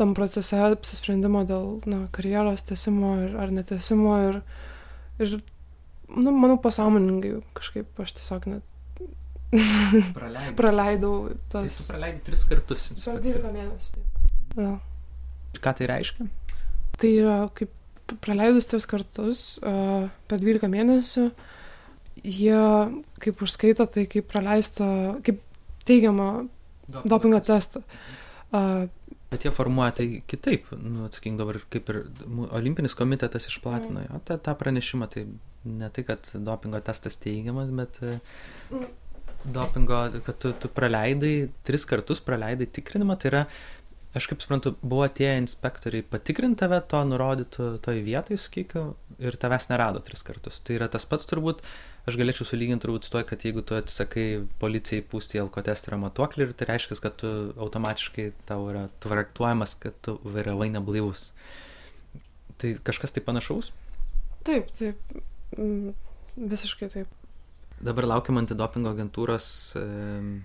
tam 0.00 0.14
procese 0.16 0.58
apsisprendimo 0.64 1.44
dėl, 1.48 1.78
na, 1.90 2.04
karjeros 2.14 2.64
tesimo 2.68 3.14
ir, 3.24 3.36
ar 3.40 3.52
netesimo 3.54 4.16
ir, 4.28 4.40
ir, 5.20 5.38
nu, 6.16 6.32
manau, 6.32 6.56
pasąmoningai 6.62 7.38
kažkaip 7.58 8.00
aš 8.02 8.16
tiesiog 8.18 8.48
net 8.54 8.66
Praleidai. 10.14 10.54
praleidau 10.58 11.14
Tai 11.50 11.64
tas 11.64 11.80
tu 11.80 11.88
praleidai 11.90 12.22
tris 12.26 12.44
kartus. 12.46 12.86
per 12.86 13.18
inspektorių. 13.18 13.42
12 13.42 13.54
mėnesių. 13.56 13.92
taip. 13.98 14.60
Ja. 14.62 14.72
Ir 15.50 15.62
ką 15.64 15.72
tai 15.80 15.88
reiškia? 15.90 16.26
Tai 17.00 17.10
yra 17.16 17.38
kaip 17.58 17.72
praleidus 18.22 18.68
tris 18.70 18.86
kartus 18.90 19.42
uh, 19.62 20.06
per 20.30 20.42
12 20.42 20.70
mėnesių, 20.70 21.26
jie 22.22 22.62
kaip 23.22 23.42
užskaito 23.42 23.86
tai 23.90 24.06
kaip 24.10 24.30
praleista, 24.30 24.86
kaip 25.26 25.42
teigiamą 25.88 26.30
dopingo 27.04 27.40
testą. 27.44 27.82
Uh, 28.50 28.88
Bet 29.30 29.44
jie 29.46 29.52
formuoja 29.54 29.92
tai 29.94 30.06
kitaip, 30.26 30.72
nu, 30.74 31.04
atsakykim 31.06 31.36
dabar, 31.38 31.60
kaip 31.70 31.90
ir 31.92 32.00
Olimpinis 32.50 32.96
komitetas 32.98 33.46
išplatino 33.46 34.02
jo, 34.02 34.18
tą, 34.26 34.40
tą 34.42 34.56
pranešimą, 34.58 35.06
tai 35.12 35.28
ne 35.70 35.90
tai, 35.94 36.02
kad 36.08 36.32
dopingo 36.46 36.80
testas 36.82 37.20
teigiamas, 37.22 37.70
bet 37.70 38.00
e, 38.02 38.16
Mm. 38.70 38.86
dopingo, 39.44 40.10
kad 40.24 40.38
tu, 40.38 40.52
tu 40.52 40.68
praleidai, 40.68 41.50
tris 41.64 41.86
kartus 41.88 42.20
praleidai 42.20 42.66
tikrinimą, 42.66 43.16
tai 43.18 43.30
yra, 43.30 43.40
aš 44.14 44.26
kaip 44.30 44.42
suprantu, 44.42 44.74
buvo 44.82 45.06
atėję 45.06 45.38
inspektoriai 45.40 46.04
patikrinti 46.06 46.60
tave 46.60 46.80
to 46.90 47.00
nurodytų 47.08 47.70
toj 47.84 48.02
vietoj, 48.06 48.38
sakykim, 48.38 48.92
ir 49.18 49.38
tavęs 49.40 49.70
nerado 49.72 50.02
tris 50.04 50.22
kartus. 50.26 50.60
Tai 50.60 50.76
yra 50.76 50.90
tas 50.92 51.06
pats 51.08 51.28
turbūt, 51.30 51.62
aš 52.08 52.18
galėčiau 52.20 52.46
sulyginti 52.48 52.84
turbūt 52.84 53.06
su 53.06 53.12
to, 53.12 53.22
kad 53.28 53.44
jeigu 53.44 53.64
tu 53.66 53.76
atsisakai 53.76 54.26
policijai 54.62 55.04
pūsti 55.06 55.38
į 55.38 55.44
alkotesterą 55.44 55.98
matuoklį, 56.04 56.46
ir 56.48 56.54
tai 56.56 56.70
reiškia, 56.72 56.98
kad 57.04 57.16
tu 57.20 57.32
automatiškai 57.60 58.30
tau 58.48 58.68
yra 58.72 58.86
traktuojamas, 59.04 59.76
kad 59.82 59.96
tu 60.04 60.16
vairavai 60.24 60.70
neblaivus. 60.74 61.30
Tai 62.60 62.74
kažkas 62.84 63.16
tai 63.16 63.24
panašaus. 63.24 63.72
taip, 64.44 64.70
taip. 64.78 65.18
Mm, 65.56 65.94
visiškai 66.36 66.90
taip. 66.92 67.16
Dabar 67.80 68.06
laukiam 68.08 68.36
antidopingo 68.40 68.92
agentūros, 68.92 69.46
em, 69.80 70.42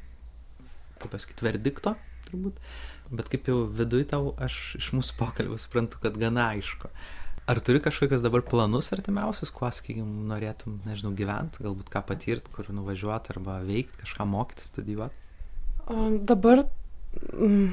kaip 1.01 1.11
pasakyti, 1.11 1.43
verdikto, 1.43 1.95
turbūt. 2.29 2.61
Bet 3.11 3.29
kaip 3.29 3.49
jau 3.51 3.65
viduj 3.69 4.07
tau, 4.13 4.31
aš 4.41 4.77
iš 4.79 4.93
mūsų 4.95 5.17
pokalbio 5.19 5.59
suprantu, 5.61 5.99
kad 6.01 6.17
gana 6.17 6.49
aišku. 6.55 6.89
Ar 7.45 7.59
turi 7.61 7.77
kažkokius 7.77 8.23
dabar 8.25 8.41
planus 8.41 8.87
artimiausius, 8.95 9.51
kuo, 9.53 9.67
sakykime, 9.69 10.23
norėtum, 10.31 10.79
nežinau, 10.87 11.11
gyventi, 11.17 11.61
galbūt 11.61 11.91
ką 11.93 12.01
patirti, 12.07 12.49
kur 12.55 12.71
nuvažiuoti 12.73 13.35
arba 13.35 13.59
veikti, 13.67 13.99
kažką 14.01 14.25
mokyti, 14.31 14.65
studijuoti? 14.65 15.25
Dabar 16.25 16.63
mm, 17.21 17.67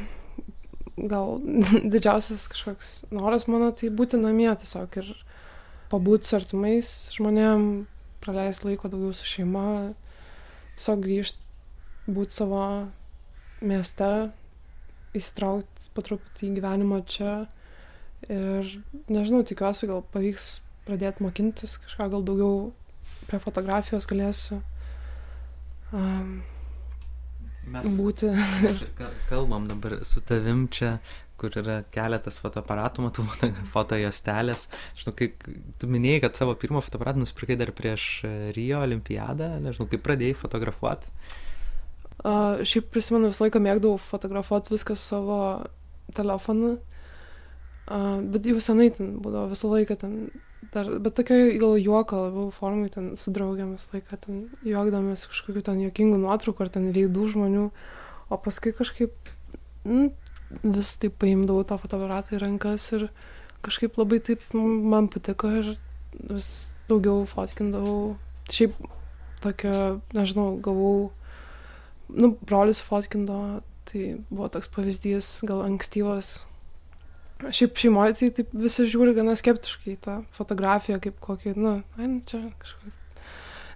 gal 1.08 1.38
didžiausias 1.94 2.44
kažkoks 2.52 2.90
noras 3.14 3.48
mano 3.48 3.70
tai 3.72 3.88
būti 3.88 4.20
namie 4.20 4.50
tiesiog 4.60 4.98
ir 5.00 5.08
pabūti 5.92 6.28
su 6.28 6.36
artimais 6.36 6.92
žmonėm, 7.16 7.86
praleisti 8.20 8.68
laiko 8.68 8.92
daugiau 8.92 9.16
su 9.16 9.24
šeima, 9.28 9.94
tiesiog 10.76 11.00
grįžti, 11.06 11.40
būti 12.12 12.42
savo 12.42 12.62
mieste, 13.64 14.12
įsitraukti 15.16 15.90
po 15.96 16.04
truputį 16.04 16.48
į 16.48 16.54
gyvenimą 16.60 17.02
čia 17.08 17.32
ir 18.28 18.70
nežinau, 19.08 19.42
tikiuosi 19.46 19.90
gal 19.90 20.04
pavyks 20.14 20.60
pradėti 20.86 21.24
mokintis 21.24 21.78
kažką 21.82 22.10
gal 22.12 22.24
daugiau 22.26 22.70
prie 23.28 23.38
fotografijos 23.42 24.08
galėsiu 24.10 24.60
um, 25.94 26.40
Mes 27.70 27.92
būti. 27.94 28.30
Kalbam 29.30 29.68
dabar 29.70 30.00
su 30.06 30.20
tavim 30.26 30.64
čia, 30.72 30.96
kur 31.38 31.54
yra 31.58 31.80
keletas 31.94 32.38
fotoaparatų, 32.42 33.04
matau 33.06 33.24
foto- 33.28 33.52
fotojostelės. 33.70 34.66
Žinau, 34.98 35.14
kai 35.18 35.30
tu 35.78 35.90
minėjai, 35.90 36.24
kad 36.26 36.40
savo 36.40 36.56
pirmą 36.58 36.82
fotoaparatą 36.82 37.22
nusipirkai 37.22 37.58
dar 37.60 37.70
prieš 37.76 38.06
e, 38.26 38.32
Rio 38.56 38.82
olimpiadą, 38.82 39.54
nežinau, 39.62 39.86
kaip 39.90 40.02
pradėjai 40.06 40.38
fotografuoti. 40.42 41.14
Uh, 42.22 42.60
šiaip 42.66 42.90
prisimenu, 42.94 43.30
visą 43.32 43.46
laiką 43.46 43.62
mėgdavau 43.62 43.98
fotografuoti 43.98 44.74
viską 44.74 44.94
savo 44.98 45.38
telefonu, 46.14 46.76
uh, 47.90 48.20
bet 48.22 48.46
jau 48.48 48.60
senai 48.62 48.90
ten 48.94 49.16
būdavo 49.24 49.52
visą 49.52 49.70
laiką 49.72 49.96
ten, 50.00 50.16
dar, 50.74 50.88
bet 51.02 51.16
tokia 51.18 51.52
gal 51.60 51.76
juoko 51.80 52.24
labiau 52.26 52.50
formai 52.54 52.90
ten 52.92 53.12
su 53.20 53.34
draugiam 53.34 53.74
visą 53.76 53.96
laiką 53.96 54.18
ten 54.26 54.42
juokdamas 54.66 55.26
kažkokių 55.30 55.64
ten 55.68 55.84
juokingų 55.86 56.22
nuotraukų 56.22 56.66
ar 56.66 56.72
ten 56.78 56.90
veidų 56.94 57.28
žmonių, 57.34 57.68
o 58.32 58.40
paskui 58.40 58.74
kažkaip 58.76 59.32
mm, 59.84 60.10
vis 60.62 60.96
taip 61.02 61.16
paimdavau 61.22 61.64
tą 61.66 61.78
fotoaparatą 61.80 62.36
į 62.36 62.42
rankas 62.44 62.90
ir 62.96 63.08
kažkaip 63.64 63.96
labai 64.00 64.20
taip 64.24 64.44
man 64.54 65.08
patiko 65.12 65.50
ir 65.60 65.74
vis 66.28 66.72
daugiau 66.90 67.24
fotkindavau. 67.28 68.16
Šiaip 68.52 68.74
tokia, 69.42 69.98
nežinau, 70.14 70.56
gavau 70.62 71.12
nu, 72.12 72.32
brolis 72.46 72.82
fotkindavo, 72.84 73.62
tai 73.88 74.16
buvo 74.30 74.48
toks 74.52 74.70
pavyzdys, 74.72 75.30
gal 75.48 75.62
ankstyvas. 75.64 76.42
Šiaip 77.50 77.80
šeimoje 77.80 78.18
tai 78.18 78.28
taip 78.38 78.52
visi 78.54 78.86
žiūri 78.86 79.16
gana 79.16 79.34
skeptiškai 79.38 79.96
į 79.96 80.00
tą 80.04 80.18
fotografiją, 80.36 81.00
kaip 81.02 81.18
kokį, 81.22 81.56
nu, 81.58 81.78
ai, 81.98 82.06
nu, 82.06 82.20
čia 82.28 82.44
kažkaip. 82.62 83.00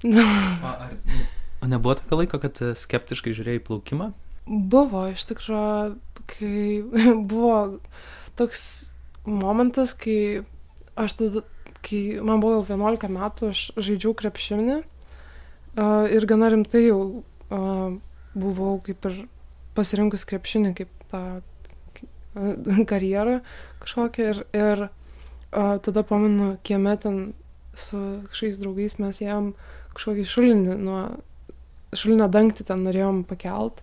Nu, 0.07 0.23
O, 0.23 0.71
ar, 0.71 0.93
o 1.65 1.69
nebuvo 1.71 1.97
tokio 1.99 2.21
laiko, 2.21 2.39
kad 2.39 2.61
e, 2.63 2.75
skeptiškai 2.79 3.33
žiūrėjai 3.35 3.65
plaukimą? 3.65 4.13
buvo 4.47 5.07
iš 5.11 5.27
tikrųjų, 5.27 5.97
kai 6.31 6.83
buvo 7.31 7.79
toks 8.39 8.93
momentas, 9.27 9.95
kai 9.99 10.47
aš 10.99 11.19
tada, 11.19 11.43
kai 11.87 12.19
man 12.25 12.43
buvo 12.43 12.63
gal 12.63 12.79
11 12.79 13.11
metų, 13.13 13.51
aš 13.53 13.65
žaidžiau 13.75 14.15
krepšinį 14.19 14.79
uh, 14.81 16.07
ir 16.13 16.29
gana 16.31 16.51
rimtai 16.55 16.87
jau 16.87 17.01
uh, 17.51 17.99
buvau 18.37 18.79
kaip 18.87 19.11
ir 19.11 19.25
pasirinkus 19.77 20.25
krepšinį 20.29 20.73
kaip 20.79 21.07
tą 21.11 21.23
karjerą 22.91 23.41
kažkokią 23.85 24.29
ir, 24.33 24.43
ir 24.57 24.85
uh, 24.89 25.77
tada 25.83 26.05
pamenu, 26.07 26.57
kieme 26.67 26.97
ten 27.01 27.33
su 27.77 27.99
kažkokiais 28.31 28.61
draugais 28.61 28.99
mes 29.03 29.21
ėjom 29.23 29.53
kažkokį 29.97 30.27
šulinį 30.29 30.77
nuo 30.81 31.01
šulinio 31.97 32.29
dangtį 32.33 32.67
ten 32.69 32.83
norėjom 32.85 33.25
pakelt. 33.29 33.81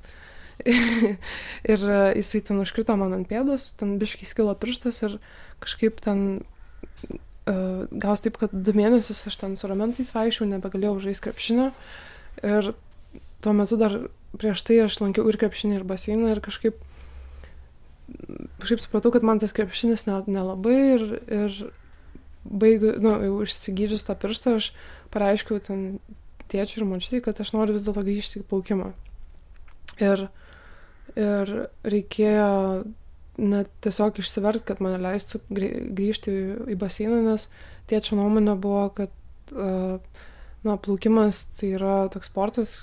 ir 1.73 1.83
e, 1.89 1.99
jisai 2.19 2.43
ten 2.45 2.61
užkrito 2.61 2.95
man 2.99 3.15
ant 3.15 3.27
pėdos, 3.29 3.71
ten 3.79 3.95
biškai 4.01 4.27
skilo 4.29 4.53
pirštas 4.59 5.01
ir 5.07 5.15
kažkaip 5.63 5.97
ten 6.03 6.43
uh, 7.49 7.89
gaus 7.89 8.23
taip, 8.23 8.37
kad 8.39 8.53
du 8.53 8.75
mėnesius 8.77 9.23
aš 9.27 9.39
ten 9.41 9.57
su 9.59 9.69
ramentais 9.69 10.11
vaikščiau, 10.13 10.49
nebegalėjau 10.51 10.99
žaisti 11.07 11.25
krepšinio. 11.27 11.69
Ir 12.45 12.73
tuo 13.43 13.55
metu 13.57 13.79
dar 13.79 13.97
prieš 14.39 14.63
tai 14.67 14.81
aš 14.85 14.99
lankiau 15.01 15.25
ir 15.29 15.39
krepšinį, 15.41 15.79
ir 15.79 15.87
baseiną 15.87 16.33
ir 16.35 16.43
kažkaip, 16.43 16.79
kažkaip 18.61 18.83
supratau, 18.83 19.13
kad 19.13 19.25
man 19.25 19.39
tas 19.41 19.55
krepšinis 19.55 20.05
net 20.09 20.27
nelabai 20.31 20.77
ir, 20.95 21.05
ir 21.27 21.57
baigiu, 22.43 22.95
nu, 23.03 23.15
jau 23.23 23.39
išsigydžius 23.45 24.05
tą 24.07 24.15
pirštą, 24.19 24.57
aš 24.59 24.71
pareiškiau 25.13 25.61
ten 25.63 25.85
tėčiui 26.51 26.81
ir 26.81 26.89
mačiai, 26.89 27.21
kad 27.23 27.39
aš 27.39 27.53
noriu 27.55 27.77
vis 27.77 27.85
dėlto 27.85 28.03
grįžti 28.05 28.41
į 28.41 28.47
plaukimą. 28.49 28.91
Ir, 30.03 30.27
ir 31.15 31.53
reikėjo 31.87 32.51
net 33.41 33.69
tiesiog 33.81 34.19
išsivert, 34.21 34.65
kad 34.67 34.81
mane 34.83 34.99
leistų 35.01 35.41
grįžti 35.49 36.33
į 36.73 36.77
baseiną, 36.79 37.21
nes 37.25 37.47
tėčio 37.89 38.17
nuomonė 38.19 38.57
buvo, 38.61 38.85
kad 38.93 39.13
na, 39.53 40.77
plaukimas 40.77 41.45
tai 41.57 41.73
yra 41.79 41.95
toks 42.13 42.29
sportas, 42.29 42.75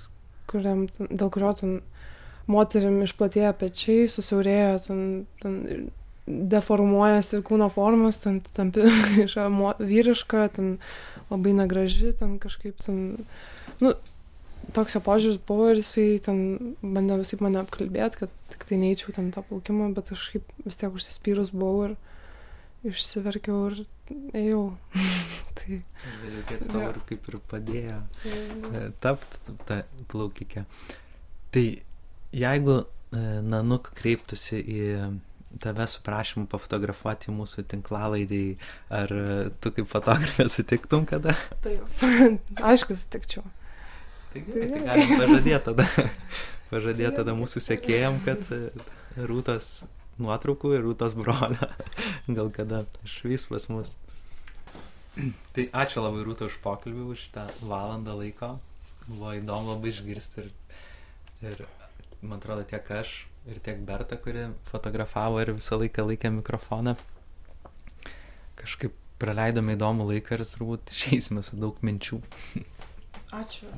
kuriam, 0.50 0.86
dėl 0.98 1.30
kurio 1.32 1.52
ten 1.58 1.78
moterim 2.50 3.00
išplatėja 3.06 3.54
pečiai, 3.58 4.08
susiaurėja, 4.10 4.76
ten, 4.86 5.00
ten 5.42 5.90
deformuojasi 6.26 7.42
kūno 7.46 7.70
formas, 7.72 8.20
ten 8.22 8.40
tampi 8.46 8.86
iš 9.24 9.36
vyriška, 9.80 10.46
ten 10.56 10.76
labai 11.30 11.54
negraži, 11.56 12.12
ten 12.18 12.38
kažkaip 12.42 12.78
ten, 12.84 13.24
nu, 13.82 13.94
toks 14.76 14.96
jo 14.96 15.02
požiūris 15.04 15.40
buvo 15.46 15.70
ir 15.72 15.80
jisai 15.80 16.20
ten 16.22 16.76
bandė 16.82 17.20
visai 17.20 17.40
mane 17.42 17.60
apkalbėti, 17.62 18.24
kad 18.24 18.36
tik 18.52 18.66
tai 18.68 18.78
neįčiau 18.82 19.14
ten 19.16 19.30
tą 19.34 19.42
plaukimą, 19.46 19.90
bet 19.96 20.12
aš 20.14 20.30
kaip 20.34 20.54
vis 20.66 20.78
tiek 20.80 20.94
užsispyrus 20.94 21.52
buvau 21.54 21.90
ir 21.90 21.96
išsiverkiau 22.90 23.70
ir 23.70 23.82
ėjau. 24.36 24.64
tai. 25.58 25.80
Vėliau 26.22 26.46
tėtis 26.48 26.72
tau 26.72 26.86
ir 26.88 26.98
kaip 27.10 27.30
ir 27.30 27.38
padėjo 27.50 28.00
tapti 29.02 29.56
tą 29.68 29.82
plaukikę. 30.12 30.64
Tai 31.50 31.66
jeigu 32.36 32.80
e, 32.80 32.86
Nanuk 33.46 33.92
kreiptųsi 33.98 34.60
į 34.60 34.82
tave 35.60 35.86
su 35.90 36.02
prašymu 36.06 36.46
pafotografuoti 36.50 37.32
mūsų 37.34 37.64
tinklalaidai, 37.70 38.44
ar 38.94 39.10
tu 39.58 39.72
kaip 39.74 39.88
fotografė 39.90 40.46
sutiktum 40.52 41.06
kada? 41.10 41.34
Taip, 41.64 42.04
aišku, 42.70 42.94
sutikčiau. 42.94 43.42
Tai 44.30 44.42
gerai, 44.46 44.68
tai 44.70 44.82
galim 44.86 45.16
pažadėti 45.18 45.64
tada. 45.66 45.86
Pažadėti 46.70 47.16
tada 47.16 47.34
mūsų 47.34 47.62
sekėjam, 47.64 48.20
kad 48.22 48.44
e, 48.54 48.60
Rūtas 49.26 49.80
nuotraukų 50.22 50.76
ir 50.76 50.84
Rūtas 50.86 51.16
brolio 51.18 51.70
gal 52.36 52.52
kada 52.54 52.84
išvys 53.02 53.48
pas 53.50 53.66
mus. 53.72 53.96
Tai 55.56 55.66
ačiū 55.82 56.04
labai 56.04 56.22
Rūta 56.28 56.46
už 56.46 56.60
pokalbį, 56.62 57.08
už 57.16 57.26
tą 57.34 57.48
valandą 57.66 58.14
laiko. 58.20 58.54
Buvo 59.08 59.34
įdomu 59.34 59.74
labai 59.74 59.90
išgirsti 59.90 60.44
ir, 60.44 60.52
ir 61.42 61.62
man 62.22 62.38
atrodo 62.38 62.64
tiek 62.68 62.90
aš 62.92 63.12
ir 63.48 63.60
tiek 63.64 63.80
Berta, 63.86 64.16
kuri 64.20 64.50
fotografavo 64.68 65.40
ir 65.42 65.54
visą 65.56 65.78
laiką 65.80 66.04
laikė 66.10 66.32
mikrofoną. 66.36 66.96
Kažkaip 68.60 68.96
praleidome 69.20 69.76
įdomų 69.76 70.08
laiką 70.12 70.36
ir 70.38 70.44
turbūt 70.48 70.92
išeisime 70.94 71.44
su 71.46 71.58
daug 71.60 71.80
minčių. 71.84 72.20
Ačiū. 73.40 73.70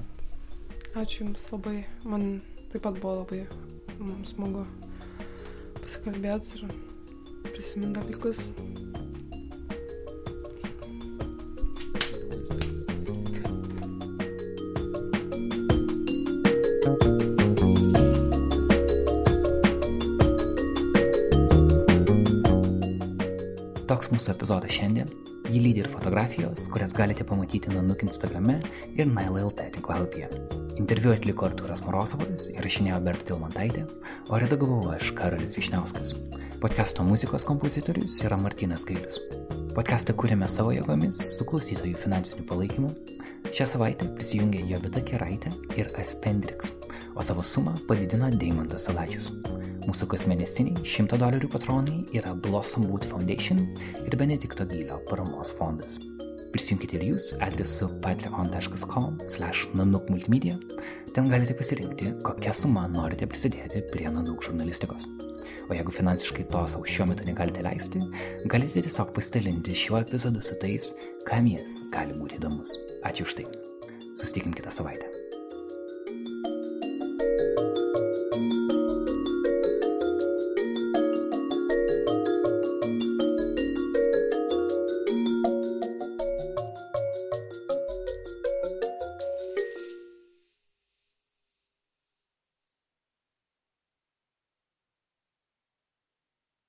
Ačiū 0.99 1.25
Jums 1.25 1.49
labai. 1.55 1.77
Man 2.05 2.41
taip 2.73 2.85
pat 2.87 2.99
buvo 3.01 3.23
labai 3.23 3.45
smagu 4.29 4.67
pasikalbėti 5.83 6.59
ir 6.59 6.75
prisiminti 7.53 8.01
dalykus. 8.01 8.47
Mūsų 24.13 24.35
epizodas 24.35 24.75
šiandien. 24.77 25.11
Jį 25.51 25.61
lydi 25.65 25.83
ir 25.83 25.89
fotografijos, 25.91 26.69
kurias 26.71 26.93
galite 26.95 27.25
pamatyti 27.27 27.73
Nanuk 27.73 28.05
Instagrame 28.07 28.61
ir 28.95 29.09
NaiLT 29.09 29.65
tinklalapyje. 29.75 30.29
Interviu 30.81 31.13
atliko 31.13 31.49
Artūras 31.49 31.83
Morozovas, 31.85 32.51
įrašinėjo 32.55 33.01
Berta 33.05 33.33
Tilmantaitė, 33.33 33.87
o 34.31 34.39
redagavau 34.41 34.93
aš 34.95 35.11
Karolis 35.19 35.57
Višniauskas. 35.59 36.15
Podcast'o 36.63 37.05
muzikos 37.05 37.45
kompozitorius 37.49 38.21
yra 38.25 38.39
Martinas 38.41 38.87
Gailius. 38.89 39.19
Podcast'ą 39.75 40.15
kūrėme 40.17 40.49
savo 40.53 40.73
jėgomis 40.77 41.21
su 41.37 41.49
klausytojų 41.49 41.97
finansiniu 42.05 42.47
palaikymu. 42.49 42.93
Šią 43.53 43.67
savaitę 43.75 44.09
prisijungė 44.17 44.63
Jovita 44.71 45.03
Keraitė 45.05 45.53
ir 45.81 45.91
Aspendrix, 45.99 46.71
o 47.17 47.25
savo 47.25 47.45
sumą 47.45 47.75
padidino 47.89 48.31
Deimantas 48.31 48.87
Salačius. 48.89 49.33
Mūsų 49.83 50.07
kasmėnesiniai 50.13 50.85
100 50.87 51.19
dolerių 51.19 51.49
patronai 51.51 52.05
yra 52.15 52.37
Blossom 52.39 52.85
Wood 52.87 53.09
Foundation 53.11 53.65
ir 54.07 54.15
Benedikto 54.19 54.67
Gylio 54.69 55.01
paramos 55.09 55.51
fondas. 55.59 55.97
Prisijunkite 56.53 56.99
ir 56.99 57.07
jūs 57.09 57.31
adresu 57.43 57.89
patreon.com 58.05 59.17
slash 59.27 59.65
nanuk 59.75 60.11
multimedia. 60.13 60.59
Ten 61.17 61.31
galite 61.33 61.57
pasirinkti, 61.59 62.13
kokią 62.27 62.53
sumą 62.57 62.85
norite 62.93 63.27
prisidėti 63.27 63.83
prie 63.93 64.07
nanuk 64.13 64.45
žurnalistikos. 64.47 65.09
O 65.67 65.75
jeigu 65.75 65.95
finansiškai 65.95 66.47
to 66.53 66.63
savo 66.69 66.87
šiuo 66.87 67.09
metu 67.11 67.27
negalite 67.27 67.65
leisti, 67.65 68.05
galite 68.53 68.85
tiesiog 68.85 69.15
pasidalinti 69.17 69.75
šiuo 69.83 70.03
epizodu 70.05 70.45
su 70.45 70.59
tais, 70.63 70.93
kam 71.27 71.49
jis 71.51 71.83
gali 71.95 72.15
būti 72.21 72.39
įdomus. 72.39 72.77
Ačiū 73.09 73.27
už 73.27 73.41
tai. 73.41 73.49
Susitikim 74.21 74.55
kitą 74.55 74.75
savaitę. 74.75 75.12